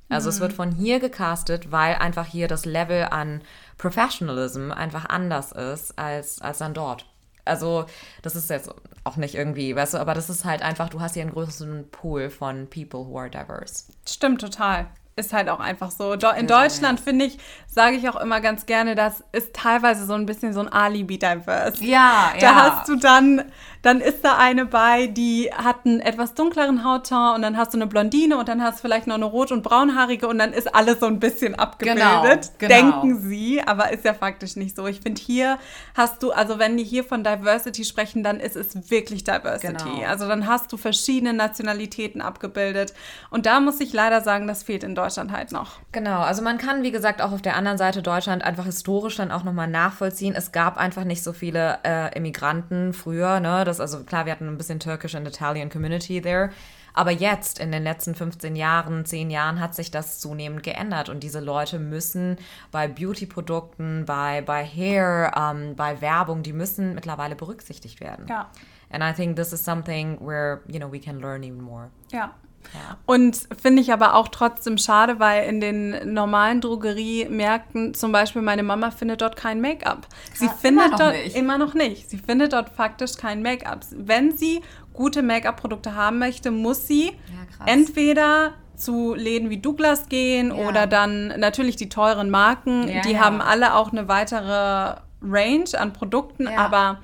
Also 0.08 0.28
mhm. 0.28 0.34
es 0.34 0.40
wird 0.40 0.52
von 0.52 0.70
hier 0.70 1.00
gecastet, 1.00 1.72
weil 1.72 1.96
einfach 1.96 2.26
hier 2.26 2.46
das 2.46 2.64
Level 2.64 3.08
an 3.10 3.42
Professionalism 3.76 4.70
einfach 4.70 5.06
anders 5.06 5.50
ist 5.50 5.98
als, 5.98 6.40
als 6.40 6.58
dann 6.58 6.74
dort. 6.74 7.06
Also, 7.50 7.84
das 8.22 8.36
ist 8.36 8.48
jetzt 8.48 8.70
auch 9.04 9.16
nicht 9.16 9.34
irgendwie, 9.34 9.76
weißt 9.76 9.94
du, 9.94 9.98
aber 9.98 10.14
das 10.14 10.30
ist 10.30 10.44
halt 10.44 10.62
einfach, 10.62 10.88
du 10.88 11.00
hast 11.00 11.14
hier 11.14 11.22
einen 11.22 11.32
größeren 11.32 11.90
Pool 11.90 12.30
von 12.30 12.68
people 12.70 13.00
who 13.00 13.18
are 13.18 13.28
diverse. 13.28 13.84
Stimmt 14.06 14.40
total 14.40 14.86
ist 15.20 15.32
halt 15.32 15.48
auch 15.48 15.60
einfach 15.60 15.90
so. 15.90 16.12
In 16.12 16.46
Deutschland, 16.46 16.98
finde 16.98 17.26
ich, 17.26 17.38
sage 17.66 17.96
ich 17.96 18.08
auch 18.08 18.16
immer 18.16 18.40
ganz 18.40 18.66
gerne, 18.66 18.94
das 18.94 19.22
ist 19.32 19.54
teilweise 19.54 20.06
so 20.06 20.14
ein 20.14 20.26
bisschen 20.26 20.52
so 20.52 20.60
ein 20.60 20.68
Alibi-Diverse. 20.68 21.84
Ja, 21.84 22.32
ja. 22.34 22.40
Da 22.40 22.54
hast 22.54 22.88
du 22.88 22.96
dann, 22.96 23.44
dann 23.82 24.00
ist 24.00 24.24
da 24.24 24.36
eine 24.36 24.66
bei, 24.66 25.06
die 25.06 25.50
hat 25.52 25.86
einen 25.86 26.00
etwas 26.00 26.34
dunkleren 26.34 26.84
Hautton 26.84 27.34
und 27.34 27.42
dann 27.42 27.56
hast 27.56 27.72
du 27.72 27.78
eine 27.78 27.86
Blondine 27.86 28.36
und 28.36 28.48
dann 28.48 28.62
hast 28.62 28.78
du 28.78 28.82
vielleicht 28.82 29.06
noch 29.06 29.14
eine 29.14 29.24
rot- 29.24 29.52
und 29.52 29.62
braunhaarige 29.62 30.28
und 30.28 30.38
dann 30.38 30.52
ist 30.52 30.74
alles 30.74 31.00
so 31.00 31.06
ein 31.06 31.18
bisschen 31.18 31.54
abgebildet. 31.54 32.52
Genau, 32.58 32.74
genau. 32.74 32.74
Denken 32.74 33.20
sie, 33.20 33.62
aber 33.64 33.90
ist 33.92 34.04
ja 34.04 34.12
faktisch 34.12 34.56
nicht 34.56 34.76
so. 34.76 34.86
Ich 34.86 35.00
finde, 35.00 35.20
hier 35.20 35.58
hast 35.94 36.22
du, 36.22 36.32
also 36.32 36.58
wenn 36.58 36.76
die 36.76 36.84
hier 36.84 37.04
von 37.04 37.24
Diversity 37.24 37.84
sprechen, 37.84 38.22
dann 38.22 38.38
ist 38.38 38.56
es 38.56 38.90
wirklich 38.90 39.24
Diversity. 39.24 39.72
Genau. 39.72 40.06
Also 40.06 40.28
dann 40.28 40.46
hast 40.46 40.72
du 40.72 40.76
verschiedene 40.76 41.32
Nationalitäten 41.32 42.20
abgebildet. 42.20 42.92
Und 43.30 43.46
da 43.46 43.60
muss 43.60 43.80
ich 43.80 43.92
leider 43.92 44.20
sagen, 44.20 44.46
das 44.46 44.62
fehlt 44.62 44.84
in 44.84 44.94
Deutschland 44.94 45.32
halt 45.32 45.52
noch. 45.52 45.78
Genau, 45.92 46.20
also 46.20 46.42
man 46.42 46.58
kann, 46.58 46.82
wie 46.82 46.90
gesagt, 46.90 47.22
auch 47.22 47.32
auf 47.32 47.42
der 47.42 47.56
anderen 47.56 47.78
Seite 47.78 48.02
Deutschland 48.02 48.44
einfach 48.44 48.66
historisch 48.66 49.16
dann 49.16 49.30
auch 49.30 49.44
nochmal 49.44 49.68
nachvollziehen. 49.68 50.34
Es 50.36 50.52
gab 50.52 50.76
einfach 50.76 51.04
nicht 51.04 51.22
so 51.22 51.32
viele 51.32 51.78
äh, 51.84 52.16
Immigranten 52.16 52.92
früher, 52.92 53.40
ne? 53.40 53.64
Das, 53.70 53.80
also 53.80 54.04
klar, 54.04 54.26
wir 54.26 54.32
hatten 54.32 54.48
ein 54.48 54.58
bisschen 54.58 54.80
Turkish 54.80 55.14
and 55.14 55.26
Italian 55.26 55.70
Community 55.70 56.20
there. 56.20 56.50
Aber 56.92 57.12
jetzt, 57.12 57.60
in 57.60 57.70
den 57.70 57.84
letzten 57.84 58.14
15 58.14 58.56
Jahren, 58.56 59.04
10 59.04 59.30
Jahren, 59.30 59.60
hat 59.60 59.74
sich 59.74 59.90
das 59.90 60.18
zunehmend 60.18 60.62
geändert. 60.62 61.08
Und 61.08 61.22
diese 61.22 61.40
Leute 61.40 61.78
müssen 61.78 62.36
bei 62.72 62.88
Beauty-Produkten, 62.88 64.04
bei, 64.06 64.42
bei 64.42 64.64
Hair, 64.64 65.32
ähm, 65.36 65.76
bei 65.76 66.00
Werbung, 66.00 66.42
die 66.42 66.52
müssen 66.52 66.94
mittlerweile 66.94 67.36
berücksichtigt 67.36 68.00
werden. 68.00 68.26
Ja. 68.28 68.50
And 68.90 69.04
I 69.04 69.12
think 69.12 69.36
this 69.36 69.52
is 69.52 69.64
something 69.64 70.18
where, 70.20 70.62
you 70.66 70.80
know, 70.80 70.90
we 70.90 70.98
can 70.98 71.20
learn 71.20 71.44
even 71.44 71.62
more. 71.62 71.90
Ja. 72.10 72.34
Ja. 72.74 72.96
Und 73.06 73.48
finde 73.60 73.82
ich 73.82 73.92
aber 73.92 74.14
auch 74.14 74.28
trotzdem 74.28 74.78
schade, 74.78 75.18
weil 75.18 75.48
in 75.48 75.60
den 75.60 76.12
normalen 76.12 76.60
Drogeriemärkten, 76.60 77.94
zum 77.94 78.12
Beispiel 78.12 78.42
meine 78.42 78.62
Mama 78.62 78.90
findet 78.90 79.22
dort 79.22 79.36
kein 79.36 79.60
Make-up. 79.60 80.06
Sie 80.34 80.46
ja, 80.46 80.52
findet 80.52 80.86
immer 80.86 80.98
dort 80.98 81.12
nicht. 81.14 81.36
immer 81.36 81.58
noch 81.58 81.74
nicht. 81.74 82.08
Sie 82.08 82.18
findet 82.18 82.52
dort 82.52 82.70
faktisch 82.70 83.16
kein 83.16 83.42
Make-up. 83.42 83.80
Wenn 83.90 84.36
sie 84.36 84.60
gute 84.92 85.22
Make-up-Produkte 85.22 85.94
haben 85.94 86.18
möchte, 86.18 86.50
muss 86.50 86.86
sie 86.86 87.06
ja, 87.06 87.66
entweder 87.66 88.52
zu 88.76 89.14
Läden 89.14 89.50
wie 89.50 89.58
Douglas 89.58 90.08
gehen 90.08 90.52
oder 90.52 90.86
dann 90.86 91.28
natürlich 91.38 91.76
die 91.76 91.88
teuren 91.88 92.30
Marken. 92.30 92.86
die 93.04 93.20
haben 93.20 93.40
alle 93.42 93.74
auch 93.74 93.92
eine 93.92 94.08
weitere 94.08 94.96
Range 95.22 95.66
an 95.76 95.92
Produkten, 95.92 96.48
aber 96.48 97.00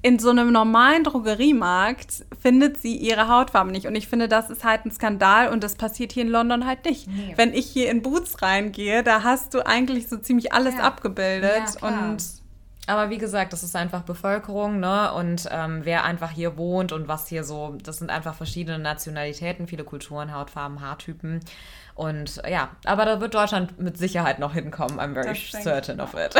in 0.00 0.18
so 0.18 0.30
einem 0.30 0.52
normalen 0.52 1.02
Drogeriemarkt 1.02 2.24
findet 2.40 2.76
sie 2.78 2.96
ihre 2.96 3.28
Hautfarbe 3.28 3.72
nicht. 3.72 3.86
Und 3.86 3.96
ich 3.96 4.06
finde, 4.06 4.28
das 4.28 4.48
ist 4.48 4.64
halt 4.64 4.86
ein 4.86 4.92
Skandal 4.92 5.48
und 5.48 5.64
das 5.64 5.74
passiert 5.74 6.12
hier 6.12 6.22
in 6.22 6.28
London 6.28 6.66
halt 6.66 6.84
nicht. 6.84 7.08
Nee. 7.08 7.32
Wenn 7.36 7.52
ich 7.52 7.66
hier 7.66 7.90
in 7.90 8.02
Boots 8.02 8.40
reingehe, 8.40 9.02
da 9.02 9.24
hast 9.24 9.54
du 9.54 9.66
eigentlich 9.66 10.08
so 10.08 10.16
ziemlich 10.16 10.52
alles 10.52 10.74
ja. 10.76 10.82
abgebildet. 10.82 11.62
Ja, 11.80 11.88
und 11.88 12.22
aber 12.86 13.10
wie 13.10 13.18
gesagt, 13.18 13.52
das 13.52 13.62
ist 13.62 13.76
einfach 13.76 14.00
Bevölkerung, 14.02 14.80
ne? 14.80 15.12
Und 15.12 15.46
ähm, 15.50 15.80
wer 15.82 16.04
einfach 16.04 16.30
hier 16.30 16.56
wohnt 16.56 16.92
und 16.92 17.06
was 17.06 17.28
hier 17.28 17.44
so, 17.44 17.76
das 17.82 17.98
sind 17.98 18.10
einfach 18.10 18.34
verschiedene 18.34 18.78
Nationalitäten, 18.78 19.68
viele 19.68 19.84
Kulturen, 19.84 20.32
Hautfarben, 20.32 20.80
Haartypen. 20.80 21.40
Und 21.94 22.40
ja, 22.48 22.70
aber 22.86 23.04
da 23.04 23.20
wird 23.20 23.34
Deutschland 23.34 23.78
mit 23.78 23.98
Sicherheit 23.98 24.38
noch 24.38 24.54
hinkommen. 24.54 24.98
I'm 24.98 25.12
very 25.12 25.34
certain 25.34 26.00
of 26.00 26.14
it. 26.14 26.34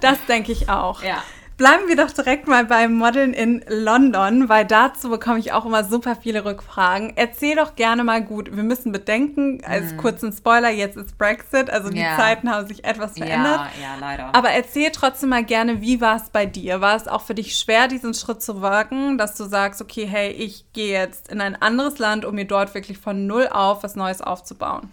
Das 0.00 0.18
denke 0.26 0.52
ich 0.52 0.68
auch. 0.68 1.02
Ja. 1.06 1.22
Bleiben 1.56 1.88
wir 1.88 1.96
doch 1.96 2.10
direkt 2.10 2.46
mal 2.46 2.66
beim 2.66 2.92
Modeln 2.92 3.32
in 3.32 3.64
London, 3.66 4.50
weil 4.50 4.66
dazu 4.66 5.08
bekomme 5.08 5.38
ich 5.38 5.52
auch 5.52 5.64
immer 5.64 5.84
super 5.84 6.14
viele 6.14 6.44
Rückfragen. 6.44 7.14
Erzähl 7.16 7.56
doch 7.56 7.76
gerne 7.76 8.04
mal 8.04 8.22
gut. 8.22 8.54
Wir 8.54 8.62
müssen 8.62 8.92
bedenken, 8.92 9.62
als 9.64 9.94
mm. 9.94 9.96
kurzen 9.96 10.32
Spoiler, 10.32 10.68
jetzt 10.68 10.98
ist 10.98 11.16
Brexit, 11.16 11.70
also 11.70 11.88
die 11.88 12.00
ja. 12.00 12.14
Zeiten 12.16 12.50
haben 12.50 12.66
sich 12.66 12.84
etwas 12.84 13.16
verändert. 13.16 13.60
Ja, 13.80 13.94
ja, 13.94 13.96
leider. 13.98 14.34
Aber 14.34 14.50
erzähl 14.50 14.90
trotzdem 14.90 15.30
mal 15.30 15.44
gerne, 15.44 15.80
wie 15.80 16.02
war 16.02 16.16
es 16.16 16.28
bei 16.28 16.44
dir? 16.44 16.82
War 16.82 16.94
es 16.94 17.08
auch 17.08 17.22
für 17.22 17.34
dich 17.34 17.56
schwer, 17.56 17.88
diesen 17.88 18.12
Schritt 18.12 18.42
zu 18.42 18.60
wagen, 18.60 19.16
dass 19.16 19.34
du 19.34 19.44
sagst, 19.44 19.80
okay, 19.80 20.06
hey, 20.06 20.32
ich 20.32 20.66
gehe 20.74 20.92
jetzt 20.92 21.30
in 21.30 21.40
ein 21.40 21.60
anderes 21.60 21.98
Land, 21.98 22.26
um 22.26 22.34
mir 22.34 22.46
dort 22.46 22.74
wirklich 22.74 22.98
von 22.98 23.26
Null 23.26 23.48
auf 23.50 23.82
was 23.82 23.96
Neues 23.96 24.20
aufzubauen? 24.20 24.90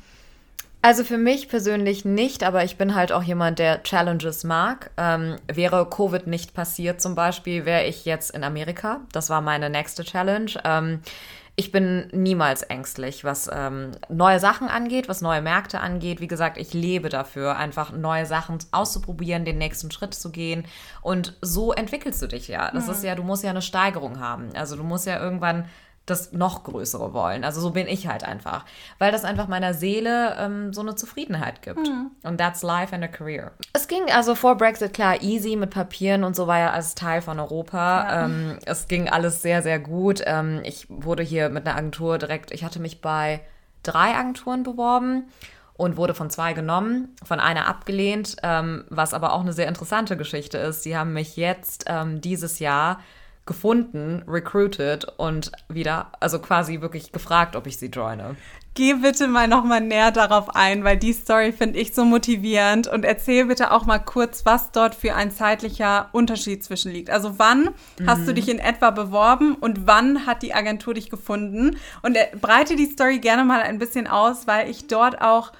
Also 0.83 1.05
für 1.05 1.17
mich 1.17 1.47
persönlich 1.47 2.03
nicht, 2.03 2.43
aber 2.43 2.65
ich 2.65 2.77
bin 2.77 2.93
halt 2.93 3.13
auch 3.13 3.23
jemand, 3.23 3.57
der 3.57 3.83
Challenges 3.83 4.43
mag. 4.43 4.91
Ähm, 4.97 5.37
wäre 5.47 5.89
Covid 5.89 6.27
nicht 6.27 6.53
passiert 6.53 7.01
zum 7.01 7.15
Beispiel, 7.15 7.63
wäre 7.63 7.85
ich 7.85 8.03
jetzt 8.03 8.31
in 8.31 8.43
Amerika. 8.43 8.99
Das 9.13 9.29
war 9.29 9.39
meine 9.39 9.69
nächste 9.69 10.03
Challenge. 10.03 10.51
Ähm, 10.65 10.99
ich 11.55 11.71
bin 11.71 12.09
niemals 12.11 12.63
ängstlich, 12.63 13.23
was 13.23 13.49
ähm, 13.49 13.91
neue 14.09 14.41
Sachen 14.41 14.67
angeht, 14.67 15.07
was 15.07 15.21
neue 15.21 15.41
Märkte 15.41 15.79
angeht. 15.79 16.19
Wie 16.19 16.27
gesagt, 16.27 16.57
ich 16.57 16.73
lebe 16.73 17.07
dafür, 17.07 17.55
einfach 17.55 17.93
neue 17.93 18.25
Sachen 18.25 18.57
auszuprobieren, 18.71 19.45
den 19.45 19.59
nächsten 19.59 19.89
Schritt 19.89 20.13
zu 20.13 20.33
gehen. 20.33 20.65
Und 21.01 21.37
so 21.39 21.71
entwickelst 21.71 22.21
du 22.21 22.27
dich 22.27 22.49
ja. 22.49 22.71
Das 22.71 22.87
mhm. 22.87 22.91
ist 22.91 23.03
ja, 23.05 23.15
du 23.15 23.23
musst 23.23 23.45
ja 23.45 23.51
eine 23.51 23.61
Steigerung 23.61 24.19
haben. 24.19 24.49
Also 24.53 24.75
du 24.75 24.83
musst 24.83 25.07
ja 25.07 25.17
irgendwann 25.17 25.63
das 26.05 26.33
noch 26.33 26.65
Größere 26.65 27.13
wollen. 27.13 27.43
Also 27.45 27.61
so 27.61 27.71
bin 27.71 27.87
ich 27.87 28.07
halt 28.07 28.25
einfach. 28.25 28.65
Weil 28.99 29.11
das 29.11 29.23
einfach 29.23 29.47
meiner 29.47 29.73
Seele 29.73 30.35
ähm, 30.37 30.73
so 30.73 30.81
eine 30.81 30.95
Zufriedenheit 30.95 31.61
gibt. 31.61 31.87
Mhm. 31.87 32.11
Und 32.23 32.37
that's 32.37 32.61
life 32.61 32.93
and 32.93 33.03
a 33.03 33.07
career. 33.07 33.51
Es 33.71 33.87
ging 33.87 34.03
also 34.13 34.35
vor 34.35 34.57
Brexit 34.57 34.93
klar 34.93 35.21
easy 35.21 35.55
mit 35.55 35.69
Papieren 35.69 36.23
und 36.23 36.35
so 36.35 36.45
war 36.47 36.59
ja 36.59 36.71
als 36.71 36.95
Teil 36.95 37.21
von 37.21 37.39
Europa. 37.39 38.03
Ja. 38.03 38.25
Ähm, 38.25 38.59
es 38.65 38.87
ging 38.87 39.07
alles 39.07 39.41
sehr, 39.41 39.61
sehr 39.61 39.79
gut. 39.79 40.21
Ähm, 40.25 40.61
ich 40.63 40.87
wurde 40.89 41.23
hier 41.23 41.49
mit 41.49 41.65
einer 41.65 41.77
Agentur 41.77 42.17
direkt, 42.17 42.51
ich 42.51 42.65
hatte 42.65 42.81
mich 42.81 42.99
bei 42.99 43.41
drei 43.83 44.15
Agenturen 44.15 44.63
beworben 44.63 45.29
und 45.75 45.95
wurde 45.97 46.13
von 46.13 46.29
zwei 46.29 46.53
genommen, 46.53 47.15
von 47.23 47.39
einer 47.39 47.67
abgelehnt, 47.67 48.35
ähm, 48.43 48.83
was 48.89 49.13
aber 49.13 49.33
auch 49.33 49.41
eine 49.41 49.53
sehr 49.53 49.67
interessante 49.67 50.17
Geschichte 50.17 50.57
ist. 50.57 50.85
Die 50.85 50.97
haben 50.97 51.13
mich 51.13 51.37
jetzt 51.37 51.85
ähm, 51.87 52.19
dieses 52.19 52.59
Jahr 52.59 52.99
gefunden, 53.45 54.23
recruited 54.27 55.05
und 55.17 55.51
wieder, 55.67 56.11
also 56.19 56.39
quasi 56.39 56.79
wirklich 56.79 57.11
gefragt, 57.11 57.55
ob 57.55 57.67
ich 57.67 57.77
sie 57.77 57.87
joine. 57.87 58.37
Geh 58.75 58.93
bitte 58.95 59.27
mal 59.27 59.47
nochmal 59.47 59.81
näher 59.81 60.11
darauf 60.11 60.55
ein, 60.55 60.83
weil 60.83 60.97
die 60.97 61.13
Story 61.13 61.51
finde 61.51 61.77
ich 61.77 61.93
so 61.93 62.05
motivierend 62.05 62.87
und 62.87 63.05
erzähl 63.05 63.45
bitte 63.45 63.71
auch 63.71 63.85
mal 63.85 63.99
kurz, 63.99 64.45
was 64.45 64.71
dort 64.71 64.95
für 64.95 65.13
ein 65.13 65.29
zeitlicher 65.29 66.09
Unterschied 66.11 66.63
zwischen 66.63 66.91
liegt. 66.91 67.09
Also 67.09 67.37
wann 67.37 67.69
mhm. 67.99 68.07
hast 68.07 68.25
du 68.25 68.31
mhm. 68.31 68.35
dich 68.35 68.49
in 68.49 68.59
etwa 68.59 68.89
beworben 68.89 69.55
und 69.55 69.85
wann 69.85 70.25
hat 70.25 70.41
die 70.41 70.55
Agentur 70.55 70.93
dich 70.95 71.09
gefunden? 71.09 71.77
Und 72.01 72.15
äh, 72.15 72.27
breite 72.39 72.75
die 72.75 72.89
Story 72.89 73.19
gerne 73.19 73.43
mal 73.43 73.61
ein 73.61 73.77
bisschen 73.77 74.07
aus, 74.07 74.47
weil 74.47 74.69
ich 74.69 74.87
dort 74.87 75.21
auch 75.21 75.51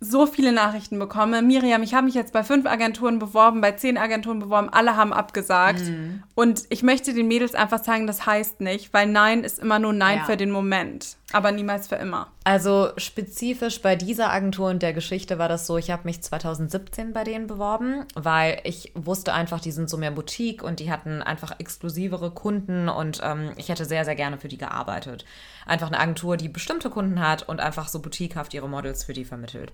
so 0.00 0.24
viele 0.26 0.52
Nachrichten 0.52 0.98
bekomme. 0.98 1.42
Miriam, 1.42 1.82
ich 1.82 1.92
habe 1.92 2.06
mich 2.06 2.14
jetzt 2.14 2.32
bei 2.32 2.42
fünf 2.42 2.66
Agenturen 2.66 3.18
beworben, 3.18 3.60
bei 3.60 3.72
zehn 3.72 3.98
Agenturen 3.98 4.38
beworben, 4.38 4.70
alle 4.70 4.96
haben 4.96 5.12
abgesagt. 5.12 5.80
Mhm. 5.80 6.22
Und 6.34 6.62
ich 6.70 6.82
möchte 6.82 7.12
den 7.12 7.28
Mädels 7.28 7.54
einfach 7.54 7.84
sagen, 7.84 8.06
das 8.06 8.24
heißt 8.24 8.62
nicht, 8.62 8.94
weil 8.94 9.06
Nein 9.06 9.44
ist 9.44 9.58
immer 9.58 9.78
nur 9.78 9.92
Nein 9.92 10.18
ja. 10.18 10.24
für 10.24 10.38
den 10.38 10.50
Moment. 10.50 11.16
Aber 11.32 11.52
niemals 11.52 11.86
für 11.86 11.94
immer. 11.94 12.28
Also 12.42 12.90
spezifisch 12.96 13.80
bei 13.82 13.94
dieser 13.94 14.32
Agentur 14.32 14.68
und 14.68 14.82
der 14.82 14.92
Geschichte 14.92 15.38
war 15.38 15.48
das 15.48 15.66
so, 15.66 15.78
ich 15.78 15.90
habe 15.90 16.02
mich 16.04 16.22
2017 16.22 17.12
bei 17.12 17.22
denen 17.22 17.46
beworben, 17.46 18.04
weil 18.14 18.60
ich 18.64 18.90
wusste 18.94 19.32
einfach, 19.32 19.60
die 19.60 19.70
sind 19.70 19.88
so 19.88 19.96
mehr 19.96 20.10
Boutique 20.10 20.62
und 20.62 20.80
die 20.80 20.90
hatten 20.90 21.22
einfach 21.22 21.60
exklusivere 21.60 22.32
Kunden 22.32 22.88
und 22.88 23.20
ähm, 23.22 23.52
ich 23.56 23.68
hätte 23.68 23.84
sehr, 23.84 24.04
sehr 24.04 24.16
gerne 24.16 24.38
für 24.38 24.48
die 24.48 24.58
gearbeitet. 24.58 25.24
Einfach 25.66 25.86
eine 25.86 26.00
Agentur, 26.00 26.36
die 26.36 26.48
bestimmte 26.48 26.90
Kunden 26.90 27.20
hat 27.20 27.48
und 27.48 27.60
einfach 27.60 27.86
so 27.86 28.00
boutiquehaft 28.00 28.52
ihre 28.52 28.68
Models 28.68 29.04
für 29.04 29.12
die 29.12 29.24
vermittelt. 29.24 29.72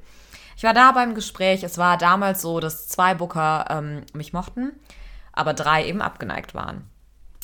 Ich 0.58 0.62
war 0.62 0.74
da 0.74 0.92
beim 0.92 1.14
Gespräch. 1.14 1.62
Es 1.62 1.78
war 1.78 1.96
damals 1.96 2.42
so, 2.42 2.60
dass 2.60 2.88
zwei 2.88 3.14
Booker 3.14 3.66
ähm, 3.70 4.02
mich 4.12 4.32
mochten, 4.32 4.72
aber 5.32 5.54
drei 5.54 5.86
eben 5.86 6.02
abgeneigt 6.02 6.54
waren. 6.54 6.84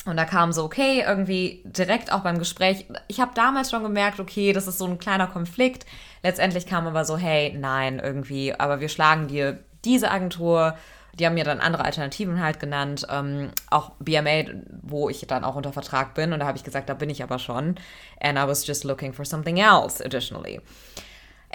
Und 0.05 0.17
da 0.17 0.25
kam 0.25 0.51
so, 0.51 0.63
okay, 0.63 1.03
irgendwie 1.07 1.61
direkt 1.63 2.11
auch 2.11 2.21
beim 2.21 2.37
Gespräch. 2.37 2.85
Ich 3.07 3.21
habe 3.21 3.31
damals 3.35 3.71
schon 3.71 3.83
gemerkt, 3.83 4.19
okay, 4.19 4.51
das 4.51 4.67
ist 4.67 4.77
so 4.77 4.85
ein 4.85 4.99
kleiner 4.99 5.27
Konflikt. 5.27 5.85
Letztendlich 6.23 6.65
kam 6.65 6.87
aber 6.87 7.05
so, 7.05 7.17
hey, 7.17 7.55
nein, 7.57 7.99
irgendwie, 8.03 8.53
aber 8.53 8.81
wir 8.81 8.89
schlagen 8.89 9.27
dir 9.27 9.59
diese 9.85 10.11
Agentur. 10.11 10.75
Die 11.13 11.25
haben 11.25 11.35
mir 11.35 11.43
dann 11.43 11.59
andere 11.59 11.85
Alternativen 11.85 12.41
halt 12.41 12.59
genannt. 12.59 13.05
Ähm, 13.09 13.51
auch 13.69 13.91
BMA, 13.99 14.45
wo 14.81 15.09
ich 15.09 15.25
dann 15.27 15.43
auch 15.43 15.55
unter 15.55 15.71
Vertrag 15.71 16.15
bin. 16.15 16.33
Und 16.33 16.39
da 16.39 16.47
habe 16.47 16.57
ich 16.57 16.63
gesagt, 16.63 16.89
da 16.89 16.95
bin 16.95 17.09
ich 17.09 17.23
aber 17.23 17.39
schon. 17.39 17.75
And 18.19 18.37
I 18.37 18.47
was 18.47 18.65
just 18.67 18.83
looking 18.83 19.13
for 19.13 19.23
something 19.23 19.57
else 19.57 20.03
additionally. 20.03 20.59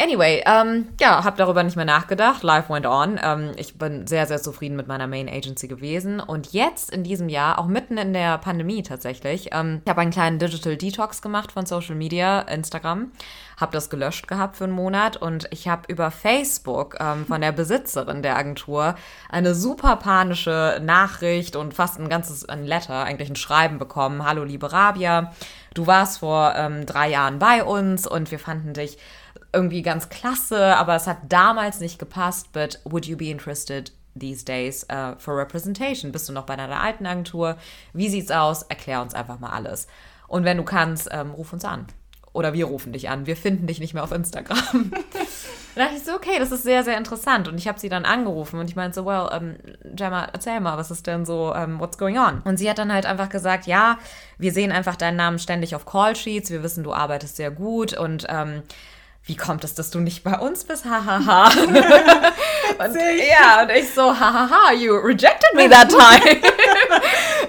Anyway, 0.00 0.44
ähm, 0.46 0.86
ja, 1.00 1.24
habe 1.24 1.36
darüber 1.36 1.64
nicht 1.64 1.74
mehr 1.74 1.84
nachgedacht. 1.84 2.44
Life 2.44 2.72
went 2.72 2.86
on. 2.86 3.18
Ähm, 3.20 3.50
ich 3.56 3.78
bin 3.78 4.06
sehr, 4.06 4.26
sehr 4.26 4.40
zufrieden 4.40 4.76
mit 4.76 4.86
meiner 4.86 5.08
Main 5.08 5.28
Agency 5.28 5.66
gewesen. 5.66 6.20
Und 6.20 6.52
jetzt 6.52 6.92
in 6.92 7.02
diesem 7.02 7.28
Jahr, 7.28 7.58
auch 7.58 7.66
mitten 7.66 7.98
in 7.98 8.12
der 8.12 8.38
Pandemie 8.38 8.84
tatsächlich, 8.84 9.48
ähm, 9.50 9.82
ich 9.84 9.90
habe 9.90 10.00
einen 10.00 10.12
kleinen 10.12 10.38
Digital 10.38 10.76
Detox 10.76 11.20
gemacht 11.20 11.50
von 11.50 11.66
Social 11.66 11.96
Media, 11.96 12.42
Instagram. 12.42 13.10
Habe 13.56 13.72
das 13.72 13.90
gelöscht 13.90 14.28
gehabt 14.28 14.54
für 14.54 14.64
einen 14.64 14.72
Monat 14.72 15.16
und 15.16 15.48
ich 15.50 15.66
habe 15.66 15.92
über 15.92 16.12
Facebook 16.12 16.96
ähm, 17.00 17.26
von 17.26 17.40
der 17.40 17.50
Besitzerin 17.50 18.22
der 18.22 18.36
Agentur 18.36 18.94
eine 19.28 19.56
super 19.56 19.96
panische 19.96 20.80
Nachricht 20.80 21.56
und 21.56 21.74
fast 21.74 21.98
ein 21.98 22.08
ganzes 22.08 22.48
ein 22.48 22.64
Letter, 22.64 23.02
eigentlich 23.02 23.30
ein 23.30 23.36
Schreiben 23.36 23.78
bekommen. 23.78 24.24
Hallo 24.24 24.44
liebe 24.44 24.70
Rabia, 24.72 25.32
du 25.74 25.88
warst 25.88 26.20
vor 26.20 26.54
ähm, 26.54 26.86
drei 26.86 27.10
Jahren 27.10 27.40
bei 27.40 27.64
uns 27.64 28.06
und 28.06 28.30
wir 28.30 28.38
fanden 28.38 28.74
dich 28.74 28.96
irgendwie 29.52 29.82
ganz 29.82 30.08
klasse, 30.08 30.76
aber 30.76 30.94
es 30.94 31.06
hat 31.06 31.18
damals 31.28 31.80
nicht 31.80 31.98
gepasst. 31.98 32.52
But 32.52 32.80
would 32.84 33.06
you 33.06 33.16
be 33.16 33.30
interested 33.30 33.92
these 34.18 34.44
days 34.44 34.86
uh, 34.90 35.14
for 35.18 35.36
representation? 35.36 36.12
Bist 36.12 36.28
du 36.28 36.32
noch 36.32 36.46
bei 36.46 36.56
deiner 36.56 36.80
alten 36.80 37.06
Agentur? 37.06 37.56
Wie 37.92 38.08
sieht's 38.08 38.30
aus? 38.30 38.62
Erklär 38.62 39.00
uns 39.02 39.14
einfach 39.14 39.38
mal 39.38 39.50
alles. 39.50 39.86
Und 40.26 40.44
wenn 40.44 40.58
du 40.58 40.64
kannst, 40.64 41.08
ähm, 41.10 41.30
ruf 41.30 41.52
uns 41.52 41.64
an. 41.64 41.86
Oder 42.34 42.52
wir 42.52 42.66
rufen 42.66 42.92
dich 42.92 43.08
an. 43.08 43.26
Wir 43.26 43.36
finden 43.36 43.66
dich 43.66 43.80
nicht 43.80 43.94
mehr 43.94 44.04
auf 44.04 44.12
Instagram. 44.12 44.92
da 45.74 45.84
dachte 45.84 45.96
ich 45.96 46.04
so, 46.04 46.12
okay, 46.14 46.38
das 46.38 46.52
ist 46.52 46.62
sehr, 46.62 46.84
sehr 46.84 46.98
interessant. 46.98 47.48
Und 47.48 47.56
ich 47.56 47.66
habe 47.66 47.80
sie 47.80 47.88
dann 47.88 48.04
angerufen 48.04 48.60
und 48.60 48.68
ich 48.68 48.76
meinte 48.76 48.94
so, 48.94 49.06
well, 49.06 49.28
um, 49.34 49.56
Gemma, 49.96 50.28
erzähl 50.32 50.60
mal, 50.60 50.76
was 50.76 50.90
ist 50.90 51.06
denn 51.06 51.24
so, 51.24 51.54
um, 51.54 51.80
what's 51.80 51.96
going 51.96 52.18
on? 52.18 52.42
Und 52.42 52.58
sie 52.58 52.68
hat 52.68 52.78
dann 52.78 52.92
halt 52.92 53.06
einfach 53.06 53.30
gesagt, 53.30 53.66
ja, 53.66 53.98
wir 54.36 54.52
sehen 54.52 54.72
einfach 54.72 54.96
deinen 54.96 55.16
Namen 55.16 55.38
ständig 55.38 55.74
auf 55.74 55.86
Callsheets. 55.86 56.50
Wir 56.50 56.62
wissen, 56.62 56.84
du 56.84 56.92
arbeitest 56.92 57.36
sehr 57.36 57.50
gut 57.50 57.96
und 57.96 58.26
ähm, 58.28 58.62
wie 59.24 59.36
kommt 59.36 59.62
es, 59.62 59.74
dass 59.74 59.90
du 59.90 60.00
nicht 60.00 60.24
bei 60.24 60.38
uns 60.38 60.64
bist? 60.64 60.86
Hahaha. 60.86 61.50
und, 61.68 62.96
ja, 62.96 63.62
und 63.62 63.70
ich 63.70 63.92
so, 63.92 64.18
hahaha, 64.18 64.72
you 64.72 64.94
rejected 64.94 65.54
me 65.54 65.68
that 65.68 65.90
time. 65.90 66.40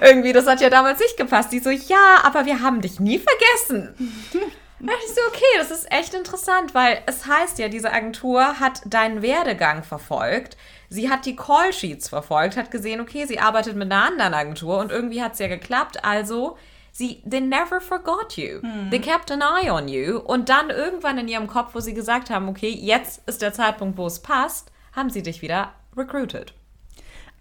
Irgendwie, 0.02 0.34
das 0.34 0.46
hat 0.46 0.60
ja 0.60 0.68
damals 0.68 1.00
nicht 1.00 1.16
gepasst. 1.16 1.52
Die 1.52 1.58
so, 1.58 1.70
ja, 1.70 2.18
aber 2.22 2.44
wir 2.44 2.60
haben 2.60 2.82
dich 2.82 3.00
nie 3.00 3.18
vergessen. 3.18 3.94
Dachte 4.78 4.98
ich 5.06 5.14
so, 5.14 5.20
okay, 5.28 5.58
das 5.58 5.70
ist 5.70 5.90
echt 5.90 6.12
interessant, 6.12 6.74
weil 6.74 7.02
es 7.06 7.26
heißt 7.26 7.58
ja, 7.58 7.68
diese 7.68 7.90
Agentur 7.90 8.60
hat 8.60 8.82
deinen 8.84 9.22
Werdegang 9.22 9.82
verfolgt. 9.82 10.58
Sie 10.90 11.08
hat 11.08 11.24
die 11.24 11.36
Callsheets 11.36 12.08
verfolgt, 12.08 12.56
hat 12.56 12.70
gesehen, 12.70 13.00
okay, 13.00 13.24
sie 13.24 13.38
arbeitet 13.38 13.76
mit 13.76 13.90
einer 13.90 14.04
anderen 14.04 14.34
Agentur 14.34 14.78
und 14.78 14.90
irgendwie 14.90 15.22
hat 15.22 15.34
es 15.34 15.38
ja 15.38 15.46
geklappt. 15.46 16.04
Also 16.04 16.58
Sie, 16.92 17.22
they 17.28 17.40
never 17.40 17.80
forgot 17.80 18.36
you. 18.36 18.60
Hm. 18.60 18.90
They 18.90 19.00
kept 19.00 19.30
an 19.30 19.42
eye 19.42 19.70
on 19.70 19.88
you. 19.88 20.18
Und 20.18 20.48
dann 20.48 20.70
irgendwann 20.70 21.18
in 21.18 21.28
ihrem 21.28 21.46
Kopf, 21.46 21.74
wo 21.74 21.80
sie 21.80 21.94
gesagt 21.94 22.30
haben, 22.30 22.48
okay, 22.48 22.70
jetzt 22.70 23.22
ist 23.28 23.42
der 23.42 23.52
Zeitpunkt, 23.52 23.96
wo 23.98 24.06
es 24.06 24.20
passt, 24.20 24.70
haben 24.92 25.10
sie 25.10 25.22
dich 25.22 25.42
wieder 25.42 25.72
recruited. 25.96 26.54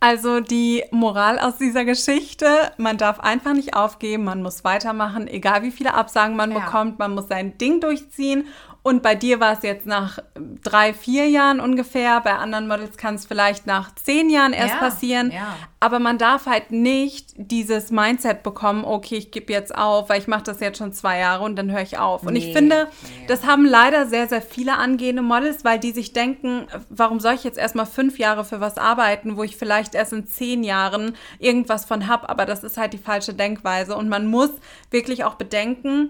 Also 0.01 0.39
die 0.39 0.85
Moral 0.91 1.39
aus 1.39 1.57
dieser 1.57 1.83
Geschichte, 1.83 2.71
man 2.77 2.97
darf 2.97 3.19
einfach 3.19 3.51
nicht 3.51 3.75
aufgeben, 3.75 4.23
man 4.23 4.41
muss 4.41 4.63
weitermachen, 4.63 5.27
egal 5.27 5.61
wie 5.63 5.71
viele 5.71 5.93
Absagen 5.93 6.37
man 6.37 6.53
ja. 6.53 6.59
bekommt, 6.59 6.99
man 6.99 7.15
muss 7.15 7.27
sein 7.27 7.57
Ding 7.57 7.81
durchziehen 7.81 8.47
und 8.89 9.03
bei 9.03 9.13
dir 9.13 9.39
war 9.39 9.53
es 9.53 9.61
jetzt 9.61 9.85
nach 9.85 10.17
drei, 10.63 10.95
vier 10.95 11.29
Jahren 11.29 11.59
ungefähr. 11.59 12.21
Bei 12.21 12.33
anderen 12.33 12.67
Models 12.67 12.97
kann 12.97 13.13
es 13.13 13.27
vielleicht 13.27 13.67
nach 13.67 13.93
zehn 13.93 14.31
Jahren 14.31 14.51
erst 14.51 14.73
ja, 14.73 14.79
passieren. 14.79 15.31
Ja. 15.31 15.55
Aber 15.79 15.99
man 15.99 16.17
darf 16.17 16.47
halt 16.47 16.71
nicht 16.71 17.33
dieses 17.35 17.91
Mindset 17.91 18.41
bekommen, 18.41 18.83
okay, 18.83 19.17
ich 19.17 19.29
gebe 19.29 19.53
jetzt 19.53 19.75
auf, 19.75 20.09
weil 20.09 20.19
ich 20.19 20.27
mache 20.27 20.41
das 20.41 20.59
jetzt 20.59 20.79
schon 20.79 20.91
zwei 20.91 21.19
Jahre 21.19 21.43
und 21.43 21.55
dann 21.55 21.71
höre 21.71 21.83
ich 21.83 21.99
auf. 21.99 22.23
Und 22.23 22.33
nee, 22.33 22.39
ich 22.39 22.51
finde, 22.51 22.87
nee. 23.03 23.25
das 23.27 23.45
haben 23.45 23.63
leider 23.63 24.07
sehr, 24.07 24.27
sehr 24.27 24.41
viele 24.41 24.75
angehende 24.75 25.21
Models, 25.21 25.63
weil 25.63 25.77
die 25.77 25.91
sich 25.91 26.11
denken, 26.11 26.65
warum 26.89 27.19
soll 27.19 27.35
ich 27.35 27.43
jetzt 27.43 27.59
erstmal 27.59 27.85
fünf 27.85 28.17
Jahre 28.17 28.43
für 28.43 28.59
was 28.59 28.79
arbeiten, 28.79 29.37
wo 29.37 29.43
ich 29.43 29.55
vielleicht 29.55 29.93
erst 29.93 30.13
in 30.13 30.25
zehn 30.25 30.63
Jahren 30.63 31.15
irgendwas 31.37 31.85
von 31.85 32.07
habe. 32.07 32.27
Aber 32.27 32.47
das 32.47 32.63
ist 32.63 32.77
halt 32.77 32.93
die 32.93 32.97
falsche 32.97 33.35
Denkweise. 33.35 33.95
Und 33.95 34.09
man 34.09 34.25
muss 34.25 34.49
wirklich 34.89 35.25
auch 35.25 35.35
bedenken, 35.35 36.09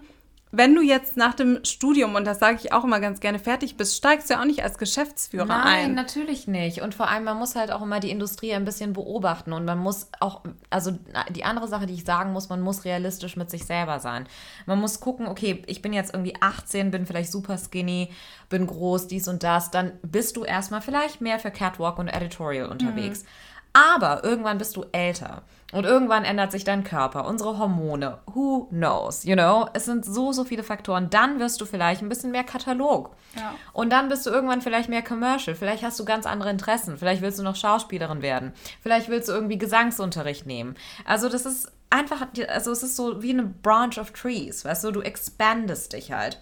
wenn 0.52 0.74
du 0.74 0.82
jetzt 0.82 1.16
nach 1.16 1.36
dem 1.36 1.64
Studium, 1.64 2.16
und 2.16 2.26
das 2.26 2.40
sage 2.40 2.58
ich 2.60 2.74
auch 2.74 2.84
immer 2.84 3.00
ganz 3.00 3.20
gerne, 3.20 3.38
fertig 3.38 3.78
bist, 3.78 3.96
steigst 3.96 4.30
du 4.30 4.34
ja 4.34 4.42
auch 4.42 4.46
nicht 4.46 4.64
als 4.64 4.80
Geschäftsführer 4.80 5.46
Nein, 5.46 5.62
ein. 5.62 5.82
Nein, 5.82 5.94
natürlich 5.94 6.48
nicht. 6.48 6.82
Und 6.82 6.96
vor 6.96 7.08
allem, 7.08 7.24
man 7.24 7.38
muss 7.38 7.56
halt 7.56 7.72
auch 7.72 7.84
immer 7.84 8.00
die 8.00 8.10
Industrie 8.10 8.54
ein 8.54 8.66
bisschen 8.66 8.94
beobachten. 8.94 9.54
Und 9.54 9.66
man 9.66 9.78
muss 9.78 10.08
auch, 10.20 10.42
also 10.72 10.98
die 11.30 11.44
andere 11.44 11.68
Sache, 11.68 11.86
die 11.86 11.94
ich 11.94 12.04
sagen 12.04 12.34
muss, 12.34 12.50
man 12.50 12.62
muss 12.62 12.84
realistisch 12.84 13.36
mit 13.36 13.52
sich 13.52 13.66
selber 13.66 14.00
sein. 14.00 14.28
Man 14.66 14.80
muss 14.80 15.00
gucken, 15.00 15.28
okay, 15.28 15.62
ich 15.68 15.84
bin 15.84 15.94
jetzt 15.94 16.16
irgendwie 16.16 16.34
18, 16.40 16.90
bin 16.90 17.06
vielleicht 17.06 17.32
super 17.32 17.58
skinny, 17.60 18.12
bin 18.50 18.66
groß, 18.66 19.06
dies 19.06 19.28
und 19.28 19.44
das. 19.44 19.70
Dann 19.70 19.92
bist 20.02 20.36
du 20.36 20.46
erstmal 20.46 20.82
vielleicht 20.82 21.22
mehr 21.22 21.38
für 21.38 21.52
Catwalk 21.52 22.00
und 22.00 22.08
Editorial 22.08 22.70
unterwegs. 22.70 23.22
Mhm. 23.22 23.28
Aber 23.74 24.24
irgendwann 24.24 24.58
bist 24.58 24.76
du 24.76 24.86
älter. 24.94 25.44
Und 25.72 25.86
irgendwann 25.86 26.26
ändert 26.26 26.52
sich 26.52 26.64
dein 26.64 26.84
Körper, 26.84 27.28
unsere 27.28 27.60
Hormone. 27.60 28.18
Who 28.26 28.68
knows? 28.72 29.24
You 29.24 29.36
know? 29.36 29.70
Es 29.74 29.86
sind 29.86 30.04
so, 30.04 30.32
so 30.32 30.44
viele 30.44 30.64
Faktoren. 30.64 31.12
Dann 31.12 31.40
wirst 31.40 31.62
du 31.62 31.66
vielleicht 31.66 32.02
ein 32.02 32.10
bisschen 32.10 32.32
mehr 32.32 32.44
Katalog. 32.44 33.16
Ja. 33.36 33.54
Und 33.74 33.92
dann 33.92 34.10
bist 34.10 34.26
du 34.26 34.32
irgendwann 34.32 34.62
vielleicht 34.62 34.90
mehr 34.90 35.04
Commercial. 35.04 35.56
Vielleicht 35.56 35.84
hast 35.84 36.00
du 36.00 36.06
ganz 36.06 36.26
andere 36.26 36.50
Interessen. 36.50 36.98
Vielleicht 36.98 37.22
willst 37.22 37.38
du 37.38 37.44
noch 37.44 37.56
Schauspielerin 37.56 38.24
werden. 38.24 38.54
Vielleicht 38.82 39.10
willst 39.10 39.30
du 39.30 39.34
irgendwie 39.34 39.60
Gesangsunterricht 39.60 40.48
nehmen. 40.48 40.76
Also, 41.06 41.30
das 41.30 41.46
ist 41.46 41.72
einfach, 41.92 42.26
also, 42.48 42.72
es 42.72 42.82
ist 42.82 42.96
so 42.96 43.22
wie 43.22 43.32
eine 43.32 43.44
Branch 43.44 43.98
of 44.00 44.12
Trees. 44.12 44.66
Weißt 44.66 44.84
du, 44.84 44.92
du 44.92 45.02
expandest 45.02 45.94
dich 45.94 46.12
halt. 46.12 46.42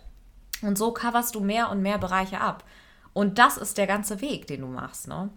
Und 0.62 0.78
so 0.78 0.94
coverst 0.94 1.36
du 1.36 1.42
mehr 1.42 1.70
und 1.70 1.82
mehr 1.82 1.98
Bereiche 1.98 2.40
ab. 2.40 2.64
Und 3.12 3.40
das 3.40 3.58
ist 3.58 3.78
der 3.78 3.88
ganze 3.88 4.22
Weg, 4.22 4.48
den 4.48 4.62
du 4.62 4.68
machst, 4.68 5.08
ne? 5.08 5.30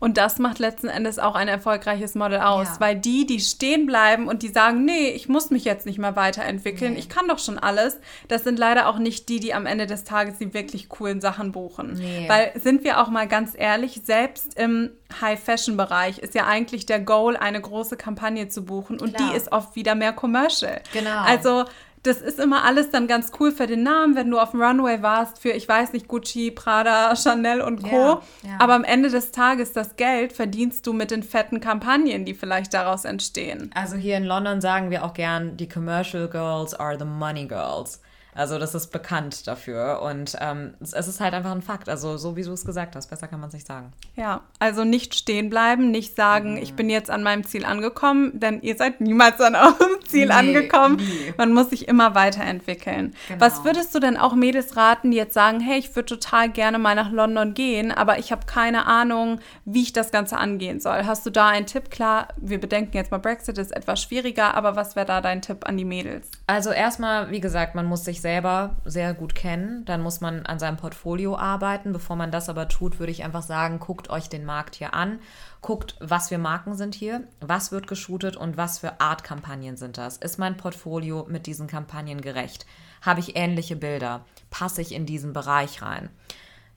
Und 0.00 0.16
das 0.16 0.38
macht 0.38 0.58
letzten 0.58 0.88
Endes 0.88 1.18
auch 1.18 1.34
ein 1.34 1.48
erfolgreiches 1.48 2.14
Model 2.14 2.40
aus, 2.40 2.68
ja. 2.68 2.80
weil 2.80 2.96
die, 2.96 3.26
die 3.26 3.40
stehen 3.40 3.86
bleiben 3.86 4.28
und 4.28 4.42
die 4.42 4.48
sagen, 4.48 4.84
nee, 4.84 5.08
ich 5.08 5.28
muss 5.28 5.50
mich 5.50 5.64
jetzt 5.64 5.86
nicht 5.86 5.98
mehr 5.98 6.14
weiterentwickeln, 6.14 6.92
nee. 6.92 6.98
ich 6.98 7.08
kann 7.08 7.26
doch 7.26 7.38
schon 7.38 7.58
alles, 7.58 7.98
das 8.28 8.44
sind 8.44 8.58
leider 8.58 8.88
auch 8.88 8.98
nicht 8.98 9.28
die, 9.28 9.40
die 9.40 9.54
am 9.54 9.66
Ende 9.66 9.86
des 9.86 10.04
Tages 10.04 10.38
die 10.38 10.54
wirklich 10.54 10.88
coolen 10.88 11.20
Sachen 11.20 11.52
buchen. 11.52 11.94
Nee. 11.94 12.28
Weil, 12.28 12.52
sind 12.60 12.84
wir 12.84 13.00
auch 13.00 13.08
mal 13.08 13.26
ganz 13.26 13.52
ehrlich, 13.56 14.02
selbst 14.04 14.56
im 14.58 14.90
High-Fashion-Bereich 15.20 16.18
ist 16.18 16.34
ja 16.34 16.46
eigentlich 16.46 16.86
der 16.86 17.00
Goal, 17.00 17.36
eine 17.36 17.60
große 17.60 17.96
Kampagne 17.96 18.48
zu 18.48 18.64
buchen 18.64 19.00
und 19.00 19.14
Klar. 19.14 19.30
die 19.30 19.36
ist 19.36 19.50
oft 19.50 19.74
wieder 19.74 19.94
mehr 19.94 20.12
Commercial. 20.12 20.80
Genau. 20.92 21.22
Also 21.24 21.64
das 22.08 22.22
ist 22.22 22.40
immer 22.40 22.64
alles 22.64 22.90
dann 22.90 23.06
ganz 23.06 23.30
cool 23.38 23.52
für 23.52 23.66
den 23.66 23.82
Namen, 23.82 24.16
wenn 24.16 24.30
du 24.30 24.38
auf 24.38 24.52
dem 24.52 24.62
Runway 24.62 25.02
warst 25.02 25.40
für, 25.40 25.50
ich 25.50 25.68
weiß 25.68 25.92
nicht, 25.92 26.08
Gucci, 26.08 26.50
Prada, 26.50 27.14
Chanel 27.22 27.60
und 27.60 27.82
Co. 27.82 27.96
Ja, 27.96 28.22
ja. 28.42 28.50
Aber 28.58 28.74
am 28.74 28.84
Ende 28.84 29.10
des 29.10 29.30
Tages, 29.30 29.72
das 29.72 29.96
Geld 29.96 30.32
verdienst 30.32 30.86
du 30.86 30.92
mit 30.92 31.10
den 31.10 31.22
fetten 31.22 31.60
Kampagnen, 31.60 32.24
die 32.24 32.34
vielleicht 32.34 32.72
daraus 32.74 33.04
entstehen. 33.04 33.70
Also 33.74 33.96
hier 33.96 34.16
in 34.16 34.24
London 34.24 34.60
sagen 34.60 34.90
wir 34.90 35.04
auch 35.04 35.14
gern, 35.14 35.56
die 35.56 35.68
Commercial 35.68 36.28
Girls 36.28 36.74
are 36.74 36.98
the 36.98 37.04
Money 37.04 37.46
Girls. 37.46 38.00
Also 38.34 38.58
das 38.58 38.74
ist 38.74 38.88
bekannt 38.88 39.46
dafür 39.46 40.00
und 40.02 40.36
ähm, 40.40 40.74
es 40.80 40.92
ist 40.92 41.20
halt 41.20 41.34
einfach 41.34 41.52
ein 41.52 41.62
Fakt. 41.62 41.88
Also 41.88 42.16
so 42.16 42.36
wie 42.36 42.42
du 42.42 42.52
es 42.52 42.64
gesagt 42.64 42.94
hast, 42.94 43.08
besser 43.08 43.26
kann 43.26 43.40
man 43.40 43.48
es 43.48 43.54
nicht 43.54 43.66
sagen. 43.66 43.92
Ja, 44.16 44.42
also 44.58 44.84
nicht 44.84 45.14
stehen 45.14 45.50
bleiben, 45.50 45.90
nicht 45.90 46.14
sagen, 46.14 46.52
mhm. 46.52 46.62
ich 46.62 46.74
bin 46.74 46.88
jetzt 46.88 47.10
an 47.10 47.22
meinem 47.22 47.44
Ziel 47.44 47.64
angekommen, 47.64 48.38
denn 48.38 48.62
ihr 48.62 48.76
seid 48.76 49.00
niemals 49.00 49.40
an 49.40 49.56
eurem 49.56 50.00
Ziel 50.06 50.26
nee, 50.26 50.32
angekommen. 50.32 50.96
Nie. 50.96 51.34
Man 51.36 51.52
muss 51.52 51.70
sich 51.70 51.88
immer 51.88 52.14
weiterentwickeln. 52.14 53.14
Genau. 53.26 53.40
Was 53.40 53.64
würdest 53.64 53.94
du 53.94 54.00
denn 54.00 54.16
auch 54.16 54.34
Mädels 54.34 54.76
raten, 54.76 55.10
die 55.10 55.16
jetzt 55.16 55.34
sagen, 55.34 55.60
hey, 55.60 55.78
ich 55.78 55.94
würde 55.96 56.06
total 56.06 56.48
gerne 56.48 56.78
mal 56.78 56.94
nach 56.94 57.10
London 57.10 57.54
gehen, 57.54 57.90
aber 57.90 58.18
ich 58.18 58.30
habe 58.30 58.46
keine 58.46 58.86
Ahnung, 58.86 59.40
wie 59.64 59.82
ich 59.82 59.92
das 59.92 60.12
Ganze 60.12 60.38
angehen 60.38 60.80
soll. 60.80 61.04
Hast 61.04 61.26
du 61.26 61.30
da 61.30 61.48
einen 61.48 61.66
Tipp? 61.66 61.90
Klar, 61.90 62.28
wir 62.36 62.60
bedenken 62.60 62.96
jetzt 62.96 63.10
mal, 63.10 63.18
Brexit 63.18 63.58
ist 63.58 63.74
etwas 63.74 64.02
schwieriger, 64.02 64.54
aber 64.54 64.76
was 64.76 64.96
wäre 64.96 65.06
da 65.06 65.20
dein 65.20 65.42
Tipp 65.42 65.66
an 65.66 65.76
die 65.76 65.84
Mädels? 65.84 66.30
Also 66.46 66.70
erstmal, 66.70 67.30
wie 67.30 67.40
gesagt, 67.40 67.74
man 67.74 67.86
muss 67.86 68.04
sich 68.04 68.17
sich 68.18 68.22
selber 68.22 68.76
sehr 68.84 69.14
gut 69.14 69.34
kennen. 69.34 69.84
Dann 69.84 70.02
muss 70.02 70.20
man 70.20 70.44
an 70.44 70.58
seinem 70.58 70.76
Portfolio 70.76 71.36
arbeiten. 71.36 71.92
Bevor 71.92 72.16
man 72.16 72.32
das 72.32 72.48
aber 72.48 72.68
tut, 72.68 72.98
würde 72.98 73.12
ich 73.12 73.24
einfach 73.24 73.42
sagen, 73.42 73.78
guckt 73.78 74.10
euch 74.10 74.28
den 74.28 74.44
Markt 74.44 74.74
hier 74.74 74.92
an. 74.92 75.20
Guckt, 75.60 75.96
was 76.00 76.28
für 76.28 76.38
Marken 76.38 76.74
sind 76.74 76.94
hier, 76.94 77.22
was 77.40 77.72
wird 77.72 77.86
geshootet 77.86 78.36
und 78.36 78.56
was 78.56 78.80
für 78.80 79.00
Art-Kampagnen 79.00 79.76
sind 79.76 79.98
das. 79.98 80.16
Ist 80.16 80.38
mein 80.38 80.56
Portfolio 80.56 81.26
mit 81.28 81.46
diesen 81.46 81.68
Kampagnen 81.68 82.20
gerecht? 82.20 82.66
Habe 83.02 83.20
ich 83.20 83.36
ähnliche 83.36 83.76
Bilder? 83.76 84.24
Passe 84.50 84.82
ich 84.82 84.92
in 84.92 85.06
diesen 85.06 85.32
Bereich 85.32 85.82
rein? 85.82 86.10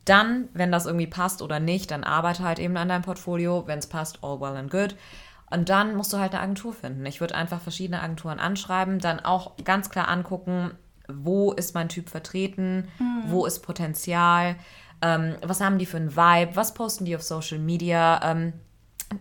Dann, 0.05 0.49
wenn 0.53 0.71
das 0.71 0.85
irgendwie 0.85 1.07
passt 1.07 1.41
oder 1.41 1.59
nicht, 1.59 1.91
dann 1.91 2.03
arbeite 2.03 2.43
halt 2.43 2.59
eben 2.59 2.77
an 2.77 2.89
deinem 2.89 3.03
Portfolio. 3.03 3.63
Wenn 3.65 3.79
es 3.79 3.87
passt, 3.87 4.19
all 4.23 4.39
well 4.39 4.57
and 4.57 4.71
good. 4.71 4.95
Und 5.51 5.69
dann 5.69 5.95
musst 5.95 6.13
du 6.13 6.17
halt 6.17 6.33
eine 6.33 6.41
Agentur 6.41 6.73
finden. 6.73 7.05
Ich 7.05 7.19
würde 7.19 7.35
einfach 7.35 7.61
verschiedene 7.61 8.01
Agenturen 8.01 8.39
anschreiben, 8.39 8.99
dann 8.99 9.19
auch 9.19 9.57
ganz 9.63 9.89
klar 9.89 10.07
angucken, 10.07 10.71
wo 11.17 11.51
ist 11.53 11.75
mein 11.75 11.89
Typ 11.89 12.09
vertreten, 12.09 12.87
mhm. 12.99 13.23
wo 13.27 13.45
ist 13.45 13.59
Potenzial, 13.59 14.55
ähm, 15.01 15.35
was 15.41 15.61
haben 15.61 15.77
die 15.77 15.85
für 15.85 15.97
einen 15.97 16.15
Vibe, 16.15 16.55
was 16.55 16.73
posten 16.73 17.05
die 17.05 17.15
auf 17.15 17.23
Social 17.23 17.59
Media. 17.59 18.19
Ähm, 18.23 18.53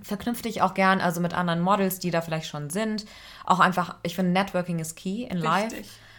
verknüpfe 0.03 0.45
dich 0.45 0.63
auch 0.63 0.75
gern 0.75 1.01
also 1.01 1.21
mit 1.21 1.35
anderen 1.35 1.61
Models, 1.61 1.99
die 1.99 2.11
da 2.11 2.21
vielleicht 2.21 2.47
schon 2.47 2.71
sind. 2.71 3.07
Auch 3.45 3.61
einfach, 3.61 3.97
ich 4.03 4.15
finde, 4.15 4.33
Networking 4.33 4.79
ist 4.79 4.97
key 4.97 5.25
in 5.25 5.39
life. 5.39 5.75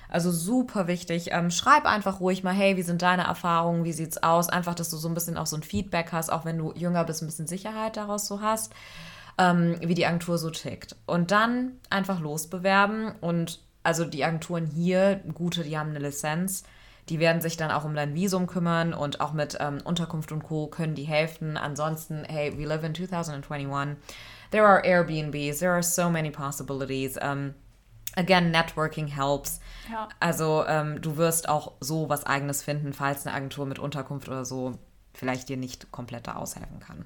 Also 0.09 0.29
super 0.29 0.87
wichtig. 0.87 1.29
Ähm, 1.31 1.51
schreib 1.51 1.85
einfach 1.85 2.19
ruhig 2.19 2.43
mal, 2.43 2.53
hey, 2.53 2.75
wie 2.75 2.81
sind 2.81 3.01
deine 3.01 3.23
Erfahrungen, 3.23 3.85
wie 3.85 3.93
sieht's 3.93 4.21
aus? 4.21 4.49
Einfach, 4.49 4.75
dass 4.75 4.89
du 4.89 4.97
so 4.97 5.07
ein 5.07 5.13
bisschen 5.13 5.37
auch 5.37 5.45
so 5.45 5.55
ein 5.55 5.63
Feedback 5.63 6.11
hast, 6.11 6.29
auch 6.29 6.43
wenn 6.43 6.57
du 6.57 6.73
jünger 6.73 7.05
bist, 7.05 7.21
ein 7.21 7.27
bisschen 7.27 7.47
Sicherheit 7.47 7.95
daraus 7.95 8.27
so 8.27 8.41
hast 8.41 8.73
ähm, 9.37 9.77
wie 9.81 9.93
die 9.93 10.05
Agentur 10.05 10.37
so 10.37 10.49
tickt. 10.49 10.95
Und 11.05 11.31
dann 11.31 11.73
einfach 11.89 12.19
losbewerben 12.19 13.13
und 13.21 13.59
also 13.83 14.05
die 14.05 14.23
Agenturen 14.23 14.65
hier, 14.65 15.21
gute, 15.33 15.63
die 15.63 15.77
haben 15.77 15.89
eine 15.89 15.99
Lizenz, 15.99 16.63
die 17.09 17.19
werden 17.19 17.41
sich 17.41 17.57
dann 17.57 17.71
auch 17.71 17.83
um 17.83 17.95
dein 17.95 18.13
Visum 18.13 18.47
kümmern 18.47 18.93
und 18.93 19.21
auch 19.21 19.33
mit 19.33 19.57
ähm, 19.59 19.79
Unterkunft 19.83 20.31
und 20.31 20.43
Co. 20.43 20.67
können 20.67 20.95
die 20.95 21.03
helfen. 21.03 21.57
Ansonsten, 21.57 22.23
hey, 22.25 22.57
we 22.57 22.65
live 22.65 22.83
in 22.83 22.93
2021. 22.93 23.97
There 24.51 24.65
are 24.65 24.85
Airbnbs, 24.85 25.59
there 25.59 25.71
are 25.71 25.83
so 25.83 26.09
many 26.09 26.29
possibilities. 26.29 27.17
Um, 27.17 27.55
again, 28.15 28.51
networking 28.51 29.07
helps. 29.07 29.59
Ja. 29.91 30.09
Also 30.19 30.65
ähm, 30.67 31.01
du 31.01 31.17
wirst 31.17 31.49
auch 31.49 31.73
so 31.79 32.09
was 32.09 32.25
eigenes 32.25 32.63
finden, 32.63 32.93
falls 32.93 33.25
eine 33.25 33.35
Agentur 33.35 33.65
mit 33.65 33.79
Unterkunft 33.79 34.27
oder 34.29 34.45
so 34.45 34.77
vielleicht 35.13 35.49
dir 35.49 35.57
nicht 35.57 35.91
komplett 35.91 36.27
da 36.27 36.35
aushelfen 36.35 36.79
kann. 36.79 37.05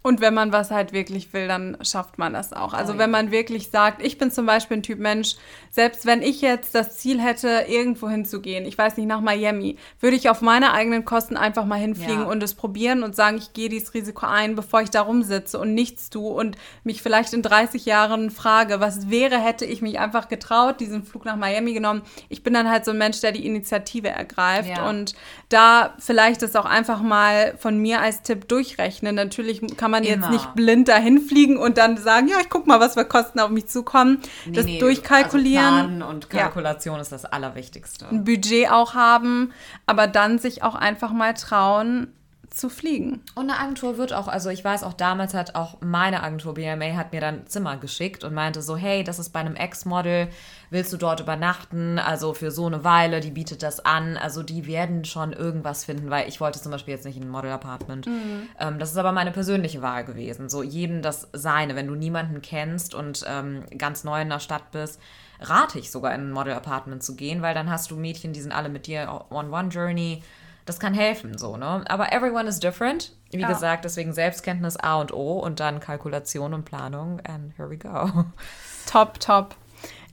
Und 0.00 0.20
wenn 0.20 0.32
man 0.32 0.52
was 0.52 0.70
halt 0.70 0.92
wirklich 0.92 1.32
will, 1.32 1.48
dann 1.48 1.76
schafft 1.82 2.18
man 2.18 2.32
das 2.32 2.52
auch. 2.52 2.72
Also 2.72 2.94
oh, 2.94 2.98
wenn 2.98 3.10
man 3.10 3.32
wirklich 3.32 3.70
sagt, 3.70 4.00
ich 4.00 4.16
bin 4.16 4.30
zum 4.30 4.46
Beispiel 4.46 4.76
ein 4.76 4.82
Typ 4.82 5.00
Mensch, 5.00 5.34
selbst 5.70 6.06
wenn 6.06 6.22
ich 6.22 6.40
jetzt 6.40 6.74
das 6.74 6.96
Ziel 6.98 7.20
hätte, 7.20 7.66
irgendwo 7.68 8.08
hinzugehen, 8.08 8.64
ich 8.64 8.78
weiß 8.78 8.96
nicht, 8.96 9.06
nach 9.06 9.20
Miami, 9.20 9.76
würde 10.00 10.16
ich 10.16 10.30
auf 10.30 10.40
meine 10.40 10.72
eigenen 10.72 11.04
Kosten 11.04 11.36
einfach 11.36 11.64
mal 11.64 11.80
hinfliegen 11.80 12.22
ja. 12.22 12.28
und 12.28 12.42
es 12.42 12.54
probieren 12.54 13.02
und 13.02 13.16
sagen, 13.16 13.38
ich 13.38 13.52
gehe 13.52 13.68
dieses 13.68 13.92
Risiko 13.92 14.26
ein, 14.26 14.54
bevor 14.54 14.82
ich 14.82 14.90
da 14.90 15.02
rumsitze 15.02 15.58
und 15.58 15.74
nichts 15.74 16.10
tue 16.10 16.32
und 16.32 16.56
mich 16.84 17.02
vielleicht 17.02 17.32
in 17.32 17.42
30 17.42 17.84
Jahren 17.84 18.30
frage, 18.30 18.78
was 18.78 19.10
wäre, 19.10 19.38
hätte 19.38 19.64
ich 19.64 19.82
mich 19.82 19.98
einfach 19.98 20.28
getraut, 20.28 20.78
diesen 20.78 21.02
Flug 21.02 21.24
nach 21.24 21.36
Miami 21.36 21.74
genommen. 21.74 22.02
Ich 22.28 22.44
bin 22.44 22.54
dann 22.54 22.70
halt 22.70 22.84
so 22.84 22.92
ein 22.92 22.98
Mensch, 22.98 23.20
der 23.20 23.32
die 23.32 23.44
Initiative 23.44 24.08
ergreift 24.08 24.70
ja. 24.70 24.88
und 24.88 25.14
da 25.48 25.94
vielleicht 25.98 26.42
das 26.42 26.54
auch 26.54 26.66
einfach 26.66 27.02
mal 27.02 27.56
von 27.58 27.78
mir 27.78 28.00
als 28.00 28.22
Tipp 28.22 28.48
durchrechnen. 28.48 29.16
Natürlich 29.16 29.60
kann 29.76 29.87
kann 29.88 30.02
man 30.02 30.04
Immer. 30.04 30.26
jetzt 30.26 30.30
nicht 30.30 30.54
blind 30.54 30.88
dahin 30.88 31.18
fliegen 31.18 31.56
und 31.56 31.78
dann 31.78 31.96
sagen, 31.96 32.28
ja, 32.28 32.36
ich 32.40 32.50
guck 32.50 32.66
mal, 32.66 32.78
was 32.78 32.94
für 32.94 33.06
Kosten 33.06 33.40
auf 33.40 33.50
mich 33.50 33.68
zukommen. 33.68 34.20
Nee, 34.44 34.52
das 34.52 34.66
nee, 34.66 34.78
durchkalkulieren. 34.78 35.64
Also 35.64 35.78
Planen 35.78 36.02
und 36.02 36.30
Kalkulation 36.30 36.96
ja. 36.96 37.00
ist 37.00 37.12
das 37.12 37.24
Allerwichtigste. 37.24 38.06
Ein 38.08 38.24
Budget 38.24 38.70
auch 38.70 38.94
haben, 38.94 39.52
aber 39.86 40.06
dann 40.06 40.38
sich 40.38 40.62
auch 40.62 40.74
einfach 40.74 41.12
mal 41.12 41.32
trauen, 41.34 42.12
zu 42.50 42.70
fliegen. 42.70 43.22
Und 43.34 43.50
eine 43.50 43.58
Agentur 43.58 43.98
wird 43.98 44.12
auch, 44.12 44.26
also 44.26 44.48
ich 44.50 44.64
weiß 44.64 44.82
auch 44.82 44.94
damals 44.94 45.34
hat 45.34 45.54
auch 45.54 45.76
meine 45.80 46.22
Agentur 46.22 46.54
BMA 46.54 46.96
hat 46.96 47.12
mir 47.12 47.20
dann 47.20 47.46
Zimmer 47.46 47.76
geschickt 47.76 48.24
und 48.24 48.34
meinte 48.34 48.62
so, 48.62 48.76
hey, 48.76 49.04
das 49.04 49.18
ist 49.18 49.30
bei 49.30 49.40
einem 49.40 49.54
Ex-Model, 49.54 50.28
willst 50.70 50.92
du 50.92 50.96
dort 50.96 51.20
übernachten? 51.20 51.98
Also 51.98 52.34
für 52.34 52.50
so 52.50 52.66
eine 52.66 52.84
Weile, 52.84 53.20
die 53.20 53.30
bietet 53.30 53.62
das 53.62 53.84
an. 53.84 54.16
Also 54.16 54.42
die 54.42 54.66
werden 54.66 55.04
schon 55.04 55.32
irgendwas 55.32 55.84
finden, 55.84 56.10
weil 56.10 56.28
ich 56.28 56.40
wollte 56.40 56.60
zum 56.60 56.72
Beispiel 56.72 56.94
jetzt 56.94 57.04
nicht 57.04 57.16
in 57.16 57.24
ein 57.24 57.30
Model-Apartment. 57.30 58.06
Mhm. 58.06 58.48
Ähm, 58.58 58.78
das 58.78 58.90
ist 58.90 58.96
aber 58.96 59.12
meine 59.12 59.30
persönliche 59.30 59.82
Wahl 59.82 60.04
gewesen. 60.04 60.48
So 60.48 60.62
jedem 60.62 61.02
das 61.02 61.28
seine. 61.32 61.76
Wenn 61.76 61.86
du 61.86 61.94
niemanden 61.94 62.42
kennst 62.42 62.94
und 62.94 63.24
ähm, 63.28 63.64
ganz 63.76 64.04
neu 64.04 64.20
in 64.22 64.28
der 64.28 64.40
Stadt 64.40 64.70
bist, 64.70 65.00
rate 65.40 65.78
ich 65.78 65.90
sogar 65.90 66.14
in 66.14 66.28
ein 66.28 66.32
Model-Apartment 66.32 67.02
zu 67.02 67.16
gehen, 67.16 67.42
weil 67.42 67.54
dann 67.54 67.70
hast 67.70 67.90
du 67.90 67.96
Mädchen, 67.96 68.32
die 68.32 68.40
sind 68.40 68.52
alle 68.52 68.68
mit 68.68 68.86
dir 68.86 69.24
on-one-Journey 69.30 70.22
das 70.68 70.78
kann 70.78 70.92
helfen, 70.92 71.38
so, 71.38 71.56
ne? 71.56 71.82
Aber 71.88 72.12
everyone 72.12 72.46
is 72.46 72.60
different. 72.60 73.12
Wie 73.30 73.40
ja. 73.40 73.48
gesagt, 73.48 73.84
deswegen 73.84 74.12
Selbstkenntnis 74.12 74.76
A 74.76 75.00
und 75.00 75.12
O 75.12 75.38
und 75.38 75.60
dann 75.60 75.80
Kalkulation 75.80 76.52
und 76.52 76.64
Planung. 76.64 77.20
And 77.20 77.56
here 77.56 77.70
we 77.70 77.78
go. 77.78 78.26
Top, 78.86 79.18
top. 79.20 79.54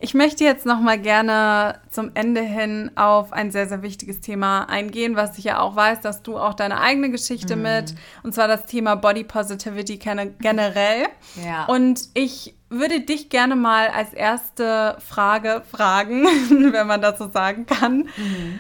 Ich 0.05 0.13
möchte 0.13 0.43
jetzt 0.43 0.67
noch 0.67 0.81
mal 0.81 0.99
gerne 0.99 1.79
zum 1.89 2.11
Ende 2.13 2.41
hin 2.41 2.91
auf 2.93 3.33
ein 3.33 3.49
sehr, 3.49 3.67
sehr 3.67 3.81
wichtiges 3.81 4.21
Thema 4.21 4.65
eingehen, 4.65 5.15
was 5.15 5.39
ich 5.39 5.45
ja 5.45 5.57
auch 5.59 5.75
weiß, 5.75 6.01
dass 6.01 6.21
du 6.21 6.37
auch 6.37 6.53
deine 6.53 6.79
eigene 6.79 7.09
Geschichte 7.09 7.55
mm. 7.55 7.61
mit, 7.63 7.95
und 8.21 8.35
zwar 8.35 8.47
das 8.47 8.67
Thema 8.67 8.93
Body 8.93 9.23
Positivity 9.23 9.97
generell. 9.97 11.07
Ja. 11.43 11.65
Und 11.65 12.01
ich 12.13 12.53
würde 12.69 13.01
dich 13.01 13.29
gerne 13.29 13.55
mal 13.55 13.87
als 13.87 14.13
erste 14.13 14.95
Frage 14.99 15.63
fragen, 15.71 16.25
wenn 16.71 16.85
man 16.85 17.01
das 17.01 17.17
so 17.17 17.31
sagen 17.31 17.65
kann. 17.65 18.07
Mhm 18.15 18.59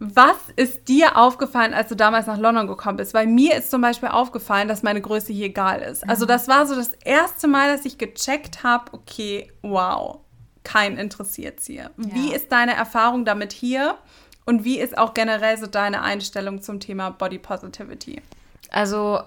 was 0.00 0.36
ist 0.56 0.88
dir 0.88 1.16
aufgefallen, 1.16 1.72
als 1.72 1.88
du 1.88 1.94
damals 1.94 2.26
nach 2.26 2.36
London 2.36 2.66
gekommen 2.66 2.96
bist? 2.96 3.14
Weil 3.14 3.26
mir 3.26 3.56
ist 3.56 3.70
zum 3.70 3.80
Beispiel 3.80 4.10
aufgefallen, 4.10 4.68
dass 4.68 4.82
meine 4.82 5.00
Größe 5.00 5.32
hier 5.32 5.46
egal 5.46 5.80
ist. 5.80 6.06
Also 6.08 6.26
das 6.26 6.48
war 6.48 6.66
so 6.66 6.74
das 6.74 6.92
erste 7.04 7.48
Mal, 7.48 7.74
dass 7.74 7.86
ich 7.86 7.96
gecheckt 7.96 8.62
habe, 8.62 8.92
okay, 8.92 9.50
wow, 9.62 10.23
kein 10.64 10.98
interessiert 10.98 11.60
hier. 11.60 11.90
Ja. 11.96 12.14
Wie 12.14 12.34
ist 12.34 12.50
deine 12.50 12.74
Erfahrung 12.74 13.24
damit 13.24 13.52
hier? 13.52 13.96
Und 14.44 14.64
wie 14.64 14.78
ist 14.78 14.98
auch 14.98 15.14
generell 15.14 15.56
so 15.56 15.66
deine 15.66 16.02
Einstellung 16.02 16.60
zum 16.60 16.80
Thema 16.80 17.10
Body 17.10 17.38
Positivity? 17.38 18.20
Also 18.70 19.20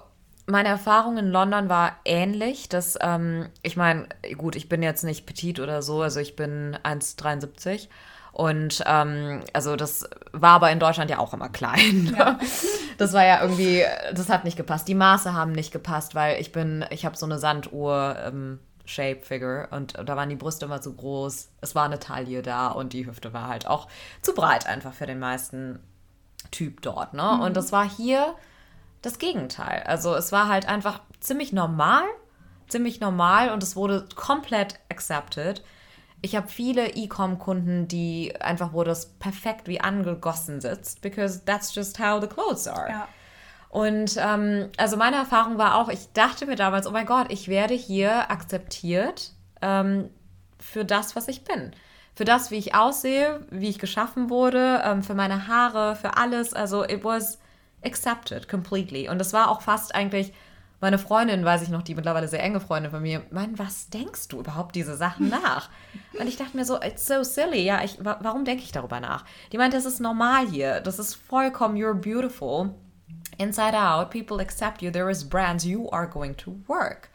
meine 0.46 0.68
Erfahrung 0.68 1.18
in 1.18 1.28
London 1.28 1.68
war 1.68 1.96
ähnlich. 2.04 2.68
Dass, 2.68 2.98
ähm, 3.00 3.48
ich 3.62 3.76
meine, 3.76 4.08
gut, 4.36 4.56
ich 4.56 4.68
bin 4.68 4.82
jetzt 4.82 5.04
nicht 5.04 5.26
petit 5.26 5.60
oder 5.60 5.82
so, 5.82 6.02
also 6.02 6.20
ich 6.20 6.36
bin 6.36 6.76
1,73 6.84 7.88
und 8.32 8.84
ähm, 8.86 9.40
also 9.52 9.74
das 9.74 10.08
war 10.32 10.50
aber 10.50 10.70
in 10.70 10.78
Deutschland 10.78 11.10
ja 11.10 11.18
auch 11.18 11.34
immer 11.34 11.48
klein. 11.48 12.14
Ja. 12.16 12.38
Das 12.98 13.12
war 13.12 13.24
ja 13.24 13.40
irgendwie, 13.42 13.84
das 14.12 14.28
hat 14.28 14.42
nicht 14.42 14.56
gepasst. 14.56 14.88
Die 14.88 14.96
Maße 14.96 15.32
haben 15.32 15.52
nicht 15.52 15.70
gepasst, 15.70 16.16
weil 16.16 16.40
ich 16.40 16.50
bin, 16.50 16.84
ich 16.90 17.06
habe 17.06 17.16
so 17.16 17.26
eine 17.26 17.38
Sanduhr. 17.38 18.16
Ähm, 18.26 18.58
Shape 18.88 19.20
Figure 19.22 19.68
und 19.70 19.94
da 20.02 20.16
waren 20.16 20.30
die 20.30 20.36
Brüste 20.36 20.64
immer 20.64 20.80
zu 20.80 20.94
groß. 20.94 21.50
Es 21.60 21.74
war 21.74 21.84
eine 21.84 21.98
Taille 21.98 22.42
da 22.42 22.68
und 22.68 22.94
die 22.94 23.06
Hüfte 23.06 23.34
war 23.34 23.48
halt 23.48 23.66
auch 23.66 23.86
zu 24.22 24.32
breit 24.34 24.66
einfach 24.66 24.94
für 24.94 25.06
den 25.06 25.18
meisten 25.18 25.78
Typ 26.50 26.80
dort. 26.80 27.12
Ne? 27.12 27.22
Mhm. 27.22 27.40
Und 27.40 27.56
das 27.56 27.70
war 27.70 27.88
hier 27.88 28.34
das 29.02 29.18
Gegenteil. 29.18 29.82
Also 29.84 30.14
es 30.14 30.32
war 30.32 30.48
halt 30.48 30.66
einfach 30.66 31.00
ziemlich 31.20 31.52
normal, 31.52 32.04
ziemlich 32.68 33.00
normal 33.00 33.50
und 33.50 33.62
es 33.62 33.76
wurde 33.76 34.06
komplett 34.16 34.80
accepted. 34.90 35.62
Ich 36.22 36.34
habe 36.34 36.48
viele 36.48 36.94
E-Com-Kunden, 36.94 37.88
die 37.88 38.34
einfach, 38.40 38.72
wo 38.72 38.84
das 38.84 39.10
perfekt 39.18 39.68
wie 39.68 39.80
angegossen 39.80 40.60
sitzt, 40.60 41.02
because 41.02 41.44
that's 41.44 41.74
just 41.74 41.98
how 42.00 42.20
the 42.20 42.26
clothes 42.26 42.66
are. 42.66 42.88
Ja. 42.88 43.08
Und 43.68 44.16
ähm, 44.18 44.70
also 44.76 44.96
meine 44.96 45.16
Erfahrung 45.16 45.58
war 45.58 45.76
auch, 45.76 45.88
ich 45.88 46.12
dachte 46.12 46.46
mir 46.46 46.56
damals, 46.56 46.86
oh 46.86 46.90
mein 46.90 47.06
Gott, 47.06 47.26
ich 47.30 47.48
werde 47.48 47.74
hier 47.74 48.30
akzeptiert 48.30 49.32
ähm, 49.60 50.10
für 50.58 50.84
das, 50.84 51.16
was 51.16 51.28
ich 51.28 51.44
bin. 51.44 51.72
Für 52.14 52.24
das, 52.24 52.50
wie 52.50 52.56
ich 52.56 52.74
aussehe, 52.74 53.46
wie 53.50 53.68
ich 53.68 53.78
geschaffen 53.78 54.30
wurde, 54.30 54.82
ähm, 54.84 55.02
für 55.02 55.14
meine 55.14 55.46
Haare, 55.46 55.96
für 55.96 56.16
alles. 56.16 56.54
Also 56.54 56.82
it 56.84 57.04
was 57.04 57.38
accepted 57.84 58.48
completely. 58.48 59.08
Und 59.08 59.20
es 59.20 59.32
war 59.32 59.50
auch 59.50 59.62
fast 59.62 59.94
eigentlich 59.94 60.32
meine 60.80 60.98
Freundin, 60.98 61.44
weiß 61.44 61.62
ich 61.62 61.70
noch, 61.70 61.82
die 61.82 61.94
mittlerweile 61.94 62.28
sehr 62.28 62.42
enge 62.42 62.60
Freundin 62.60 62.92
von 62.92 63.02
mir, 63.02 63.22
Mann, 63.30 63.58
was 63.58 63.90
denkst 63.90 64.28
du 64.28 64.40
überhaupt 64.40 64.76
diese 64.76 64.96
Sachen 64.96 65.28
nach? 65.44 65.68
Und 66.18 66.26
ich 66.26 66.36
dachte 66.36 66.56
mir 66.56 66.64
so, 66.64 66.80
it's 66.80 67.06
so 67.06 67.22
silly. 67.22 67.62
Ja, 67.62 67.82
ich, 67.84 67.98
warum 68.00 68.44
denke 68.44 68.62
ich 68.62 68.72
darüber 68.72 69.00
nach? 69.00 69.24
Die 69.52 69.58
meinte, 69.58 69.76
das 69.76 69.86
ist 69.86 70.00
normal 70.00 70.46
hier. 70.48 70.80
Das 70.80 70.98
ist 70.98 71.14
vollkommen, 71.14 71.76
you're 71.76 71.94
beautiful. 71.94 72.74
Inside 73.38 73.74
out, 73.74 74.10
people 74.10 74.40
accept 74.40 74.82
you. 74.82 74.90
There 74.90 75.10
is 75.10 75.24
brands, 75.24 75.64
you 75.64 75.88
are 75.90 76.08
going 76.08 76.36
to 76.38 76.58
work. 76.66 77.08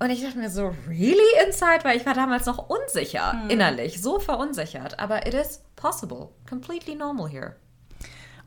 Und 0.00 0.10
ich 0.10 0.22
dachte 0.22 0.38
mir 0.38 0.50
so, 0.50 0.74
really 0.88 1.44
inside? 1.44 1.84
Weil 1.84 1.96
ich 1.96 2.06
war 2.06 2.14
damals 2.14 2.46
noch 2.46 2.68
unsicher, 2.68 3.32
hm. 3.32 3.50
innerlich, 3.50 4.00
so 4.00 4.18
verunsichert. 4.18 4.98
Aber 4.98 5.26
it 5.26 5.34
is 5.34 5.60
possible. 5.76 6.30
Completely 6.48 6.94
normal 6.94 7.28
here. 7.28 7.56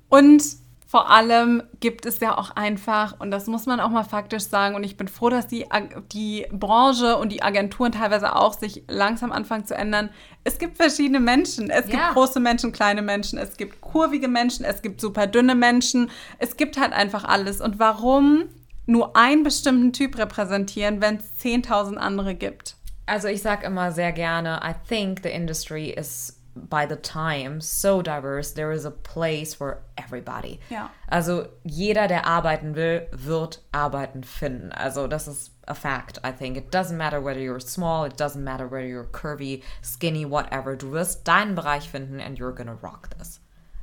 Und 0.10 0.44
vor 0.92 1.10
allem 1.10 1.64
gibt 1.80 2.06
es 2.06 2.20
ja 2.20 2.38
auch 2.38 2.50
einfach, 2.58 3.18
und 3.18 3.32
das 3.32 3.48
muss 3.48 3.66
man 3.66 3.80
auch 3.80 3.92
mal 3.92 4.04
faktisch 4.04 4.44
sagen, 4.44 4.76
und 4.76 4.84
ich 4.84 4.98
bin 4.98 5.08
froh, 5.08 5.30
dass 5.30 5.48
die, 5.48 5.66
die 6.12 6.46
Branche 6.52 7.16
und 7.16 7.32
die 7.32 7.42
Agenturen 7.42 7.94
teilweise 7.94 8.36
auch 8.36 8.52
sich 8.54 8.84
langsam 8.90 9.32
anfangen 9.32 9.66
zu 9.66 9.74
ändern. 9.74 10.10
Es 10.44 10.60
gibt 10.60 10.76
verschiedene 10.76 11.22
Menschen. 11.22 11.70
Es 11.70 11.88
ja. 11.88 11.92
gibt 11.92 12.14
große 12.16 12.42
Menschen, 12.42 12.74
kleine 12.74 13.02
Menschen, 13.02 13.40
es 13.40 13.56
gibt 13.56 13.80
kurvige 13.80 14.28
Menschen, 14.28 14.66
es 14.66 14.82
gibt 14.82 15.00
super 15.00 15.28
dünne 15.28 15.56
Menschen. 15.56 16.12
Es 16.40 16.58
gibt 16.58 16.78
halt 16.78 16.92
einfach 16.92 17.24
alles. 17.24 17.62
Und 17.62 17.80
warum 17.80 18.50
nur 18.86 19.16
einen 19.16 19.44
bestimmten 19.44 19.94
Typ 19.94 20.18
repräsentieren, 20.18 21.00
wenn 21.00 21.20
es 21.20 21.42
10.000 21.42 21.96
andere 21.96 22.36
gibt? 22.36 22.76
Also 23.06 23.30
ich 23.30 23.42
sage 23.42 23.66
immer 23.66 23.94
sehr 23.94 24.12
gerne, 24.12 24.60
I 24.62 24.74
think 24.90 25.22
the 25.24 25.30
industry 25.30 25.92
is 25.92 26.41
by 26.56 26.86
the 26.86 26.96
time 26.96 27.62
so 27.62 28.02
diverse, 28.02 28.52
there 28.52 28.72
is 28.72 28.86
a 28.86 28.92
place 28.92 29.54
for 29.54 29.84
everybody. 29.98 30.60
Ja. 30.70 30.90
Also 31.10 31.48
jeder, 31.64 32.08
der 32.08 32.26
arbeiten 32.26 32.76
will, 32.76 33.08
wird 33.12 33.60
Arbeiten 33.72 34.24
finden. 34.24 34.72
Also 34.74 35.08
das 35.08 35.28
ist 35.28 35.52
a 35.68 35.74
fact, 35.76 36.20
I 36.24 36.32
think. 36.32 36.58
It 36.58 36.72
doesn't 36.72 36.98
matter 36.98 37.22
whether 37.22 37.40
you're 37.40 37.60
small, 37.60 38.06
it 38.06 38.18
doesn't 38.18 38.44
matter 38.44 38.68
whether 38.68 38.88
you're 38.88 39.06
curvy, 39.06 39.64
skinny, 39.82 40.26
whatever. 40.26 40.76
Du 40.76 40.92
wirst 40.92 41.28
deinen 41.28 41.56
Bereich 41.56 41.90
finden 41.90 42.20
and 42.20 42.38
you're 42.38 42.54
gonna 42.54 42.78
rock 42.82 43.10
this. 43.18 43.40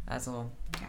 Also, 0.07 0.51
ja. 0.81 0.89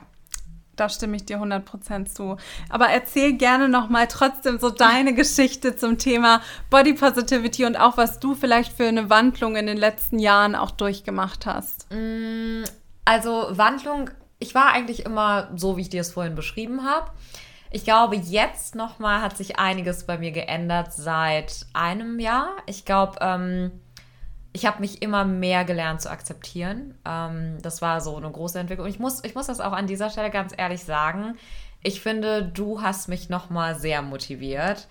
Da 0.79 0.89
stimme 0.89 1.17
ich 1.17 1.25
dir 1.25 1.39
100% 1.39 2.05
zu. 2.05 2.37
Aber 2.69 2.87
erzähl 2.87 3.33
gerne 3.33 3.67
nochmal 3.67 4.07
trotzdem 4.07 4.59
so 4.59 4.69
deine 4.69 5.13
Geschichte 5.13 5.75
zum 5.75 5.97
Thema 5.97 6.41
Body 6.69 6.93
Positivity 6.93 7.65
und 7.65 7.75
auch, 7.75 7.97
was 7.97 8.19
du 8.19 8.35
vielleicht 8.35 8.73
für 8.73 8.85
eine 8.85 9.09
Wandlung 9.09 9.55
in 9.55 9.65
den 9.65 9.77
letzten 9.77 10.19
Jahren 10.19 10.55
auch 10.55 10.71
durchgemacht 10.71 11.45
hast. 11.45 11.87
Mm, 11.91 12.63
also 13.05 13.47
Wandlung, 13.51 14.09
ich 14.39 14.55
war 14.55 14.71
eigentlich 14.71 15.05
immer 15.05 15.49
so, 15.55 15.77
wie 15.77 15.81
ich 15.81 15.89
dir 15.89 16.01
es 16.01 16.13
vorhin 16.13 16.35
beschrieben 16.35 16.85
habe. 16.85 17.11
Ich 17.71 17.83
glaube, 17.83 18.15
jetzt 18.15 18.73
nochmal 18.73 19.21
hat 19.21 19.37
sich 19.37 19.59
einiges 19.59 20.05
bei 20.05 20.17
mir 20.17 20.31
geändert 20.31 20.93
seit 20.93 21.67
einem 21.73 22.19
Jahr. 22.19 22.49
Ich 22.65 22.83
glaube, 22.83 23.17
ähm, 23.21 23.71
ich 24.51 24.65
habe 24.65 24.79
mich 24.79 25.01
immer 25.01 25.25
mehr 25.25 25.63
gelernt 25.63 26.01
zu 26.01 26.09
akzeptieren. 26.09 26.95
Ähm, 27.05 27.57
das 27.62 27.81
war 27.81 28.01
so 28.01 28.15
eine 28.15 28.29
große 28.29 28.59
Entwicklung. 28.59 28.88
Ich 28.88 28.99
muss, 28.99 29.23
ich 29.23 29.35
muss 29.35 29.47
das 29.47 29.59
auch 29.59 29.73
an 29.73 29.88
dieser 29.88 30.09
Stelle 30.09 30.31
ganz 30.31 30.53
ehrlich 30.57 30.83
sagen. 30.83 31.38
Ich 31.83 32.01
finde, 32.01 32.43
du 32.43 32.81
hast 32.81 33.07
mich 33.07 33.29
nochmal 33.29 33.75
sehr 33.75 34.01
motiviert, 34.01 34.88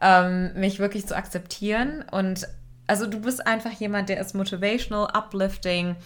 ähm, 0.00 0.52
mich 0.54 0.78
wirklich 0.78 1.06
zu 1.06 1.16
akzeptieren. 1.16 2.04
Und 2.10 2.48
also 2.86 3.06
du 3.06 3.20
bist 3.20 3.46
einfach 3.46 3.72
jemand, 3.72 4.08
der 4.08 4.20
ist 4.20 4.34
motivational, 4.34 5.08
uplifting. 5.14 5.96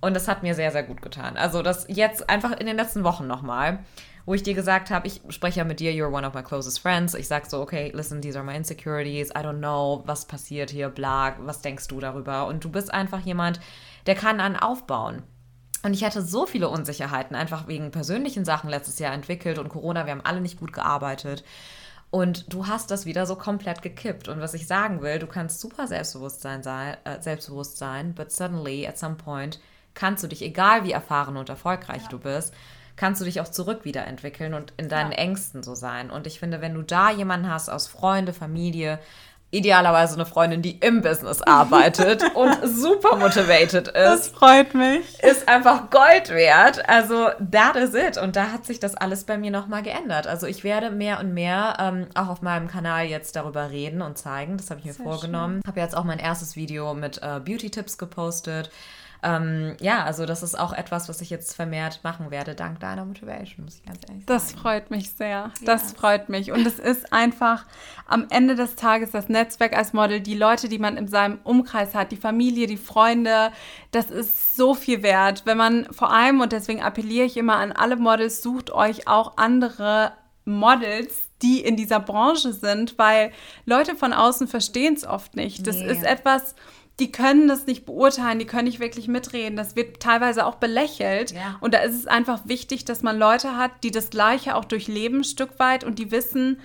Und 0.00 0.14
das 0.14 0.28
hat 0.28 0.42
mir 0.42 0.54
sehr, 0.54 0.72
sehr 0.72 0.82
gut 0.82 1.02
getan. 1.02 1.36
Also 1.36 1.62
das 1.62 1.86
jetzt 1.88 2.30
einfach 2.30 2.52
in 2.52 2.66
den 2.66 2.76
letzten 2.76 3.04
Wochen 3.04 3.26
nochmal 3.26 3.80
wo 4.30 4.34
ich 4.34 4.44
dir 4.44 4.54
gesagt 4.54 4.90
habe, 4.90 5.08
ich 5.08 5.20
spreche 5.30 5.58
ja 5.58 5.64
mit 5.64 5.80
dir, 5.80 5.90
you're 5.90 6.12
one 6.12 6.24
of 6.24 6.34
my 6.34 6.42
closest 6.44 6.78
friends. 6.78 7.14
Ich 7.14 7.26
sag 7.26 7.50
so, 7.50 7.60
okay, 7.60 7.90
listen, 7.92 8.22
these 8.22 8.38
are 8.38 8.46
my 8.46 8.54
insecurities. 8.54 9.30
I 9.30 9.40
don't 9.40 9.58
know, 9.58 10.04
was 10.06 10.24
passiert 10.24 10.70
hier, 10.70 10.88
bla, 10.88 11.34
was 11.40 11.62
denkst 11.62 11.88
du 11.88 11.98
darüber? 11.98 12.46
Und 12.46 12.62
du 12.62 12.70
bist 12.70 12.94
einfach 12.94 13.18
jemand, 13.22 13.58
der 14.06 14.14
kann 14.14 14.38
einen 14.38 14.54
aufbauen. 14.54 15.24
Und 15.82 15.94
ich 15.94 16.04
hatte 16.04 16.22
so 16.22 16.46
viele 16.46 16.68
Unsicherheiten, 16.68 17.34
einfach 17.34 17.66
wegen 17.66 17.90
persönlichen 17.90 18.44
Sachen 18.44 18.70
letztes 18.70 19.00
Jahr 19.00 19.12
entwickelt 19.12 19.58
und 19.58 19.68
Corona, 19.68 20.06
wir 20.06 20.12
haben 20.12 20.24
alle 20.24 20.40
nicht 20.40 20.60
gut 20.60 20.72
gearbeitet. 20.72 21.42
Und 22.10 22.54
du 22.54 22.68
hast 22.68 22.92
das 22.92 23.06
wieder 23.06 23.26
so 23.26 23.34
komplett 23.34 23.82
gekippt. 23.82 24.28
Und 24.28 24.40
was 24.40 24.54
ich 24.54 24.68
sagen 24.68 25.02
will, 25.02 25.18
du 25.18 25.26
kannst 25.26 25.60
super 25.60 25.88
Selbstbewusstsein 25.88 26.62
sein, 26.62 26.98
äh, 27.02 27.20
selbstbewusst 27.20 27.78
sein, 27.78 28.14
but 28.14 28.30
suddenly 28.30 28.86
at 28.86 28.96
some 28.96 29.16
point 29.16 29.58
kannst 29.94 30.22
du 30.22 30.28
dich, 30.28 30.42
egal 30.42 30.84
wie 30.84 30.92
erfahren 30.92 31.36
und 31.36 31.48
erfolgreich 31.48 32.02
ja. 32.02 32.08
du 32.10 32.20
bist, 32.20 32.54
kannst 33.00 33.22
du 33.22 33.24
dich 33.24 33.40
auch 33.40 33.48
zurück 33.48 33.86
wiederentwickeln 33.86 34.52
und 34.52 34.74
in 34.76 34.90
deinen 34.90 35.12
ja. 35.12 35.18
Ängsten 35.18 35.62
so 35.62 35.74
sein. 35.74 36.10
Und 36.10 36.26
ich 36.26 36.38
finde, 36.38 36.60
wenn 36.60 36.74
du 36.74 36.82
da 36.82 37.10
jemanden 37.10 37.48
hast 37.48 37.70
aus 37.70 37.86
Freunde, 37.86 38.34
Familie, 38.34 38.98
idealerweise 39.50 40.16
eine 40.16 40.26
Freundin, 40.26 40.60
die 40.60 40.76
im 40.80 41.00
Business 41.00 41.40
arbeitet 41.46 42.22
und 42.34 42.58
super 42.62 43.16
motivated 43.16 43.88
ist. 43.88 43.94
Das 43.94 44.28
freut 44.28 44.74
mich. 44.74 45.18
Ist 45.22 45.48
einfach 45.48 45.88
Gold 45.88 46.28
wert. 46.28 46.86
Also, 46.90 47.30
that 47.50 47.74
is 47.74 47.94
it. 47.94 48.18
Und 48.18 48.36
da 48.36 48.52
hat 48.52 48.66
sich 48.66 48.80
das 48.80 48.94
alles 48.94 49.24
bei 49.24 49.38
mir 49.38 49.50
nochmal 49.50 49.82
geändert. 49.82 50.26
Also, 50.26 50.46
ich 50.46 50.62
werde 50.62 50.90
mehr 50.90 51.20
und 51.20 51.32
mehr 51.32 51.78
ähm, 51.80 52.06
auch 52.14 52.28
auf 52.28 52.42
meinem 52.42 52.68
Kanal 52.68 53.06
jetzt 53.06 53.34
darüber 53.34 53.70
reden 53.70 54.02
und 54.02 54.18
zeigen. 54.18 54.58
Das 54.58 54.68
habe 54.68 54.80
ich 54.80 54.84
mir 54.84 54.92
Sehr 54.92 55.06
vorgenommen. 55.06 55.62
Habe 55.66 55.80
jetzt 55.80 55.96
auch 55.96 56.04
mein 56.04 56.18
erstes 56.18 56.54
Video 56.54 56.92
mit 56.92 57.16
äh, 57.22 57.40
Beauty-Tipps 57.40 57.96
gepostet. 57.96 58.70
Ähm, 59.22 59.76
ja, 59.80 60.04
also 60.04 60.24
das 60.24 60.42
ist 60.42 60.58
auch 60.58 60.72
etwas, 60.72 61.08
was 61.08 61.20
ich 61.20 61.30
jetzt 61.30 61.54
vermehrt 61.54 62.00
machen 62.02 62.30
werde, 62.30 62.54
dank 62.54 62.80
deiner 62.80 63.04
Motivation, 63.04 63.64
muss 63.64 63.76
ich 63.76 63.84
ganz 63.84 63.98
ehrlich 64.08 64.24
sagen. 64.24 64.38
Das 64.38 64.52
freut 64.52 64.90
mich 64.90 65.10
sehr. 65.12 65.50
Das 65.64 65.82
yes. 65.82 65.92
freut 65.92 66.28
mich. 66.28 66.52
Und 66.52 66.66
es 66.66 66.78
ist 66.78 67.12
einfach 67.12 67.66
am 68.06 68.26
Ende 68.30 68.54
des 68.54 68.76
Tages 68.76 69.10
das 69.10 69.28
Netzwerk 69.28 69.76
als 69.76 69.92
Model, 69.92 70.20
die 70.20 70.34
Leute, 70.34 70.68
die 70.68 70.78
man 70.78 70.96
in 70.96 71.08
seinem 71.08 71.38
Umkreis 71.44 71.94
hat, 71.94 72.12
die 72.12 72.16
Familie, 72.16 72.66
die 72.66 72.76
Freunde, 72.76 73.52
das 73.90 74.10
ist 74.10 74.56
so 74.56 74.74
viel 74.74 75.02
wert. 75.02 75.42
Wenn 75.44 75.58
man 75.58 75.86
vor 75.92 76.12
allem, 76.12 76.40
und 76.40 76.52
deswegen 76.52 76.82
appelliere 76.82 77.26
ich 77.26 77.36
immer 77.36 77.56
an 77.56 77.72
alle 77.72 77.96
Models, 77.96 78.42
sucht 78.42 78.70
euch 78.70 79.06
auch 79.06 79.36
andere 79.36 80.12
Models, 80.44 81.28
die 81.42 81.60
in 81.60 81.76
dieser 81.76 82.00
Branche 82.00 82.52
sind, 82.52 82.98
weil 82.98 83.32
Leute 83.64 83.94
von 83.94 84.12
außen 84.12 84.48
verstehen 84.48 84.94
es 84.94 85.06
oft 85.06 85.36
nicht. 85.36 85.66
Das 85.66 85.76
nee. 85.76 85.86
ist 85.86 86.02
etwas, 86.02 86.54
die 87.00 87.10
können 87.10 87.48
das 87.48 87.66
nicht 87.66 87.86
beurteilen, 87.86 88.38
die 88.38 88.46
können 88.46 88.64
nicht 88.64 88.80
wirklich 88.80 89.08
mitreden. 89.08 89.56
Das 89.56 89.74
wird 89.74 90.00
teilweise 90.00 90.46
auch 90.46 90.56
belächelt. 90.56 91.32
Ja. 91.32 91.56
Und 91.60 91.74
da 91.74 91.78
ist 91.78 91.94
es 91.94 92.06
einfach 92.06 92.42
wichtig, 92.44 92.84
dass 92.84 93.02
man 93.02 93.18
Leute 93.18 93.56
hat, 93.56 93.72
die 93.82 93.90
das 93.90 94.10
Gleiche 94.10 94.54
auch 94.54 94.64
durchleben, 94.64 95.20
ein 95.20 95.24
Stück 95.24 95.58
weit 95.58 95.82
und 95.82 95.98
die 95.98 96.10
wissen, 96.10 96.58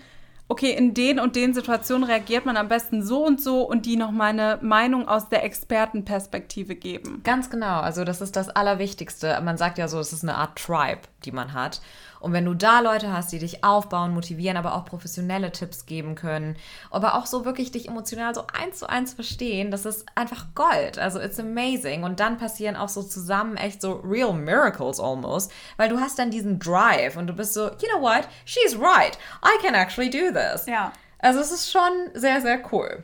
okay, 0.48 0.72
in 0.72 0.94
den 0.94 1.20
und 1.20 1.36
den 1.36 1.54
Situationen 1.54 2.04
reagiert 2.04 2.46
man 2.46 2.58
am 2.58 2.68
besten 2.68 3.04
so 3.04 3.26
und 3.26 3.42
so 3.42 3.64
und 3.64 3.86
die 3.86 3.96
noch 3.96 4.12
meine 4.12 4.60
Meinung 4.62 5.08
aus 5.08 5.30
der 5.30 5.44
Expertenperspektive 5.44 6.76
geben. 6.76 7.22
Ganz 7.24 7.50
genau. 7.50 7.80
Also, 7.80 8.04
das 8.04 8.22
ist 8.22 8.36
das 8.36 8.50
Allerwichtigste. 8.50 9.40
Man 9.42 9.58
sagt 9.58 9.78
ja 9.78 9.88
so, 9.88 10.00
es 10.00 10.14
ist 10.14 10.24
eine 10.24 10.36
Art 10.36 10.58
Tribe, 10.58 11.02
die 11.26 11.32
man 11.32 11.54
hat. 11.54 11.82
Und 12.20 12.34
wenn 12.34 12.46
du 12.46 12.54
da 12.54 12.80
Leute 12.80 13.12
hast, 13.12 13.32
die 13.32 13.40
dich 13.40 13.64
aufbauen, 13.64 14.14
motivieren, 14.14 14.58
aber 14.58 14.76
auch 14.76 14.86
professionelle 14.86 15.52
Tipps 15.52 15.86
geben 15.86 16.16
können, 16.16 16.56
aber 16.90 17.16
auch 17.16 17.26
so 17.26 17.46
wirklich 17.46 17.72
dich 17.72 17.88
emotional 17.88 18.34
so 18.34 18.46
eins 18.48 18.80
zu 18.80 18.90
eins 18.90 19.14
verstehen, 19.14 19.70
das 19.70 19.86
ist 19.86 20.06
einfach 20.16 20.48
Gold. 20.56 20.98
Also 20.98 21.20
it's 21.20 21.40
amazing. 21.40 22.04
Und 22.04 22.20
dann 22.20 22.38
passieren 22.38 22.76
auch 22.76 22.90
so 22.90 23.04
zusammen 23.04 23.58
echt 23.58 23.82
so 23.82 23.94
real 24.04 24.34
miracles 24.34 25.00
almost, 25.00 25.52
weil 25.78 25.90
du 25.90 26.00
hast 26.00 26.18
dann 26.18 26.32
diesen 26.32 26.60
Drive 26.60 27.18
und 27.18 27.28
du 27.28 27.34
bist 27.34 27.54
so, 27.54 27.66
you 27.66 27.90
know 27.94 28.02
what, 28.02 28.28
she's 28.46 28.76
right. 28.76 29.18
I 29.44 29.62
can 29.62 29.76
actually 29.76 30.10
do 30.10 30.32
this. 30.32 30.66
Ja. 30.66 30.94
Also 31.20 31.40
es 31.40 31.52
ist 31.52 31.72
schon 31.72 31.92
sehr, 32.14 32.42
sehr 32.42 32.62
cool. 32.72 33.04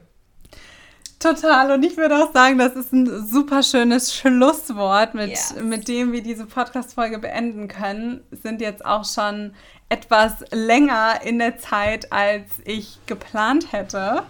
Total. 1.22 1.72
Und 1.72 1.84
ich 1.84 1.98
würde 1.98 2.16
auch 2.16 2.34
sagen, 2.34 2.58
das 2.58 2.76
ist 2.76 2.92
ein 2.92 3.28
super 3.28 3.62
schönes 3.62 4.16
Schlusswort, 4.16 5.14
mit, 5.14 5.30
yes. 5.30 5.56
mit 5.62 5.88
dem 5.88 6.12
wir 6.12 6.24
diese 6.24 6.48
Podcast-Folge 6.48 7.20
beenden 7.20 7.68
können. 7.68 8.22
Sind 8.32 8.60
jetzt 8.60 8.84
auch 8.84 9.06
schon 9.06 9.54
etwas 9.90 10.44
länger 10.52 11.22
in 11.24 11.38
der 11.38 11.60
Zeit, 11.60 12.12
als 12.12 12.50
ich 12.66 12.98
geplant 13.06 13.72
hätte. 13.72 14.24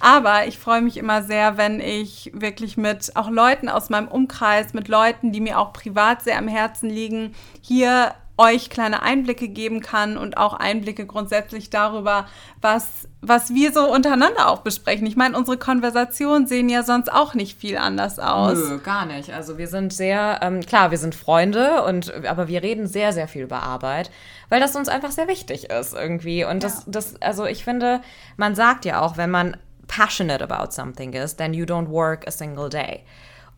Aber 0.00 0.46
ich 0.46 0.58
freue 0.58 0.80
mich 0.80 0.96
immer 0.96 1.24
sehr, 1.24 1.56
wenn 1.56 1.80
ich 1.80 2.30
wirklich 2.32 2.76
mit 2.76 3.16
auch 3.16 3.30
Leuten 3.30 3.68
aus 3.68 3.90
meinem 3.90 4.06
Umkreis, 4.06 4.74
mit 4.74 4.86
Leuten, 4.86 5.32
die 5.32 5.40
mir 5.40 5.58
auch 5.58 5.72
privat 5.72 6.22
sehr 6.22 6.38
am 6.38 6.46
Herzen 6.46 6.88
liegen, 6.88 7.34
hier 7.60 8.14
euch 8.38 8.70
kleine 8.70 9.02
Einblicke 9.02 9.48
geben 9.48 9.80
kann 9.80 10.16
und 10.16 10.36
auch 10.38 10.54
Einblicke 10.54 11.06
grundsätzlich 11.06 11.70
darüber, 11.70 12.26
was, 12.60 13.08
was 13.20 13.52
wir 13.52 13.72
so 13.72 13.92
untereinander 13.92 14.48
auch 14.48 14.60
besprechen. 14.60 15.06
Ich 15.06 15.16
meine, 15.16 15.36
unsere 15.36 15.58
Konversationen 15.58 16.46
sehen 16.46 16.68
ja 16.68 16.84
sonst 16.84 17.12
auch 17.12 17.34
nicht 17.34 17.58
viel 17.58 17.76
anders 17.76 18.20
aus. 18.20 18.56
Nö, 18.56 18.78
gar 18.78 19.06
nicht. 19.06 19.32
Also 19.32 19.58
wir 19.58 19.66
sind 19.66 19.92
sehr, 19.92 20.38
ähm, 20.40 20.60
klar, 20.60 20.92
wir 20.92 20.98
sind 20.98 21.16
Freunde, 21.16 21.82
und, 21.82 22.24
aber 22.24 22.46
wir 22.46 22.62
reden 22.62 22.86
sehr, 22.86 23.12
sehr 23.12 23.26
viel 23.26 23.42
über 23.42 23.62
Arbeit, 23.62 24.10
weil 24.48 24.60
das 24.60 24.76
uns 24.76 24.88
einfach 24.88 25.10
sehr 25.10 25.26
wichtig 25.26 25.70
ist 25.70 25.94
irgendwie. 25.94 26.44
Und 26.44 26.62
das, 26.62 26.78
ja. 26.78 26.84
das, 26.86 27.20
also 27.20 27.44
ich 27.44 27.64
finde, 27.64 28.00
man 28.36 28.54
sagt 28.54 28.84
ja 28.84 29.00
auch, 29.00 29.16
wenn 29.16 29.30
man 29.30 29.56
passionate 29.88 30.44
about 30.44 30.70
something 30.70 31.12
is, 31.12 31.34
then 31.34 31.52
you 31.52 31.64
don't 31.64 31.88
work 31.88 32.26
a 32.28 32.30
single 32.30 32.68
day. 32.68 33.02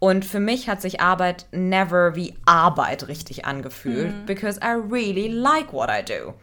Und 0.01 0.25
für 0.25 0.41
mich 0.41 0.69
hat 0.69 0.81
sich 0.81 1.01
Arbeit 1.01 1.47
never 1.53 2.17
wie 2.17 2.35
Arbeit 2.47 3.07
richtig 3.07 3.45
angefühlt, 3.45 4.13
mhm. 4.13 4.27
because 4.27 4.59
I 4.59 4.73
really 4.73 5.29
like 5.29 5.73
what 5.73 5.91
I 5.91 6.03
do. 6.03 6.35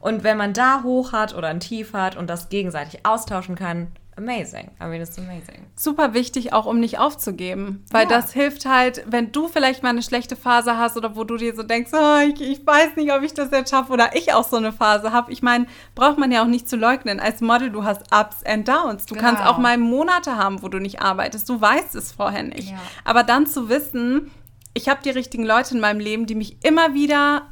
Und 0.00 0.22
wenn 0.22 0.36
man 0.36 0.52
da 0.52 0.82
hoch 0.84 1.12
hat 1.12 1.34
oder 1.34 1.48
ein 1.48 1.58
Tief 1.58 1.94
hat 1.94 2.14
und 2.16 2.28
das 2.28 2.50
gegenseitig 2.50 3.04
austauschen 3.04 3.56
kann, 3.56 3.88
amazing. 4.16 4.70
I 4.80 4.84
mean, 4.84 5.00
it's 5.00 5.18
amazing. 5.18 5.66
Super 5.74 6.14
wichtig, 6.14 6.52
auch 6.52 6.66
um 6.66 6.80
nicht 6.80 6.98
aufzugeben. 6.98 7.84
Weil 7.90 8.04
ja. 8.04 8.08
das 8.08 8.32
hilft 8.32 8.66
halt, 8.66 9.04
wenn 9.06 9.32
du 9.32 9.48
vielleicht 9.48 9.82
mal 9.82 9.90
eine 9.90 10.02
schlechte 10.02 10.36
Phase 10.36 10.76
hast 10.76 10.96
oder 10.96 11.16
wo 11.16 11.24
du 11.24 11.36
dir 11.36 11.54
so 11.54 11.62
denkst, 11.62 11.90
oh, 11.92 12.18
ich, 12.26 12.40
ich 12.40 12.66
weiß 12.66 12.96
nicht, 12.96 13.12
ob 13.12 13.22
ich 13.22 13.34
das 13.34 13.50
jetzt 13.50 13.70
schaffe 13.70 13.92
oder 13.92 14.16
ich 14.16 14.32
auch 14.32 14.46
so 14.46 14.56
eine 14.56 14.72
Phase 14.72 15.12
habe. 15.12 15.32
Ich 15.32 15.42
meine, 15.42 15.66
braucht 15.94 16.18
man 16.18 16.32
ja 16.32 16.42
auch 16.42 16.48
nicht 16.48 16.68
zu 16.68 16.76
leugnen. 16.76 17.20
Als 17.20 17.40
Model, 17.40 17.70
du 17.70 17.84
hast 17.84 18.02
Ups 18.12 18.42
and 18.44 18.66
Downs. 18.66 19.06
Du 19.06 19.14
genau. 19.14 19.26
kannst 19.26 19.44
auch 19.44 19.58
mal 19.58 19.78
Monate 19.78 20.36
haben, 20.36 20.62
wo 20.62 20.68
du 20.68 20.78
nicht 20.78 21.00
arbeitest. 21.00 21.48
Du 21.48 21.60
weißt 21.60 21.94
es 21.94 22.12
vorher 22.12 22.42
nicht. 22.42 22.70
Ja. 22.70 22.78
Aber 23.04 23.22
dann 23.22 23.46
zu 23.46 23.68
wissen, 23.68 24.30
ich 24.74 24.88
habe 24.88 25.00
die 25.02 25.10
richtigen 25.10 25.44
Leute 25.44 25.74
in 25.74 25.80
meinem 25.80 26.00
Leben, 26.00 26.26
die 26.26 26.34
mich 26.34 26.64
immer 26.64 26.94
wieder 26.94 27.46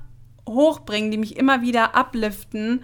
hochbringen, 0.49 1.11
die 1.11 1.19
mich 1.19 1.37
immer 1.37 1.63
wieder 1.63 1.93
upliften, 1.99 2.83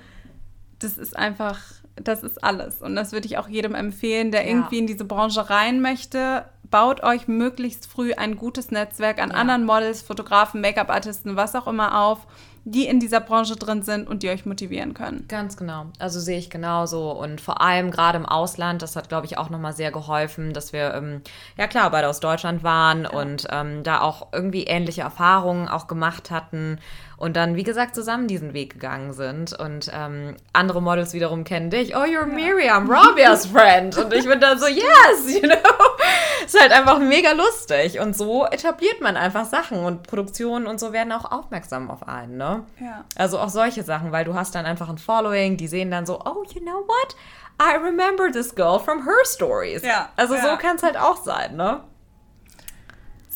das 0.79 0.97
ist 0.97 1.17
einfach, 1.17 1.61
das 1.97 2.23
ist 2.23 2.43
alles. 2.43 2.83
Und 2.83 2.97
das 2.97 3.13
würde 3.13 3.27
ich 3.27 3.39
auch 3.39 3.49
jedem 3.49 3.75
empfehlen, 3.75 4.31
der 4.31 4.43
ja. 4.43 4.49
irgendwie 4.49 4.79
in 4.79 4.87
diese 4.87 5.05
Branche 5.05 5.51
rein 5.51 5.81
möchte. 5.81 6.45
Baut 6.71 7.03
euch 7.03 7.29
möglichst 7.29 7.87
früh 7.87 8.13
ein 8.13 8.37
gutes 8.37 8.71
Netzwerk 8.71 9.21
an 9.21 9.31
ja. 9.31 9.37
anderen 9.37 9.65
Models, 9.65 10.03
Fotografen, 10.03 10.61
Make-up-Artisten, 10.61 11.37
was 11.37 11.55
auch 11.55 11.67
immer 11.67 12.01
auf 12.01 12.27
die 12.65 12.87
in 12.87 13.01
dieser 13.01 13.21
Branche 13.21 13.57
drin 13.57 13.83
sind 13.83 14.07
und 14.07 14.23
die 14.23 14.29
euch 14.29 14.45
motivieren 14.45 14.93
können. 14.93 15.25
Ganz 15.29 15.57
genau. 15.57 15.87
Also 15.99 16.21
sehe 16.21 16.39
ich 16.39 16.51
genauso. 16.51 17.11
Und 17.11 17.41
vor 17.41 17.61
allem 17.63 17.91
gerade 17.91 18.19
im 18.19 18.27
Ausland, 18.27 18.83
das 18.83 18.97
hat, 18.97 19.09
glaube 19.09 19.27
ich, 19.27 19.39
auch 19.39 19.49
nochmal 19.49 19.73
sehr 19.73 19.91
geholfen, 19.91 20.53
dass 20.53 20.73
wir, 20.73 20.95
ähm, 20.95 21.23
ja 21.57 21.67
klar, 21.67 21.91
beide 21.91 22.09
aus 22.09 22.21
Deutschland 22.21 22.63
waren 22.63 23.05
ja. 23.05 23.11
und 23.11 23.47
ähm, 23.51 23.83
da 23.83 24.03
auch 24.03 24.29
irgendwie 24.33 24.65
ähnliche 24.65 25.03
Erfahrungen 25.03 25.69
auch 25.69 25.87
gemacht 25.87 26.31
hatten 26.31 26.79
und 27.21 27.37
dann, 27.37 27.55
wie 27.55 27.65
gesagt, 27.65 27.95
zusammen 27.95 28.29
diesen 28.29 28.55
Weg 28.55 28.73
gegangen 28.73 29.13
sind. 29.13 29.53
Und 29.53 29.91
ähm, 29.93 30.37
andere 30.55 30.81
Models 30.81 31.13
wiederum 31.13 31.45
kennen 31.45 31.69
dich. 31.69 31.95
Oh, 31.95 32.01
you're 32.01 32.25
Miriam, 32.25 32.91
Rabia's 32.91 33.45
friend. 33.45 33.97
Und 33.99 34.15
ich 34.15 34.27
bin 34.27 34.41
dann 34.41 34.59
so, 34.59 34.67
yes, 34.67 35.27
you 35.27 35.41
know. 35.41 35.55
Ist 36.47 36.59
halt 36.59 36.73
einfach 36.73 36.99
mega 36.99 37.33
lustig. 37.33 38.01
Und 38.01 38.17
so 38.17 38.47
etabliert 38.47 39.03
man 39.03 39.19
einfach 39.19 39.45
Sachen 39.45 39.85
und 39.85 40.05
Produktionen 40.05 40.67
und 40.67 40.81
so 40.81 40.95
werden 40.95 41.13
auch 41.13 41.31
aufmerksam 41.31 41.91
auf 41.91 42.09
einen, 42.09 42.39
ne? 42.39 42.65
Ja. 42.81 43.05
Also 43.17 43.39
auch 43.39 43.51
solche 43.51 43.83
Sachen, 43.83 44.13
weil 44.13 44.25
du 44.25 44.33
hast 44.33 44.55
dann 44.55 44.65
einfach 44.65 44.89
ein 44.89 44.97
Following, 44.97 45.59
die 45.59 45.69
sehen 45.69 45.91
dann 45.91 46.07
so, 46.07 46.21
oh, 46.25 46.43
you 46.55 46.63
know 46.63 46.87
what? 46.87 47.17
I 47.61 47.77
remember 47.77 48.33
this 48.33 48.55
girl 48.55 48.79
from 48.79 49.05
her 49.05 49.27
stories. 49.27 49.83
Ja. 49.83 50.09
Also 50.17 50.37
ja. 50.37 50.41
so 50.41 50.57
kann 50.57 50.77
es 50.77 50.83
halt 50.83 50.97
auch 50.97 51.23
sein, 51.23 51.55
ne? 51.57 51.83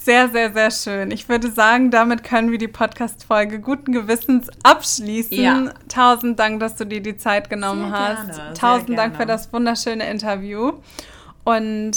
Sehr, 0.05 0.29
sehr, 0.29 0.53
sehr 0.53 0.71
schön. 0.71 1.11
Ich 1.11 1.31
würde 1.31 1.51
sagen, 1.51 1.91
damit 1.91 2.25
können 2.25 2.51
wir 2.51 2.59
die 2.59 2.69
Podcast-Folge 2.69 3.59
guten 3.59 3.91
Gewissens 3.93 4.51
abschließen. 4.63 5.43
Ja. 5.43 5.73
Tausend 5.89 6.39
Dank, 6.39 6.61
dass 6.61 6.77
du 6.77 6.85
dir 6.85 7.01
die 7.01 7.17
Zeit 7.17 7.49
genommen 7.49 7.91
sehr 7.91 7.99
hast. 7.99 8.37
Gerne, 8.37 8.53
Tausend 8.53 8.99
Dank 8.99 9.17
für 9.17 9.25
das 9.25 9.51
wunderschöne 9.51 10.07
Interview. 10.11 10.73
Und 11.45 11.97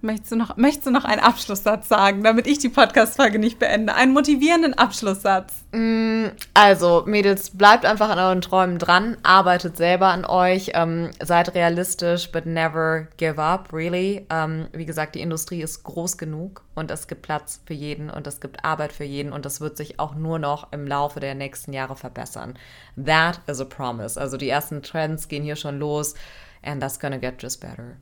Möchtest 0.00 0.30
du, 0.30 0.36
noch, 0.36 0.56
möchtest 0.56 0.86
du 0.86 0.90
noch 0.92 1.04
einen 1.04 1.20
Abschlusssatz 1.20 1.88
sagen, 1.88 2.22
damit 2.22 2.46
ich 2.46 2.60
die 2.60 2.68
Podcast-Folge 2.68 3.40
nicht 3.40 3.58
beende? 3.58 3.96
Einen 3.96 4.12
motivierenden 4.12 4.74
Abschlusssatz. 4.74 5.64
Mm, 5.72 6.26
also, 6.54 7.02
Mädels, 7.04 7.50
bleibt 7.50 7.84
einfach 7.84 8.08
an 8.08 8.20
euren 8.20 8.40
Träumen 8.40 8.78
dran, 8.78 9.16
arbeitet 9.24 9.76
selber 9.76 10.06
an 10.08 10.24
euch, 10.24 10.70
ähm, 10.74 11.10
seid 11.20 11.52
realistisch, 11.56 12.30
but 12.30 12.46
never 12.46 13.08
give 13.16 13.42
up, 13.42 13.72
really. 13.72 14.24
Ähm, 14.30 14.68
wie 14.72 14.86
gesagt, 14.86 15.16
die 15.16 15.20
Industrie 15.20 15.62
ist 15.62 15.82
groß 15.82 16.16
genug 16.16 16.62
und 16.76 16.92
es 16.92 17.08
gibt 17.08 17.22
Platz 17.22 17.60
für 17.66 17.74
jeden 17.74 18.08
und 18.08 18.24
es 18.28 18.40
gibt 18.40 18.64
Arbeit 18.64 18.92
für 18.92 19.04
jeden 19.04 19.32
und 19.32 19.44
das 19.44 19.60
wird 19.60 19.76
sich 19.76 19.98
auch 19.98 20.14
nur 20.14 20.38
noch 20.38 20.72
im 20.72 20.86
Laufe 20.86 21.18
der 21.18 21.34
nächsten 21.34 21.72
Jahre 21.72 21.96
verbessern. 21.96 22.56
That 22.96 23.40
is 23.48 23.60
a 23.60 23.64
promise. 23.64 24.20
Also, 24.20 24.36
die 24.36 24.48
ersten 24.48 24.80
Trends 24.80 25.26
gehen 25.26 25.42
hier 25.42 25.56
schon 25.56 25.80
los 25.80 26.14
and 26.62 26.80
that's 26.80 27.00
gonna 27.00 27.18
get 27.18 27.42
just 27.42 27.60
better. 27.60 27.96